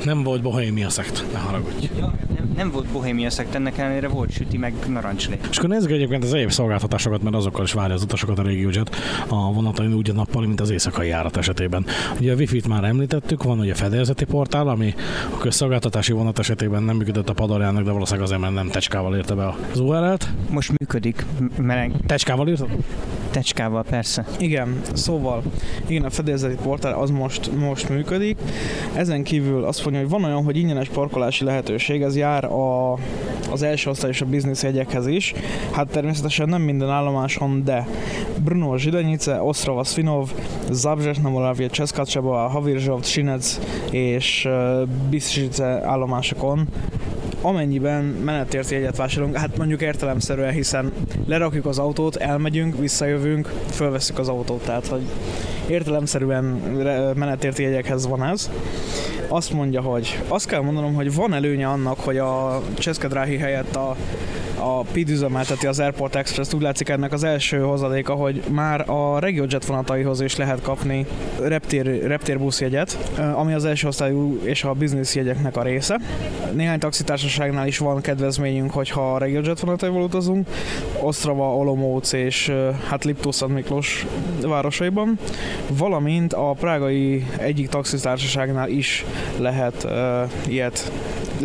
[0.04, 1.90] Nem volt bohémia szekt, ne haragudj.
[2.00, 2.12] Nem,
[2.58, 5.38] nem volt bohémia szekt, ennek ellenére volt süti, meg narancsli.
[5.50, 8.96] És akkor nézzük egyébként az egyéb szolgáltatásokat, mert azokkal is várja az utasokat a RegioJet
[9.28, 11.86] a vonatain úgy a nappal, mint az éjszakai járat esetében.
[12.20, 14.94] Ugye a Wi-Fi-t már említettük, van ugye a fedélzeti portál, ami
[15.34, 19.34] a közszolgáltatási vonat esetében nem működött a padorjának, de valószínűleg azért, mert nem tecskával írta
[19.34, 20.28] be az URL-t.
[20.50, 21.26] Most működik,
[21.56, 22.68] mert Tecskával írtad?
[23.30, 24.24] Tecskával, persze.
[24.38, 25.42] Igen, szóval,
[25.86, 28.38] igen, a fedélzeti portál az most, most működik.
[28.94, 32.98] Ezen kívül azt mondja, hogy van olyan, hogy ingyenes parkolási lehetőség, ez jár a,
[33.50, 35.34] az első osztályos a biznisz jegyekhez is.
[35.70, 37.86] Hát természetesen nem minden állomáson, de
[38.44, 40.30] Brno, Zsidanice, Ostrava, Svinov,
[40.70, 43.58] Zabrzsesna, Moravia, Cseszkacsaba, Havirzsovt, Sinec
[43.90, 44.48] és
[45.10, 46.68] Bistrice állomásokon
[47.42, 50.92] amennyiben menetért jegyet vásárolunk, hát mondjuk értelemszerűen, hiszen
[51.26, 55.02] lerakjuk az autót, elmegyünk, visszajövünk, fölveszük az autót, tehát hogy
[55.66, 56.44] értelemszerűen
[57.16, 58.50] menetért jegyekhez van ez.
[59.28, 63.96] Azt mondja, hogy azt kell mondanom, hogy van előnye annak, hogy a Cseszkedráhi helyett a
[64.60, 69.18] a PID üzemelteti az Airport Express, úgy látszik ennek az első hozadéka, hogy már a
[69.18, 71.06] RegioJet vonataihoz is lehet kapni
[71.40, 72.98] reptér, reptérbusz jegyet,
[73.34, 76.00] ami az első osztályú és a business jegyeknek a része.
[76.52, 80.48] Néhány taxitársaságnál is van kedvezményünk, hogyha a RegioJet vonataival utazunk,
[81.00, 82.52] Ostrava, Olomouc és
[82.88, 84.06] hát Liptó Miklós
[84.42, 85.18] városaiban,
[85.70, 89.04] valamint a prágai egyik taxitársaságnál is
[89.38, 89.92] lehet uh,
[90.48, 90.92] ilyet.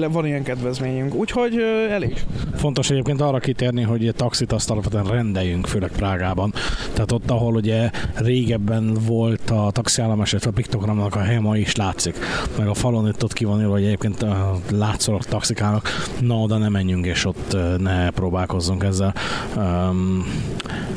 [0.10, 2.18] Van ilyen kedvezményünk, úgyhogy uh, elég.
[2.56, 6.54] Fontos egyébként arra kitérni, hogy a taxit azt alapvetően rendeljünk, főleg Prágában.
[6.94, 11.76] Tehát ott, ahol ugye régebben volt a taxiállomás, illetve a piktogramnak a helye, ma is
[11.76, 12.18] látszik.
[12.58, 14.26] Meg a falon itt ott ki van írva, hogy egyébként
[14.70, 15.90] látszólag taxikálnak,
[16.20, 19.14] na oda ne menjünk, és ott ne próbálkozzunk ezzel.
[19.56, 20.26] Um,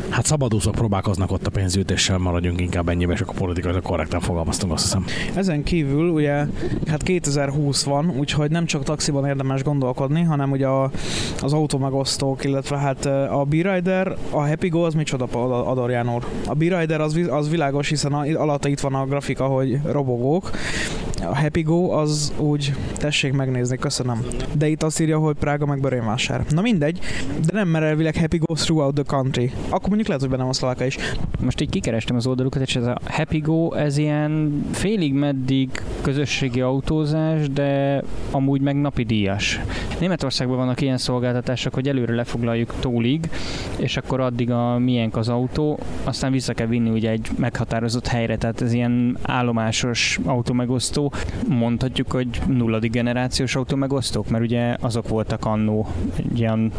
[0.09, 4.83] hát szabadúszók próbálkoznak ott a pénzütéssel, maradjunk inkább ennyibe, és akkor politikai korrektan fogalmaztunk, azt
[4.83, 5.05] hiszem.
[5.35, 6.47] Ezen kívül ugye,
[6.87, 10.91] hát 2020 van, úgyhogy nem csak taxiban érdemes gondolkodni, hanem ugye a,
[11.43, 11.53] az
[11.97, 15.25] autómegosztók, illetve hát a B-Rider, a Happy Go az micsoda
[15.71, 16.27] Ador Jánor?
[16.47, 20.51] A B-Rider az, az világos, hiszen a, alatta itt van a grafika, hogy robogók.
[21.23, 24.25] A Happy Go az úgy, tessék megnézni, köszönöm.
[24.59, 26.45] De itt azt írja, hogy Prága meg Börényvásár.
[26.49, 26.99] Na mindegy,
[27.47, 29.51] de nem, mert elvileg Happy Go throughout the country.
[29.69, 30.97] Akkor mondjuk lehet, hogy benne van szlováka is.
[31.41, 35.71] Most így kikerestem az oldalukat, és ez a Happy Go, ez ilyen félig meddig
[36.03, 39.61] közösségi autózás, de amúgy meg napi díjas.
[40.01, 43.31] Németországban vannak ilyen szolgáltatások, hogy előre lefoglaljuk tólig,
[43.79, 48.37] és akkor addig a miénk az autó, aztán vissza kell vinni ugye egy meghatározott helyre,
[48.37, 51.13] tehát ez ilyen állomásos autómegosztó.
[51.49, 56.73] Mondhatjuk, hogy nulladik generációs autómegosztók, mert ugye azok voltak annó egy ilyen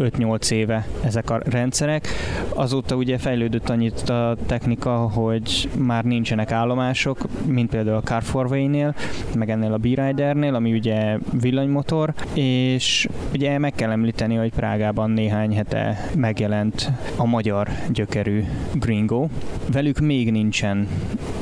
[0.00, 2.08] 5-8 éve ezek a rendszerek.
[2.54, 8.86] Azóta ugye fejlődött annyit a technika, hogy már nincsenek állomások, mint például a Car 4
[9.34, 15.54] meg ennél a B-Ridernél, ami ugye villanymotor, és ugye meg kell említeni, hogy Prágában néhány
[15.54, 19.28] hete megjelent a magyar gyökerű Gringo.
[19.72, 20.88] Velük még nincsen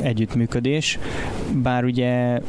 [0.00, 0.98] együttműködés,
[1.62, 2.40] bár ugye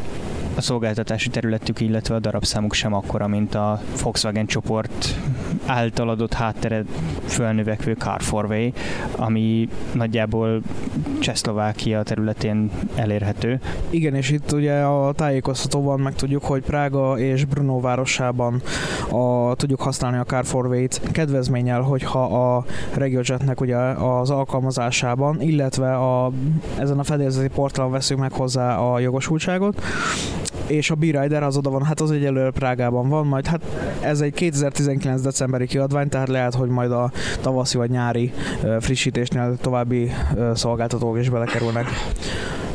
[0.55, 5.15] a szolgáltatási területük, illetve a darabszámuk sem akkora, mint a Volkswagen csoport
[5.65, 6.83] által adott háttere
[7.25, 8.73] fölnövekvő Car 4
[9.15, 10.61] ami nagyjából
[11.19, 13.59] Csehszlovákia területén elérhető.
[13.89, 18.61] Igen, és itt ugye a tájékoztatóban meg tudjuk, hogy Prága és Brno városában
[19.09, 26.31] a, tudjuk használni a Car 4 kedvezménnyel, hogyha a RegioJetnek ugye az alkalmazásában, illetve a,
[26.77, 29.81] ezen a fedélzeti portálon veszünk meg hozzá a jogosultságot,
[30.69, 33.61] és a B-Rider az oda van, hát az egyelőre Prágában van, majd hát
[34.01, 38.33] ez egy 2019 decemberi kiadvány, tehát lehet, hogy majd a tavaszi vagy nyári
[38.79, 40.11] frissítésnél további
[40.53, 41.85] szolgáltatók is belekerülnek.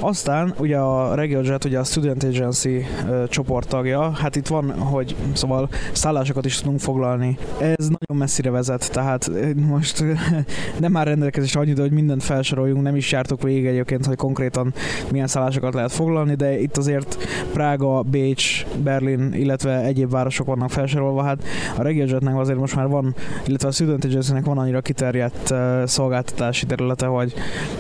[0.07, 5.69] Aztán ugye a RegioJet, ugye a Student Agency ö, csoporttagja, hát itt van, hogy szóval
[5.93, 7.39] szállásokat is tudunk foglalni.
[7.59, 10.05] Ez nagyon messzire vezet, tehát most
[10.81, 14.75] nem már rendelkezésre annyit, hogy mindent felsoroljunk, nem is jártuk végig egyébként, hogy konkrétan
[15.11, 17.17] milyen szállásokat lehet foglalni, de itt azért
[17.53, 21.23] Prága, Bécs, Berlin, illetve egyéb városok vannak felsorolva.
[21.23, 21.43] Hát
[21.77, 23.15] a RegioJetnek azért most már van,
[23.47, 27.35] illetve a Student Agency-nek van annyira kiterjedt uh, szolgáltatási területe, hogy,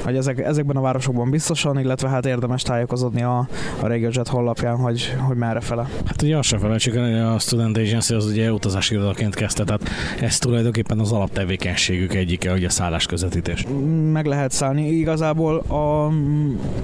[0.04, 3.48] hogy ezek, ezekben a városokban biztosan, illetve hát érdemes tájékozódni a,
[3.80, 5.88] a RegioJet honlapján, hogy, hogy merre fele.
[6.04, 9.64] Hát ugye azt sem felejtsük el, hogy a Student Agency az ugye utazási irodaként kezdte,
[9.64, 9.82] tehát
[10.20, 13.66] ez tulajdonképpen az alaptevékenységük egyike, hogy a szállás közvetítés.
[14.12, 14.90] Meg lehet szállni.
[14.90, 16.06] Igazából a,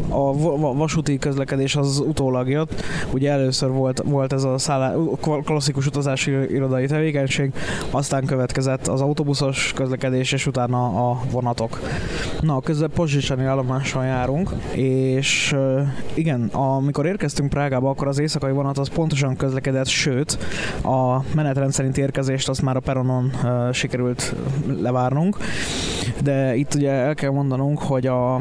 [0.08, 2.84] a va- vasúti közlekedés az utólag jött.
[3.10, 4.94] Ugye először volt, volt ez a szállá,
[5.44, 7.52] klasszikus utazási irodai tevékenység,
[7.90, 11.80] aztán következett az autóbuszos közlekedés, és utána a vonatok.
[12.40, 15.09] Na, közben Pozsicsani állomáson járunk, és
[15.52, 15.80] uh,
[16.14, 20.38] igen, amikor érkeztünk Prágába, akkor az éjszakai vonat az pontosan közlekedett, sőt,
[20.82, 23.32] a menetrend szerint érkezést azt már a peronon
[23.72, 24.34] sikerült
[24.80, 25.36] levárnunk,
[26.22, 28.40] de itt ugye el kell mondanunk, hogy a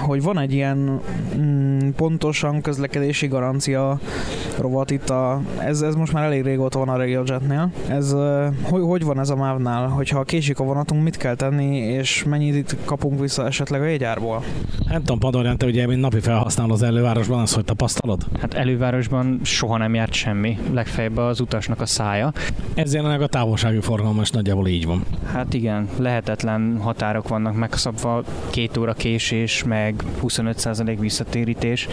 [0.00, 1.00] hogy van egy ilyen
[1.36, 3.98] mm, pontosan közlekedési garancia
[4.58, 7.70] rovat itt a, ez, ez most már elég régóta van a RegioJetnél.
[7.88, 8.14] Ez,
[8.62, 9.88] hogy, hogy van ez a MÁV-nál?
[9.88, 14.42] Hogyha késik a vonatunk, mit kell tenni, és mennyit itt kapunk vissza esetleg a jegyárból?
[14.88, 18.26] Nem tudom, Padorján, te ugye, mint napi felhasználó az elővárosban, azt hogy tapasztalod?
[18.40, 22.32] Hát elővárosban soha nem járt semmi, legfeljebb az utasnak a szája.
[22.74, 25.04] Ez jelenleg a távolsági forgalom is nagyjából így van.
[25.32, 29.89] Hát igen, lehetetlen határok vannak megszabva, két óra késés, meg
[30.22, 31.88] 25% visszatérítés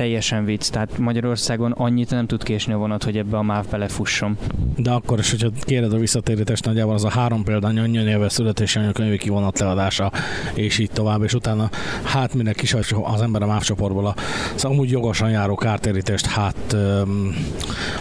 [0.00, 4.38] teljesen vicc, tehát Magyarországon annyit nem tud késni a vonat, hogy ebbe a MÁV belefusson.
[4.76, 9.16] De akkor is, hogyha kéred a visszatérítést, nagyjából az a három példány anyanyelve születési anyakönyvi
[9.16, 10.12] kivonat leadása,
[10.54, 11.70] és így tovább, és utána
[12.02, 14.14] hát minek kis az ember a MÁV csoportból a
[14.54, 17.34] szóval amúgy jogosan járó kártérítést, hát um,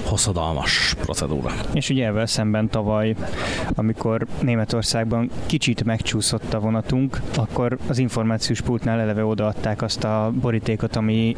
[0.04, 1.52] hosszadalmas procedúra.
[1.74, 3.16] És ugye ebben szemben tavaly,
[3.76, 10.96] amikor Németországban kicsit megcsúszott a vonatunk, akkor az információs pultnál eleve odaadták azt a borítékot,
[10.96, 11.36] ami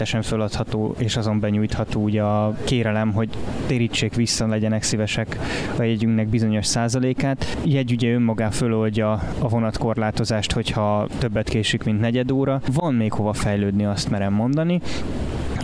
[0.00, 3.28] díjmentesen feladható és azon benyújtható ugye a kérelem, hogy
[3.66, 5.38] térítsék vissza, legyenek szívesek
[5.78, 7.58] a jegyünknek bizonyos százalékát.
[7.64, 12.60] Jegy ugye önmagán föloldja a vonatkorlátozást, hogyha többet késik, mint negyed óra.
[12.72, 14.80] Van még hova fejlődni, azt merem mondani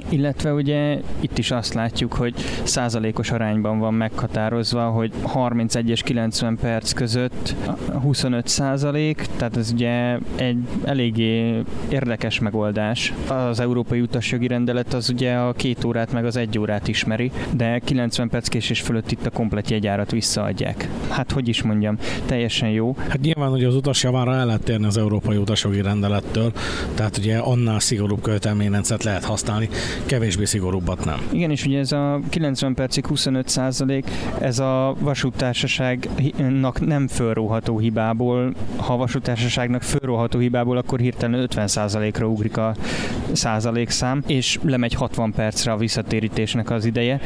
[0.08, 6.56] illetve ugye itt is azt látjuk, hogy százalékos arányban van meghatározva, hogy 31 és 90
[6.60, 7.54] perc között
[8.02, 13.12] 25 százalék, tehát ez ugye egy eléggé érdekes megoldás.
[13.28, 17.78] Az Európai Utasjogi Rendelet az ugye a két órát meg az egy órát ismeri, de
[17.78, 20.88] 90 perc késés fölött itt a komplet jegyárat visszaadják.
[21.08, 22.96] Hát hogy is mondjam, teljesen jó.
[23.08, 26.52] Hát nyilván, hogy az utas javára el lehet térni az Európai Utasjogi Rendelettől,
[26.94, 29.68] tehát ugye annál szigorúbb követelményrendszert lehet használni,
[30.06, 31.20] kevésbé szigorúbbat nem.
[31.32, 34.10] Igen, és ugye ez a 90 percig 25 százalék,
[34.40, 42.26] ez a vasútársaságnak nem fölróható hibából, ha a vasútársaságnak fölróható hibából, akkor hirtelen 50 százalékra
[42.26, 42.74] ugrik a
[43.32, 47.20] százalékszám, és lemegy 60 percre a visszatérítésnek az ideje.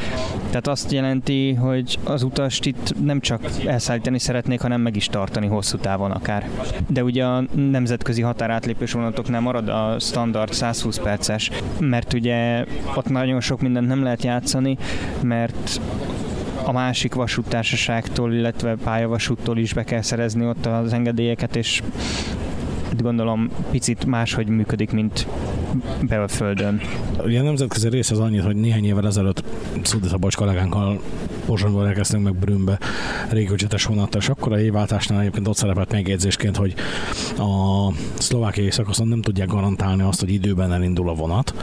[0.46, 5.46] Tehát azt jelenti, hogy az utast itt nem csak elszállítani szeretnék, hanem meg is tartani
[5.46, 6.48] hosszú távon akár.
[6.86, 12.59] De ugye a nemzetközi határátlépés vonatoknál marad a standard 120 perces, mert ugye
[12.96, 14.78] ott nagyon sok mindent nem lehet játszani,
[15.22, 15.80] mert
[16.64, 21.82] a másik vasúttársaságtól, illetve pályavasúttól is be kell szerezni ott az engedélyeket, és
[23.02, 25.26] gondolom picit máshogy működik, mint
[26.02, 26.80] belföldön.
[27.24, 29.44] Ugye a nemzetközi rész az annyit, hogy néhány évvel ezelőtt
[29.82, 31.00] Szudi Szabolcs kollégánkkal
[31.50, 32.78] Pozsonyból elkezdtünk meg Brünnbe.
[33.30, 36.74] Régócsetes vonattal, és akkor a évváltásnál egyébként ott szerepelt megjegyzésként, hogy
[37.38, 41.54] a szlovákiai szakaszon nem tudják garantálni azt, hogy időben elindul a vonat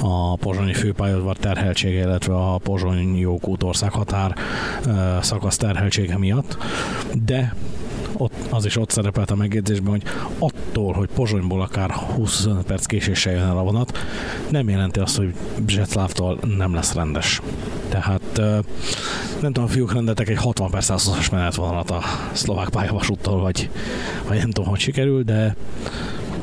[0.00, 4.34] a pozsonyi főpályaudvar terheltsége, illetve a pozsony jókút ország határ
[5.20, 6.56] szakasz terheltsége miatt,
[7.24, 7.54] de
[8.16, 10.02] ott, az is ott szerepelt a megjegyzésben, hogy
[10.38, 13.98] attól, hogy Pozsonyból akár 20 perc késéssel jön el a vonat,
[14.50, 15.34] nem jelenti azt, hogy
[15.66, 17.40] Zsetszlávtól nem lesz rendes.
[17.88, 18.40] Tehát
[19.40, 23.70] nem tudom, a fiúk rendeltek egy 60 perc 120-as menetvonalat a szlovák pályavasúttól, vagy,
[24.28, 25.56] vagy nem tudom, hogy sikerül, de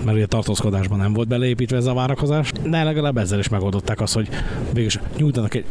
[0.04, 4.14] mert ugye tartózkodásban nem volt beleépítve ez a várakozás, de legalább ezzel is megoldották azt,
[4.14, 4.30] hogy
[4.74, 5.66] végülis nyújtanak egy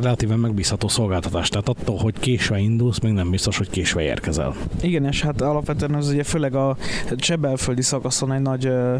[0.00, 1.50] relatíven megbízható szolgáltatást.
[1.50, 4.54] Tehát attól, hogy késve indulsz, még nem biztos, hogy késve érkezel.
[4.80, 6.76] Igen, és hát alapvetően ez ugye főleg a
[7.16, 8.96] csebelföldi szakaszon egy nagy ö,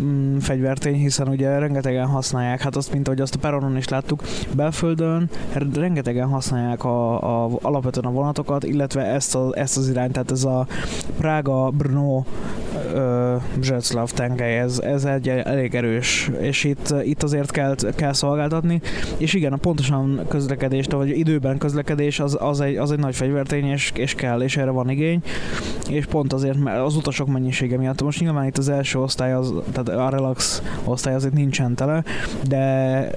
[0.00, 4.22] mm, fegyvertény, hiszen ugye rengetegen használják, hát azt, mint ahogy azt a peronon is láttuk,
[4.56, 5.30] belföldön
[5.74, 10.44] rengetegen használják a, a, alapvetően a vonatokat, illetve ezt, a, ezt az irányt, tehát ez
[10.44, 10.66] a
[11.18, 12.22] Prága, Brno,
[13.60, 18.80] Zseclav tengely, ez, ez egy elég erős, és itt, itt azért kell, kell szolgáltatni,
[19.16, 23.64] és igen, a pontosan közlekedés, vagy időben közlekedés az, az, egy, az egy nagy fegyvertény,
[23.64, 25.22] és, és kell, és erre van igény,
[25.88, 28.02] és pont azért, mert az utasok mennyisége miatt.
[28.02, 32.04] Most nyilván itt az első osztály, az, tehát a relax osztály azért nincsen tele,
[32.48, 33.10] de,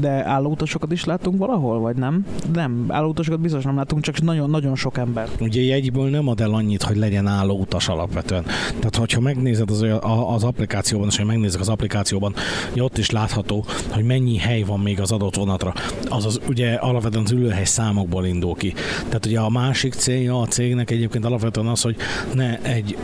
[0.00, 2.26] de állóutasokat is láttunk valahol, vagy nem?
[2.52, 5.28] Nem, állóutasokat biztos nem láttunk, csak nagyon-nagyon sok ember.
[5.40, 8.44] Ugye jegyből nem ad el annyit, hogy legyen állóutas alapvetően.
[8.78, 9.86] Tehát, hogyha megnézed az,
[10.26, 12.34] az applikációban, és ha megnézek az applikációban,
[12.76, 15.74] ott is látható, hogy mennyi hely van még az adott vonatra.
[16.08, 18.74] Azaz ugye alapvetően az ülőhely számokból indul ki.
[19.08, 21.96] Tehát ugye a másik célja a cégnek egyébként alapvetően az, hogy
[22.34, 22.96] ne egy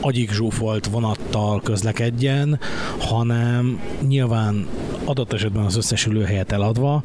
[0.00, 2.58] agyik zsúfolt vonattal közlekedjen,
[2.98, 4.66] hanem nyilván
[5.04, 7.02] adott esetben az összes ülőhelyet eladva,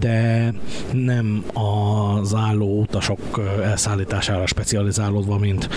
[0.00, 0.52] de
[0.92, 5.68] nem az álló utasok elszállítására specializálódva, mint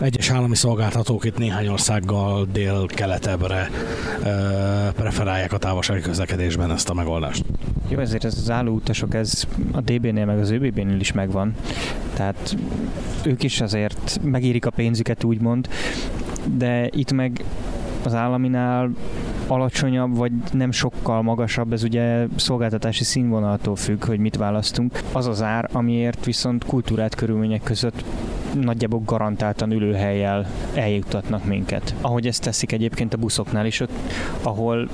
[0.00, 3.70] egyes állami szolgáltatók itt néhány országgal dél-keletebbre
[4.96, 7.44] preferálják a távolsági közlekedésben ezt a megoldást.
[7.88, 11.54] Jó, ezért ez az álló utasok, ez a DB-nél meg az ÖBB-nél is megvan.
[12.14, 12.56] Tehát
[13.24, 15.68] ők is azért megérik a pénzüket, úgymond,
[16.56, 17.44] de itt meg
[18.04, 18.90] az államinál
[19.46, 25.00] alacsonyabb, vagy nem sokkal magasabb, ez ugye szolgáltatási színvonaltól függ, hogy mit választunk.
[25.12, 28.04] Az az ár, amiért viszont kultúrát körülmények között
[28.54, 31.94] nagyjából garantáltan ülőhelyjel eljutatnak minket.
[32.00, 33.92] Ahogy ezt teszik egyébként a buszoknál is, ott,
[34.42, 34.88] ahol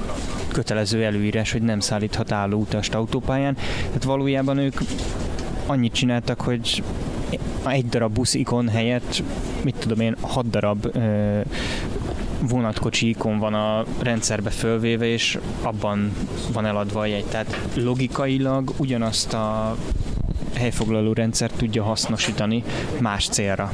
[0.52, 3.54] kötelező előírás, hogy nem szállíthat álló utast autópályán.
[3.86, 4.80] Tehát valójában ők
[5.66, 6.82] annyit csináltak, hogy
[7.72, 9.22] egy darab busz ikon helyett,
[9.62, 11.40] mit tudom én, hat darab ö,
[12.40, 16.12] vonatkocsi ikon van a rendszerbe fölvéve, és abban
[16.52, 17.24] van eladva a jegy.
[17.24, 19.76] Tehát logikailag ugyanazt a
[20.55, 22.62] helyfoglaló rendszer tudja hasznosítani
[23.01, 23.72] más célra.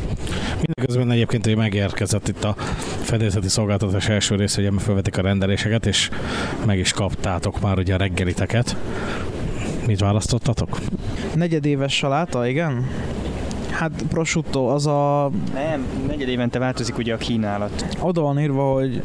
[0.55, 2.55] Mindeközben egyébként hogy megérkezett itt a
[3.03, 6.11] fedélzeti szolgáltatás első rész, hogy felvetik a rendeléseket, és
[6.67, 8.77] meg is kaptátok már ugye a reggeliteket.
[9.87, 10.79] Mit választottatok?
[11.35, 12.87] Negyedéves saláta, igen?
[13.73, 15.31] Hát prosciutto az a...
[15.55, 17.97] Nem, negyed évente változik ugye a kínálat.
[18.01, 19.03] Oda van írva, hogy,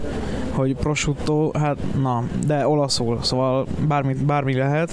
[0.52, 4.91] hogy prosciutto, hát na, de olaszul, szóval bármi, bármi lehet.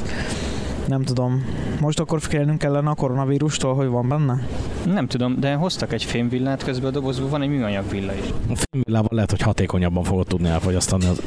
[0.87, 1.45] Nem tudom.
[1.81, 4.47] Most akkor félnünk kellene a koronavírustól, hogy van benne?
[4.85, 8.25] Nem tudom, de hoztak egy fémvillát, közben a dobozban van egy műanyag villa is.
[8.51, 11.07] A fémvillával lehet, hogy hatékonyabban fogod tudni elfogyasztani.
[11.07, 11.23] Az...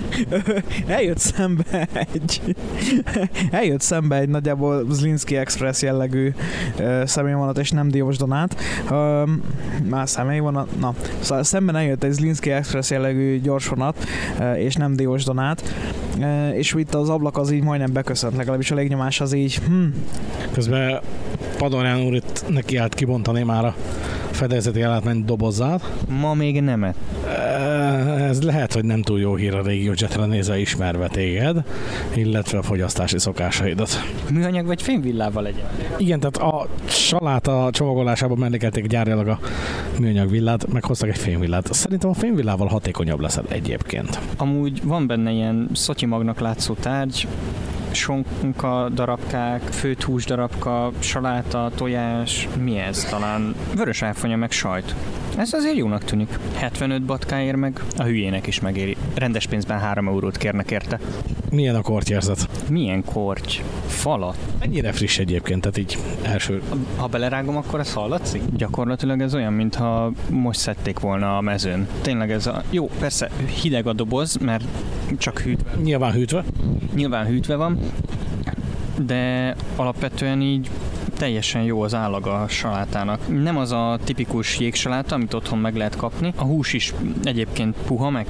[0.88, 2.56] Eljött szembe egy...
[3.52, 6.34] Eljött szembe egy nagyjából Zlinski Express jellegű
[6.80, 8.56] uh, személyvonat, és nem Diós Donát.
[8.90, 9.30] Uh,
[9.90, 10.94] már személyvonat, na.
[11.20, 13.98] Szóval szemben eljött egy Zlinski Express jellegű gyorsvonat,
[14.40, 15.64] uh, és nem Diós Donát.
[16.18, 19.86] Uh, és itt az ablak az így majdnem beköszönt, legalábbis a légnyomás az így, hm.
[20.52, 21.02] Közben
[21.58, 23.76] Padorján úr itt neki állt kibontani már a
[24.32, 25.92] fedezeti ellátmány dobozát.
[26.22, 26.94] Ma még nem -e.
[28.28, 31.64] Ez lehet, hogy nem túl jó hír a régió jetre nézve ismerve téged,
[32.16, 33.90] illetve a fogyasztási szokásaidat.
[34.32, 35.66] Műanyag vagy fémvillával legyen?
[35.98, 39.40] Igen, tehát a saláta csomagolásában mellékelték gyárilag a
[40.00, 41.74] műanyag villát, meghoztak egy fémvillát.
[41.74, 44.20] Szerintem a fémvillával hatékonyabb lesz egyébként.
[44.38, 47.28] Amúgy van benne ilyen szotyimagnak látszó tárgy,
[47.92, 53.56] sonka darabkák, főtt hús darabka, saláta, tojás, mi ez talán?
[53.76, 54.96] Vörös áfonya meg sajt.
[55.38, 56.40] Ez azért jónak tűnik.
[56.56, 58.98] 75 batkáért meg a hülyének is megéri.
[59.16, 61.00] Rendes pénzben 3 eurót kérnek érte.
[61.52, 62.50] Milyen a kortyérzet?
[62.70, 63.62] Milyen korty?
[63.98, 64.38] falat.
[64.60, 66.62] Mennyire friss egyébként, tehát így első...
[66.96, 68.42] Ha belerágom, akkor ez hallatszik?
[68.58, 71.88] Gyakorlatilag ez olyan, mintha most szedték volna a mezőn.
[72.02, 72.64] Tényleg ez a...
[72.70, 73.30] Jó, persze
[73.62, 74.64] hideg a doboz, mert
[75.18, 75.72] csak hűtve.
[75.84, 76.44] Nyilván hűtve.
[76.96, 77.77] Nyilván hűtve van,
[79.06, 80.70] de alapvetően így
[81.18, 83.42] teljesen jó az állaga a salátának.
[83.42, 86.34] Nem az a tipikus jégsaláta, amit otthon meg lehet kapni.
[86.36, 86.94] A hús is
[87.24, 88.28] egyébként puha, meg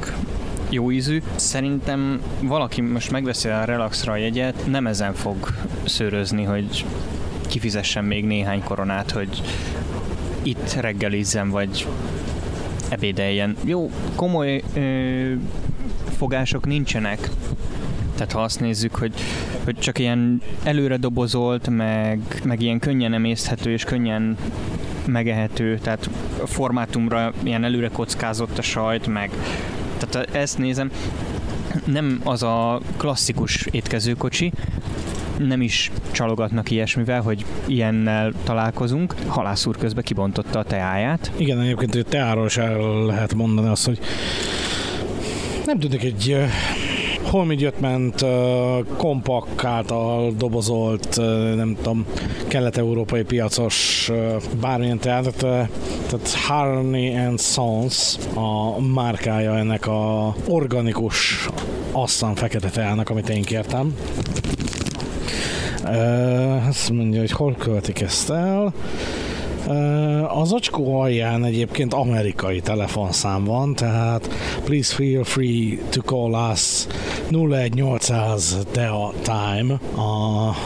[0.70, 1.22] jó ízű.
[1.36, 5.38] Szerintem valaki most megveszi a Relaxra a jegyet, nem ezen fog
[5.86, 6.86] szőrözni, hogy
[7.48, 9.42] kifizessen még néhány koronát, hogy
[10.42, 11.88] itt reggelizzen, vagy
[12.90, 13.56] ebédeljen.
[13.64, 15.32] Jó, komoly ö,
[16.18, 17.30] fogások nincsenek,
[18.18, 19.14] tehát ha azt nézzük, hogy,
[19.64, 24.38] hogy csak ilyen előre dobozolt, meg, meg ilyen könnyen emészthető és könnyen
[25.06, 26.10] megehető, tehát
[26.42, 29.32] a formátumra ilyen előre kockázott a sajt, meg
[29.98, 30.92] tehát ezt nézem,
[31.86, 34.52] nem az a klasszikus étkezőkocsi,
[35.38, 39.16] nem is csalogatnak ilyesmivel, hogy ilyennel találkozunk.
[39.28, 41.32] Halász úr közben kibontotta a teáját.
[41.36, 44.00] Igen, egyébként hogy teáról is el lehet mondani azt, hogy
[45.66, 46.38] nem tudnék egy
[47.28, 48.26] holmid jött ment
[48.98, 51.16] kompakt által dobozolt,
[51.56, 52.06] nem tudom,
[52.48, 54.10] kelet-európai piacos
[54.62, 55.36] bármilyen tehát,
[56.08, 61.48] tehát Harney and Sons a márkája ennek a organikus
[61.92, 63.96] asszan fekete teának, amit én kértem.
[66.68, 68.74] Azt mondja, hogy hol költik ezt el.
[70.28, 74.30] Az acskó alján egyébként amerikai telefonszám van, tehát
[74.64, 76.88] please feel free to call us
[77.32, 79.80] 01800 DEA Time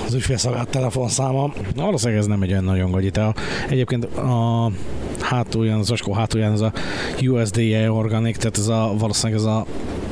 [0.06, 1.54] az ügyfélszolgálat telefonszáma.
[1.76, 3.34] Valószínűleg ez nem egy olyan nagyon gagyi tea.
[3.70, 4.72] Egyébként a
[5.20, 6.74] hátulján, az acskó hátulján ez a
[7.22, 9.66] USDA organik, tehát ez a, valószínűleg ez a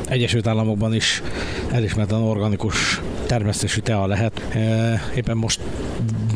[0.08, 1.24] Egyesült Államokban is
[1.72, 4.42] elismerten organikus termesztésű tea lehet.
[5.16, 5.62] Éppen most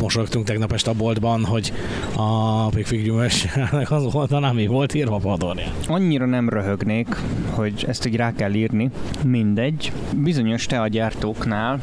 [0.03, 1.73] mosolygtunk tegnap este a boltban, hogy
[2.15, 5.71] a pikfig gyümölcsének az oldalán mi volt írva padorján.
[5.87, 7.07] Annyira nem röhögnék,
[7.49, 8.89] hogy ezt így rá kell írni.
[9.23, 9.91] Mindegy.
[10.15, 11.79] Bizonyos teagyártóknál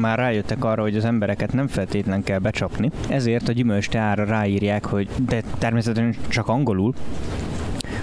[0.00, 4.84] már rájöttek arra, hogy az embereket nem feltétlen kell becsapni, ezért a gyümölcs teára ráírják,
[4.84, 6.94] hogy de természetesen csak angolul,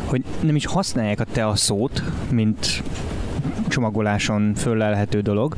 [0.06, 2.84] hogy nem is használják a tea szót, mint
[3.68, 5.56] csomagoláson föllelhető dolog,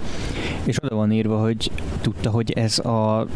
[0.63, 1.71] és oda van írva, hogy
[2.01, 3.27] tudta, hogy ez a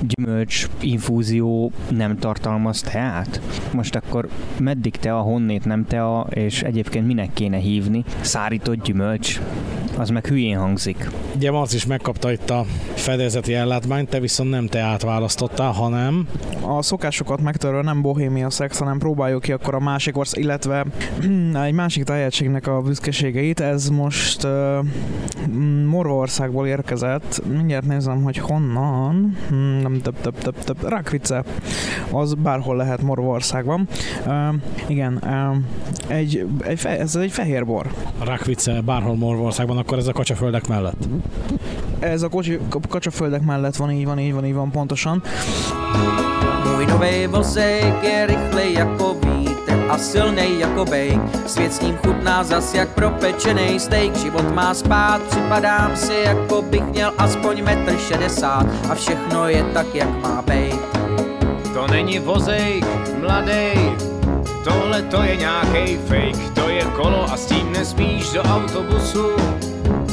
[0.00, 3.40] gyümölcs infúzió nem tartalmaz teát?
[3.72, 4.28] Most akkor
[4.58, 8.04] meddig tea, honnét nem tea, és egyébként minek kéne hívni?
[8.20, 9.40] Szárított gyümölcs?
[9.96, 11.10] Az meg hülyén hangzik.
[11.36, 12.64] Ugye Marc is megkapta itt a
[12.94, 16.28] fedezeti ellátmányt, te viszont nem teát választottál, hanem...
[16.60, 20.86] A szokásokat megtörve nem bohémia szex, hanem próbáljuk ki akkor a másik ország, illetve
[21.64, 23.60] egy másik tájegységnek a büszkeségeit.
[23.60, 24.50] Ez most uh,
[26.54, 27.42] Morvaországból érkezett.
[27.46, 29.36] Mindjárt nézem, hogy honnan.
[29.48, 30.88] Hmm, nem több, több, több, több.
[30.88, 31.44] Rakvice.
[32.10, 33.88] Az bárhol lehet Morvaországban.
[34.26, 34.54] Uh,
[34.86, 37.86] igen, uh, egy, egy fe, ez egy fehér bor.
[38.24, 41.08] Rakvice bárhol Morvaországban, akkor ez a kacsaföldek mellett.
[41.98, 42.58] Ez a kocsi,
[42.88, 45.22] kacsaföldek mellett van, így van, így van, így van, pontosan.
[46.64, 49.53] Můj nový vozejk je rychlej jako vítr
[49.94, 51.20] a silnej jako bejk.
[51.46, 54.16] Svět s ním chutná zas jak propečený steak.
[54.16, 59.94] Život má spát, připadám si, jako bych měl aspoň metr šedesát a všechno je tak,
[59.94, 60.80] jak má bejt.
[61.74, 62.86] To není vozejk,
[63.20, 63.92] mladej,
[64.64, 69.30] tohle to je nějaký fake, to je kolo a s tím nesmíš do autobusu.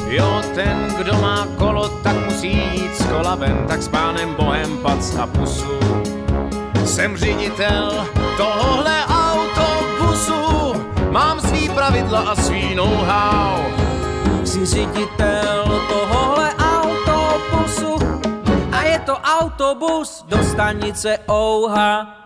[0.07, 4.77] Jo, ten, kdo má kolo, tak musí jít z kola ven, tak s pánem Bohem
[4.77, 5.79] pac a pusu.
[6.85, 9.00] Jsem ředitel tohle autobusu,
[11.11, 13.63] mám svý pravidla a svý know-how.
[14.43, 17.95] Jsi ředitel tohohle autobusu
[18.71, 22.17] a je to autobus do stanice Ouha.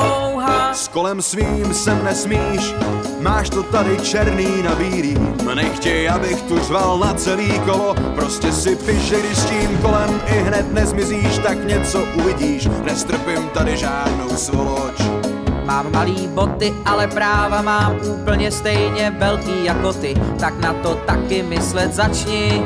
[0.00, 0.74] Ouha.
[0.74, 2.74] S kolem svým sem nesmíš,
[3.20, 5.16] máš to tady černý na bílý.
[5.54, 10.20] Nechtěj, abych tu řval na celý kolo, prostě si piš, že když s tím kolem
[10.26, 15.31] i hned nezmizíš, tak něco uvidíš, nestrpím tady žádnou svoloč.
[15.64, 21.42] Mám malý boty, ale práva mám úplně stejně velký jako ty, tak na to taky
[21.42, 22.62] myslet začni.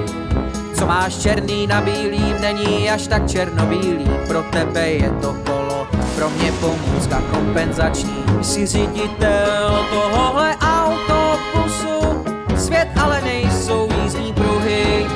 [0.74, 5.86] Co máš černý na bílý, není až tak černobílý, pro tebe je to kolo,
[6.16, 8.24] pro mě pomůcka kompenzační.
[8.42, 12.24] Jsi ředitel tohohle autobusu,
[12.56, 15.06] svět ale nejsou jízdní pruhy.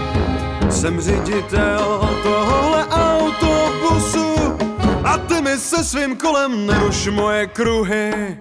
[0.71, 2.10] Jsem ředitel
[5.61, 8.39] se svým kolem, neruš moje kruhy.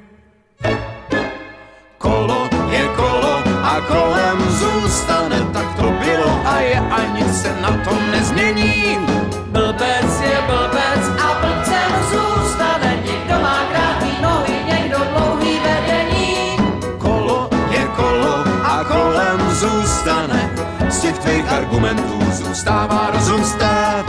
[1.97, 7.71] Kolo je kolo a kolem zůstane, tak to bylo a je a nic se na
[7.83, 8.97] tom nezmění.
[9.45, 16.57] Blbec je blbec a blbcem zůstane, někdo má krátký nohy, někdo dlouhý vedení.
[16.97, 20.49] Kolo je kolo a kolem zůstane,
[20.89, 24.08] z těch tvých argumentů zůstává rozum stát.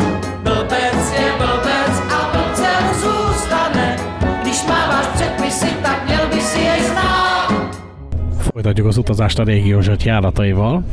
[8.53, 10.85] Folytatjuk az utazást a régiózsat járataival.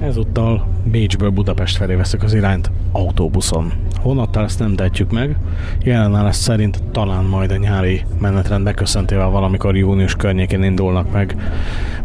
[0.00, 3.72] Ezúttal Bécsből Budapest felé veszük az irányt autóbuszon.
[4.00, 5.36] Honnan ezt nem tehetjük meg,
[5.82, 11.36] jelenállás szerint talán majd a nyári menetrend beköszöntével valamikor június környékén indulnak meg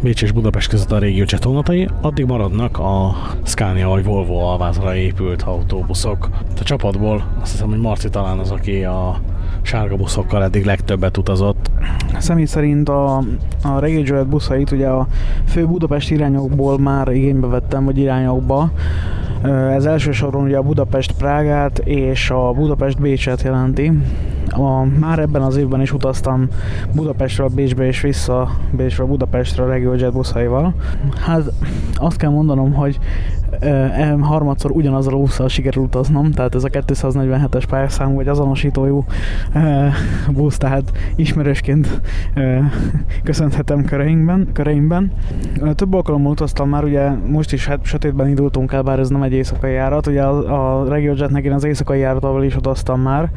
[0.00, 5.42] Bécs és Budapest között a régió csetónatai, addig maradnak a Scania vagy Volvo alvázra épült
[5.42, 6.28] autóbuszok.
[6.60, 9.20] A csapatból azt hiszem, hogy Marci talán az, aki a
[9.64, 11.70] sárga buszokkal eddig legtöbbet utazott.
[12.18, 13.16] Személy szerint a,
[13.62, 15.06] a Reggae buszait ugye a
[15.46, 18.70] fő Budapest irányokból már igénybe vettem, vagy irányokba.
[19.72, 23.92] Ez elsősorban ugye a Budapest-Prágát és a Budapest-Bécset jelenti.
[24.48, 26.48] A, már ebben az évben is utaztam
[26.94, 30.74] Budapestről Bécsbe és vissza Bécsről Budapestre a RegioJet buszaival.
[31.26, 31.52] Hát
[31.94, 32.98] azt kell mondanom, hogy
[33.64, 39.04] e, harmadszor ugyanazzal a busszal sikerült utaznom, tehát ez a 247-es pályaszám vagy azonosítójú
[39.52, 39.92] e,
[40.30, 42.00] busz, tehát ismerősként
[42.34, 42.70] e,
[43.22, 45.12] köszönhetem köreimben, köreimben.
[45.74, 49.32] Több alkalommal utaztam már, ugye most is hát sötétben indultunk el, bár ez nem egy
[49.32, 53.30] éjszakai járat, ugye a, a RegioJetnek én az éjszakai járatával is utaztam már,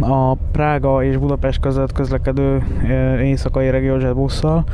[0.00, 2.62] a Prága és Budapest között közlekedő
[3.20, 4.64] éjszakai RegioJet busszal,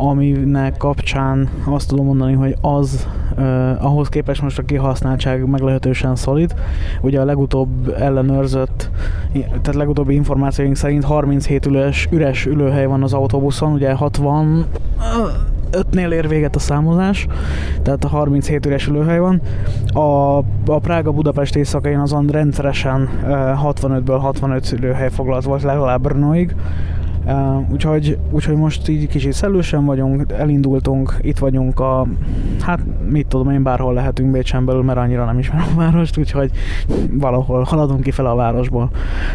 [0.00, 3.06] aminek kapcsán azt tudom mondani, hogy az
[3.36, 6.54] eh, ahhoz képest most a kihasználtság meglehetősen szolid.
[7.00, 8.90] Ugye a legutóbb ellenőrzött,
[9.32, 14.66] tehát legutóbbi információink szerint 37 üles, üres ülőhely van az autóbuszon, ugye 60
[15.72, 17.26] 5-nél ér véget a számolás,
[17.82, 19.40] tehát a 37 üres ülőhely van.
[19.92, 23.08] A, a Prága-Budapest éjszakain azon rendszeresen
[23.64, 26.54] 65-ből 65 ülőhely foglalt volt legalább Brnoig.
[27.72, 32.06] Úgyhogy, úgyhogy most így kicsit szellősen vagyunk, elindultunk, itt vagyunk a,
[32.60, 36.50] hát mit tudom én, bárhol lehetünk Bécsen belül, mert annyira nem ismerem a várost, úgyhogy
[37.10, 38.90] valahol haladunk ki fel a városból.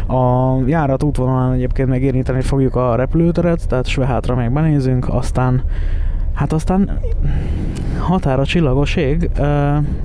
[0.06, 5.62] A járat útvonalán egyébként még érinteni fogjuk a repülőteret, tehát Svehátra még benézünk, aztán
[6.34, 6.98] Hát aztán
[7.98, 9.30] határa csillagos ég,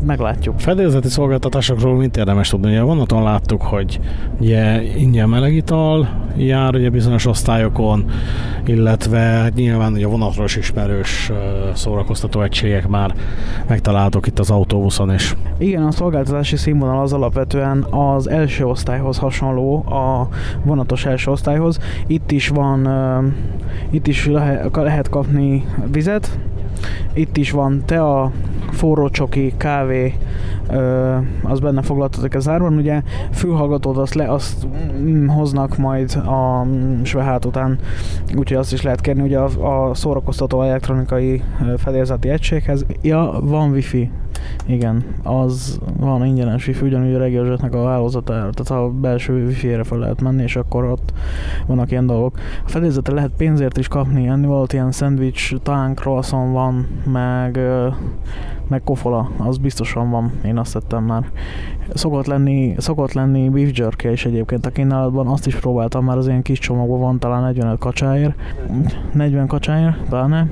[0.05, 0.59] meglátjuk.
[0.59, 2.69] Fedélzeti szolgáltatásokról mint érdemes tudni?
[2.69, 3.99] Ugye vonaton láttuk, hogy
[4.39, 6.07] ugye ingyen melegital
[6.37, 8.05] jár ugye bizonyos osztályokon,
[8.65, 11.31] illetve hát nyilván ugye vonatról is ismerős
[11.73, 13.13] szórakoztató egységek már
[13.67, 15.35] megtaláltuk itt az autóbuszon is.
[15.57, 20.27] Igen, a szolgáltatási színvonal az alapvetően az első osztályhoz hasonló, a
[20.63, 21.79] vonatos első osztályhoz.
[22.07, 22.89] Itt is van,
[23.89, 24.29] itt is
[24.71, 26.39] lehet kapni vizet, ételt.
[27.13, 28.31] Itt is van tea,
[28.71, 30.13] forró csoki, kávé,
[30.69, 32.77] ö, az benne foglaltatok az árban.
[32.77, 33.01] Ugye
[33.31, 34.67] fülhallgatót azt, le, azt
[34.97, 37.79] mm, hoznak majd a mm, svehát után,
[38.35, 41.43] úgyhogy azt is lehet kérni ugye a, a szórakoztató elektronikai
[41.77, 42.85] fedélzeti egységhez.
[43.01, 44.11] Ja, van wifi,
[44.65, 49.97] igen, az van ingyenes wifi, ugyanúgy a Regiozsetnek a hálózata, tehát a belső wifi-re fel
[49.97, 51.13] lehet menni, és akkor ott
[51.67, 52.37] vannak ilyen dolgok.
[52.65, 57.59] A fedélzetre lehet pénzért is kapni, enni volt ilyen szendvics, talán croissant van, meg,
[58.69, 61.23] meg kofola, az biztosan van, én azt tettem már.
[61.93, 66.27] Szokott lenni, szokott lenni beef jerky is egyébként a kínálatban, azt is próbáltam már, az
[66.27, 68.33] ilyen kis csomagban van talán 45 kacsáért,
[69.13, 70.47] 40 kacsáért, pláne,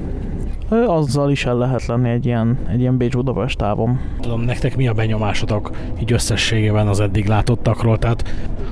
[0.88, 3.99] azzal is el lehet lenni egy ilyen, egy ilyen Bécs-Budapest távon.
[4.19, 8.23] Tudom, nektek mi a benyomásotok így összességében az eddig látottakról, tehát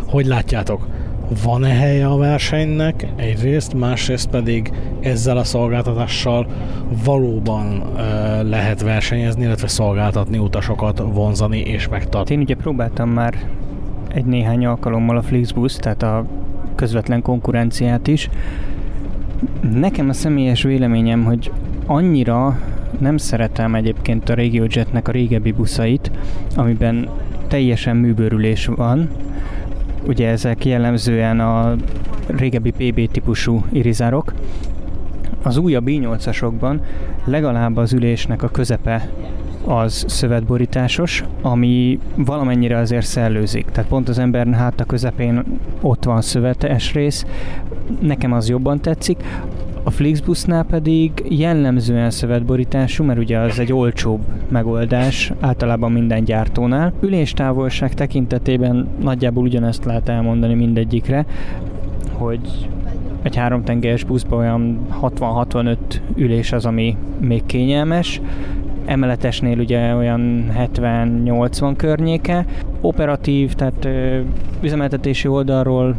[0.08, 0.88] hogy látjátok?
[1.44, 6.48] Van-e helye a versenynek egyrészt, másrészt pedig ezzel a szolgáltatással
[7.04, 8.00] valóban uh,
[8.50, 12.36] lehet versenyezni, illetve szolgáltatni utasokat, vonzani és megtartani.
[12.36, 13.34] Én ugye próbáltam már
[14.14, 16.26] egy néhány alkalommal a Flixbus, tehát a
[16.76, 18.30] közvetlen konkurenciát is.
[19.74, 21.52] Nekem a személyes véleményem, hogy
[21.86, 22.60] annyira
[23.00, 26.12] nem szeretem egyébként a RegioJetnek a régebbi buszait,
[26.56, 27.10] amiben
[27.48, 29.10] teljesen műbőrülés van.
[30.08, 31.76] Ugye ezek jellemzően a
[32.28, 34.34] régebbi PB típusú irizárok.
[35.44, 36.80] Az újabb i8-asokban
[37.26, 39.10] legalább az ülésnek a közepe
[39.66, 43.66] az szövetborításos, ami valamennyire azért szellőzik.
[43.66, 45.44] Tehát pont az ember hát a közepén
[45.82, 47.26] ott van szövetes rész,
[48.00, 49.24] nekem az jobban tetszik.
[49.88, 56.94] A Flixbusnál pedig jellemzően szövetborítású, mert ugye az egy olcsóbb megoldás általában minden gyártónál.
[57.02, 61.26] Üléstávolság tekintetében nagyjából ugyanezt lehet elmondani mindegyikre,
[62.12, 62.70] hogy
[63.22, 65.78] egy háromtengelyes buszban olyan 60-65
[66.16, 68.22] ülés az, ami még kényelmes,
[68.86, 72.46] emeletesnél ugye olyan 70-80 környéke.
[72.82, 74.20] Operatív, tehát ö,
[74.62, 75.96] üzemeltetési oldalról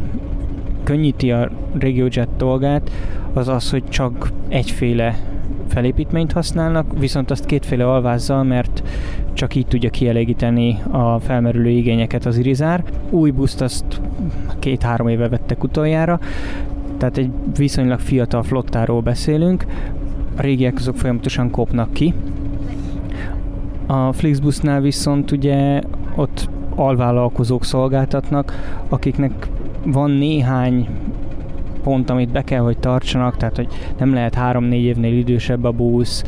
[0.87, 1.49] könnyíti a
[1.79, 2.91] RegioJet dolgát,
[3.33, 5.19] az az, hogy csak egyféle
[5.67, 8.83] felépítményt használnak, viszont azt kétféle alvázzal, mert
[9.33, 12.83] csak így tudja kielégíteni a felmerülő igényeket az irizár.
[13.09, 14.01] Új buszt azt
[14.59, 16.19] két-három éve vettek utoljára,
[16.97, 19.65] tehát egy viszonylag fiatal flottáról beszélünk,
[20.37, 22.13] a régiek azok folyamatosan kopnak ki.
[23.85, 25.81] A Flixbusnál viszont ugye
[26.15, 28.53] ott alvállalkozók szolgáltatnak,
[28.89, 29.47] akiknek
[29.91, 30.87] van néhány
[31.83, 33.67] pont, amit be kell, hogy tartsanak, tehát hogy
[33.99, 36.23] nem lehet három-négy évnél idősebb a busz,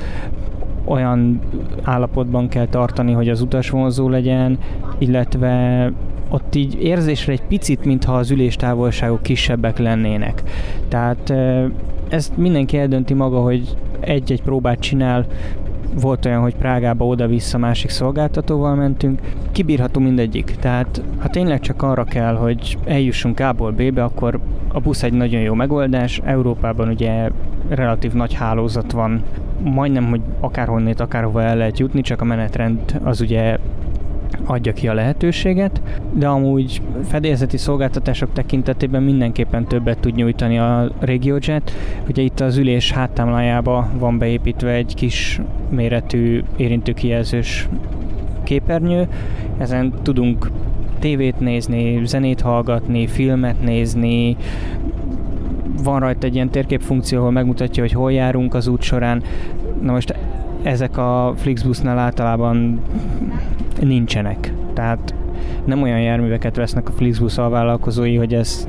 [0.86, 1.40] olyan
[1.82, 4.58] állapotban kell tartani, hogy az utas vonzó legyen,
[4.98, 5.92] illetve
[6.30, 10.44] ott így érzésre egy picit, mintha az üléstávolságok kisebbek lennének.
[10.88, 11.34] Tehát
[12.10, 15.26] ezt mindenki eldönti maga, hogy egy-egy próbát csinál,
[15.94, 19.22] volt olyan, hogy Prágába oda-vissza másik szolgáltatóval mentünk,
[19.52, 20.56] kibírható mindegyik.
[20.60, 25.42] Tehát ha tényleg csak arra kell, hogy eljussunk A-ból B-be, akkor a busz egy nagyon
[25.42, 26.22] jó megoldás.
[26.24, 27.30] Európában ugye
[27.70, 29.24] relatív nagy hálózat van,
[29.64, 33.58] majdnem, hogy akárhonnét, akárhova el lehet jutni, csak a menetrend az ugye
[34.46, 35.82] adja ki a lehetőséget,
[36.14, 41.72] de amúgy fedélzeti szolgáltatások tekintetében mindenképpen többet tud nyújtani a RegioJet.
[42.08, 47.68] Ugye itt az ülés háttámlájába van beépítve egy kis méretű érintőkijelzős
[48.44, 49.08] képernyő,
[49.58, 50.52] ezen tudunk
[51.00, 54.38] tévét nézni, zenét hallgatni, filmet nézni,
[55.84, 59.24] van rajta egy ilyen térképfunkció, ahol megmutatja, hogy hol járunk az út során.
[59.82, 60.16] Na most
[60.64, 62.80] ezek a Flixbusnál általában
[63.82, 64.54] nincsenek.
[64.74, 65.16] Tehát
[65.66, 68.68] nem olyan járműveket vesznek a Flixbus alvállalkozói, hogy ez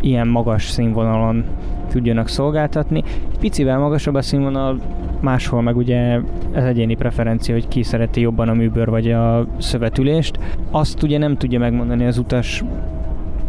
[0.00, 1.44] ilyen magas színvonalon
[1.90, 3.02] tudjanak szolgáltatni.
[3.40, 4.80] Picivel magasabb a színvonal,
[5.20, 6.18] máshol meg ugye
[6.52, 10.38] ez egyéni preferencia, hogy ki szereti jobban a műbőr vagy a szövetülést.
[10.70, 12.64] Azt ugye nem tudja megmondani az utas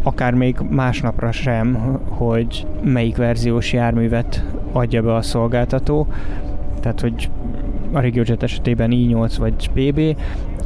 [0.03, 6.07] akár még másnapra sem, hogy melyik verziós járművet adja be a szolgáltató.
[6.79, 7.29] Tehát, hogy
[7.91, 10.17] a RegioJet esetében i8 vagy PB,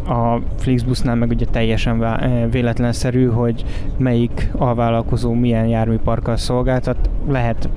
[0.08, 3.66] a Flixbusnál meg ugye teljesen eh, véletlenszerű, hogy
[3.98, 7.10] melyik alvállalkozó milyen járműparkkal szolgáltat.
[7.28, 7.70] Lehet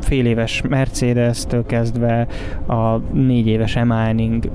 [0.00, 2.26] fél éves Mercedes-től kezdve
[2.66, 4.50] a négy éves Mining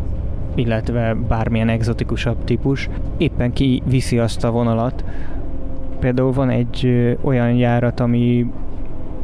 [0.57, 5.03] illetve bármilyen egzotikusabb típus, éppen ki viszi azt a vonalat.
[5.99, 8.45] Például van egy olyan járat, ami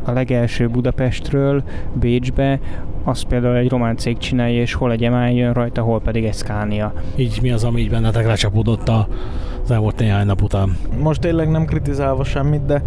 [0.04, 2.60] a legelső Budapestről Bécsbe,
[3.04, 6.34] azt például egy román cég csinálja, és hol egy MI jön rajta, hol pedig egy
[6.34, 6.94] Scania.
[7.16, 10.78] Így mi az, ami így bennetek lecsapódott az elmúlt néhány nap után?
[11.00, 12.84] Most tényleg nem kritizálva semmit, de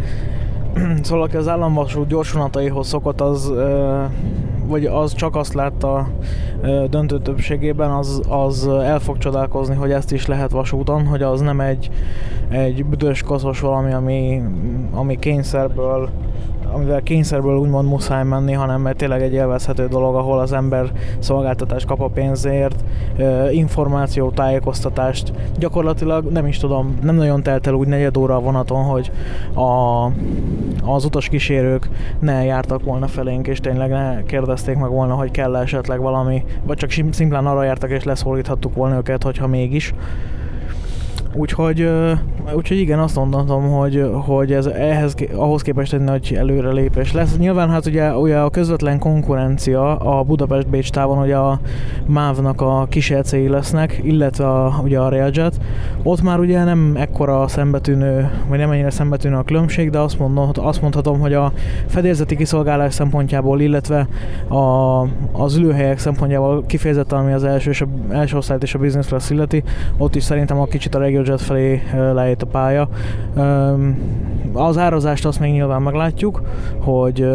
[1.02, 3.52] szóval aki az államvasút gyorsvonataihoz szokott, az
[4.66, 6.08] vagy az csak azt látta
[6.90, 11.60] döntő többségében, az, az el fog csodálkozni, hogy ezt is lehet vasúton, hogy az nem
[11.60, 11.90] egy,
[12.48, 14.42] egy büdös koszos valami, ami,
[14.92, 16.10] ami kényszerből
[16.72, 21.86] amivel kényszerből úgymond muszáj menni, hanem mert tényleg egy élvezhető dolog, ahol az ember szolgáltatást
[21.86, 22.84] kap a pénzért,
[23.50, 25.32] információ, tájékoztatást.
[25.58, 29.10] Gyakorlatilag nem is tudom, nem nagyon telt el úgy negyed óra a vonaton, hogy
[29.54, 30.04] a,
[30.92, 31.88] az utas kísérők
[32.18, 36.76] ne jártak volna felénk, és tényleg ne kérdezték meg volna, hogy kell esetleg valami, vagy
[36.76, 39.94] csak szimplán arra jártak, és leszólíthattuk volna őket, hogyha mégis.
[41.38, 41.88] Úgyhogy,
[42.54, 47.36] úgyhogy igen, azt mondhatom, hogy, hogy ez ehhez, ahhoz képest egy nagy előrelépés lesz.
[47.36, 51.60] Nyilván hát ugye, ugye a közvetlen konkurencia a Budapest-Bécs távon ugye a
[52.06, 55.60] MÁV-nak a kísércéi lesznek, illetve a, ugye a Railjet.
[56.02, 60.50] Ott már ugye nem ekkora szembetűnő, vagy nem ennyire szembetűnő a különbség, de azt, mondom,
[60.54, 61.52] azt mondhatom, hogy a
[61.86, 64.08] fedélzeti kiszolgálás szempontjából, illetve
[64.48, 65.00] a,
[65.32, 69.30] az ülőhelyek szempontjából kifejezetten, ami az első, és a, első osztályt és a business class
[69.30, 69.62] illeti,
[69.96, 71.82] ott is szerintem a kicsit a Jet felé
[72.12, 72.88] lejött a pálya.
[74.52, 76.42] Az árazást azt még nyilván meglátjuk,
[76.80, 77.28] hogy,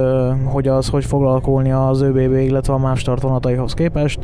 [0.44, 4.20] hogy az hogy fog alakulni az ÖBB, illetve a más tartonataihoz képest.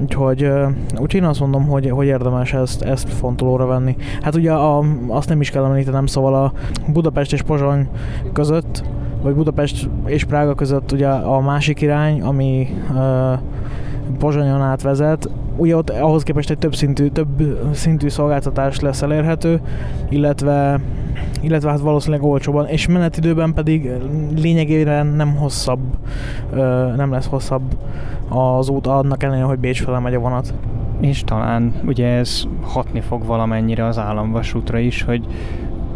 [0.00, 0.50] Úgyhogy,
[0.92, 3.96] úgyhogy én azt mondom, hogy, hogy érdemes ezt, ezt fontolóra venni.
[4.22, 6.52] Hát ugye a, azt nem is kell említenem, szóval a
[6.92, 7.88] Budapest és Pozsony
[8.32, 8.84] között,
[9.22, 13.38] vagy Budapest és Prága között ugye a másik irány, ami uh,
[14.18, 15.28] Pozsonyon átvezet,
[15.58, 19.60] ugye ott ahhoz képest egy több szintű, több szintű szolgáltatás lesz elérhető,
[20.08, 20.80] illetve,
[21.40, 23.90] illetve hát valószínűleg olcsóban, és menetidőben pedig
[24.36, 25.80] lényegében nem hosszabb,
[26.96, 27.62] nem lesz hosszabb
[28.28, 30.54] az út annak ellenére, hogy Bécs fele megy a vonat.
[31.00, 35.26] És talán ugye ez hatni fog valamennyire az államvasútra is, hogy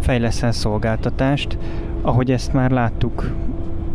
[0.01, 1.59] fejleszel szolgáltatást,
[2.03, 3.31] ahogy ezt már láttuk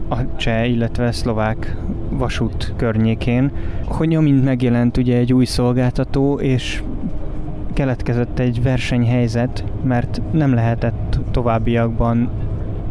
[0.09, 1.75] a cseh, illetve szlovák
[2.09, 3.51] vasút környékén,
[3.85, 6.83] hogy amint megjelent ugye egy új szolgáltató, és
[7.73, 12.29] keletkezett egy versenyhelyzet, mert nem lehetett továbbiakban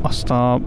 [0.00, 0.60] azt a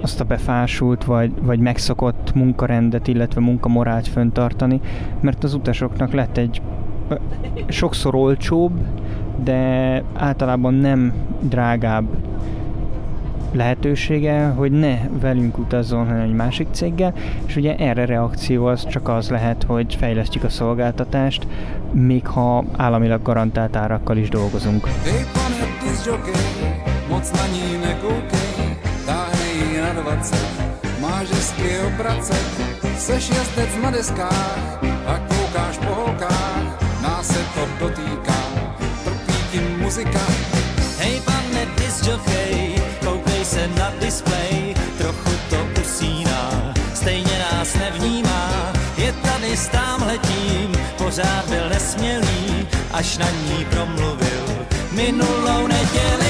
[0.00, 4.80] azt a befásult vagy, vagy megszokott munkarendet, illetve munkamorált föntartani,
[5.20, 6.62] mert az utasoknak lett egy
[7.68, 8.72] sokszor olcsóbb,
[9.44, 12.06] de általában nem drágább
[13.54, 17.14] lehetősége, hogy ne velünk utazzon, hanem egy másik céggel,
[17.46, 21.46] és ugye erre reakció az csak az lehet, hogy fejlesztjük a szolgáltatást,
[21.92, 24.86] még ha államilag garantált árakkal is dolgozunk.
[24.86, 25.24] Hey,
[27.08, 30.32] moc na ní nekoukej, táhnej na 20,
[31.00, 32.38] máš hezky obrace,
[32.96, 36.66] seš jezdec na deskách a koukáš po holkách,
[37.02, 38.40] nás se to dotýká,
[39.04, 40.24] trpí tím muzika.
[40.98, 42.83] Hej pane disjokej, koukej
[43.68, 49.70] na display, trochu to usíná, stejně nás nevnímá, je tady s
[50.06, 54.66] letím, pořád byl nesmělý, až na ní promluvil.
[54.92, 56.24] Minulou neděli.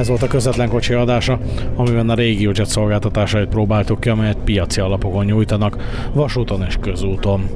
[0.00, 1.38] Ez volt a közvetlen kocsi adása,
[1.76, 5.76] amiben a RegioJet szolgáltatásait próbáltuk ki, amelyet piaci alapokon nyújtanak,
[6.12, 7.48] vasúton és közúton.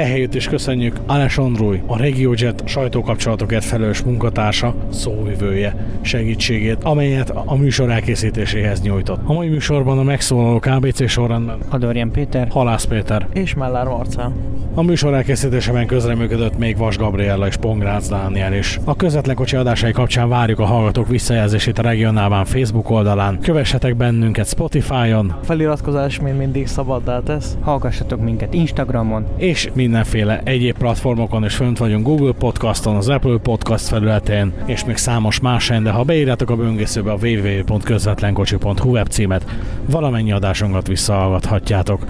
[0.00, 7.90] Ehelyütt is köszönjük Ales Andrúj, a RegioJet sajtókapcsolatokért felelős munkatársa, szóvivője segítségét, amelyet a műsor
[7.90, 9.20] elkészítéséhez nyújtott.
[9.24, 14.32] A mai műsorban a megszólalók ABC sorrendben Adorjan Péter, Halász Péter és Mellár Marcel.
[14.74, 18.80] A műsor elkészítésében közreműködött még Vas Gabriella és Pongrácz Dániel is.
[18.84, 23.38] A közvetlen kocsi adásai kapcsán várjuk a hallgatók visszajelzését a regionálban Facebook oldalán.
[23.40, 25.34] Kövessetek bennünket Spotify-on.
[25.42, 27.56] Feliratkozás még mindig szabaddá tesz.
[27.60, 29.26] Hallgassatok minket Instagramon.
[29.36, 34.96] És mindenféle egyéb platformokon is fönt vagyunk Google Podcaston, az Apple Podcast felületén, és még
[34.96, 39.44] számos más helyen, de ha beírjátok a böngészőbe a www.közvetlenkocsi.hu webcímet,
[39.86, 42.04] valamennyi adásunkat visszahallgathatjátok.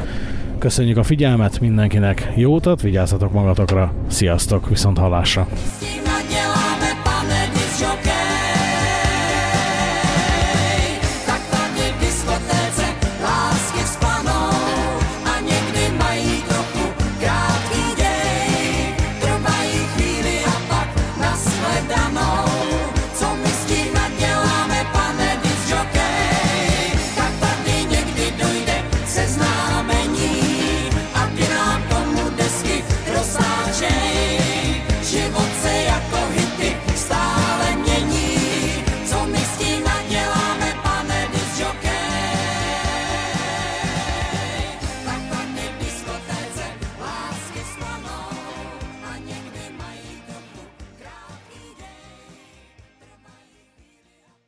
[0.59, 5.47] Köszönjük a figyelmet mindenkinek, jó utat, vigyázzatok magatokra, sziasztok, viszont hallásra!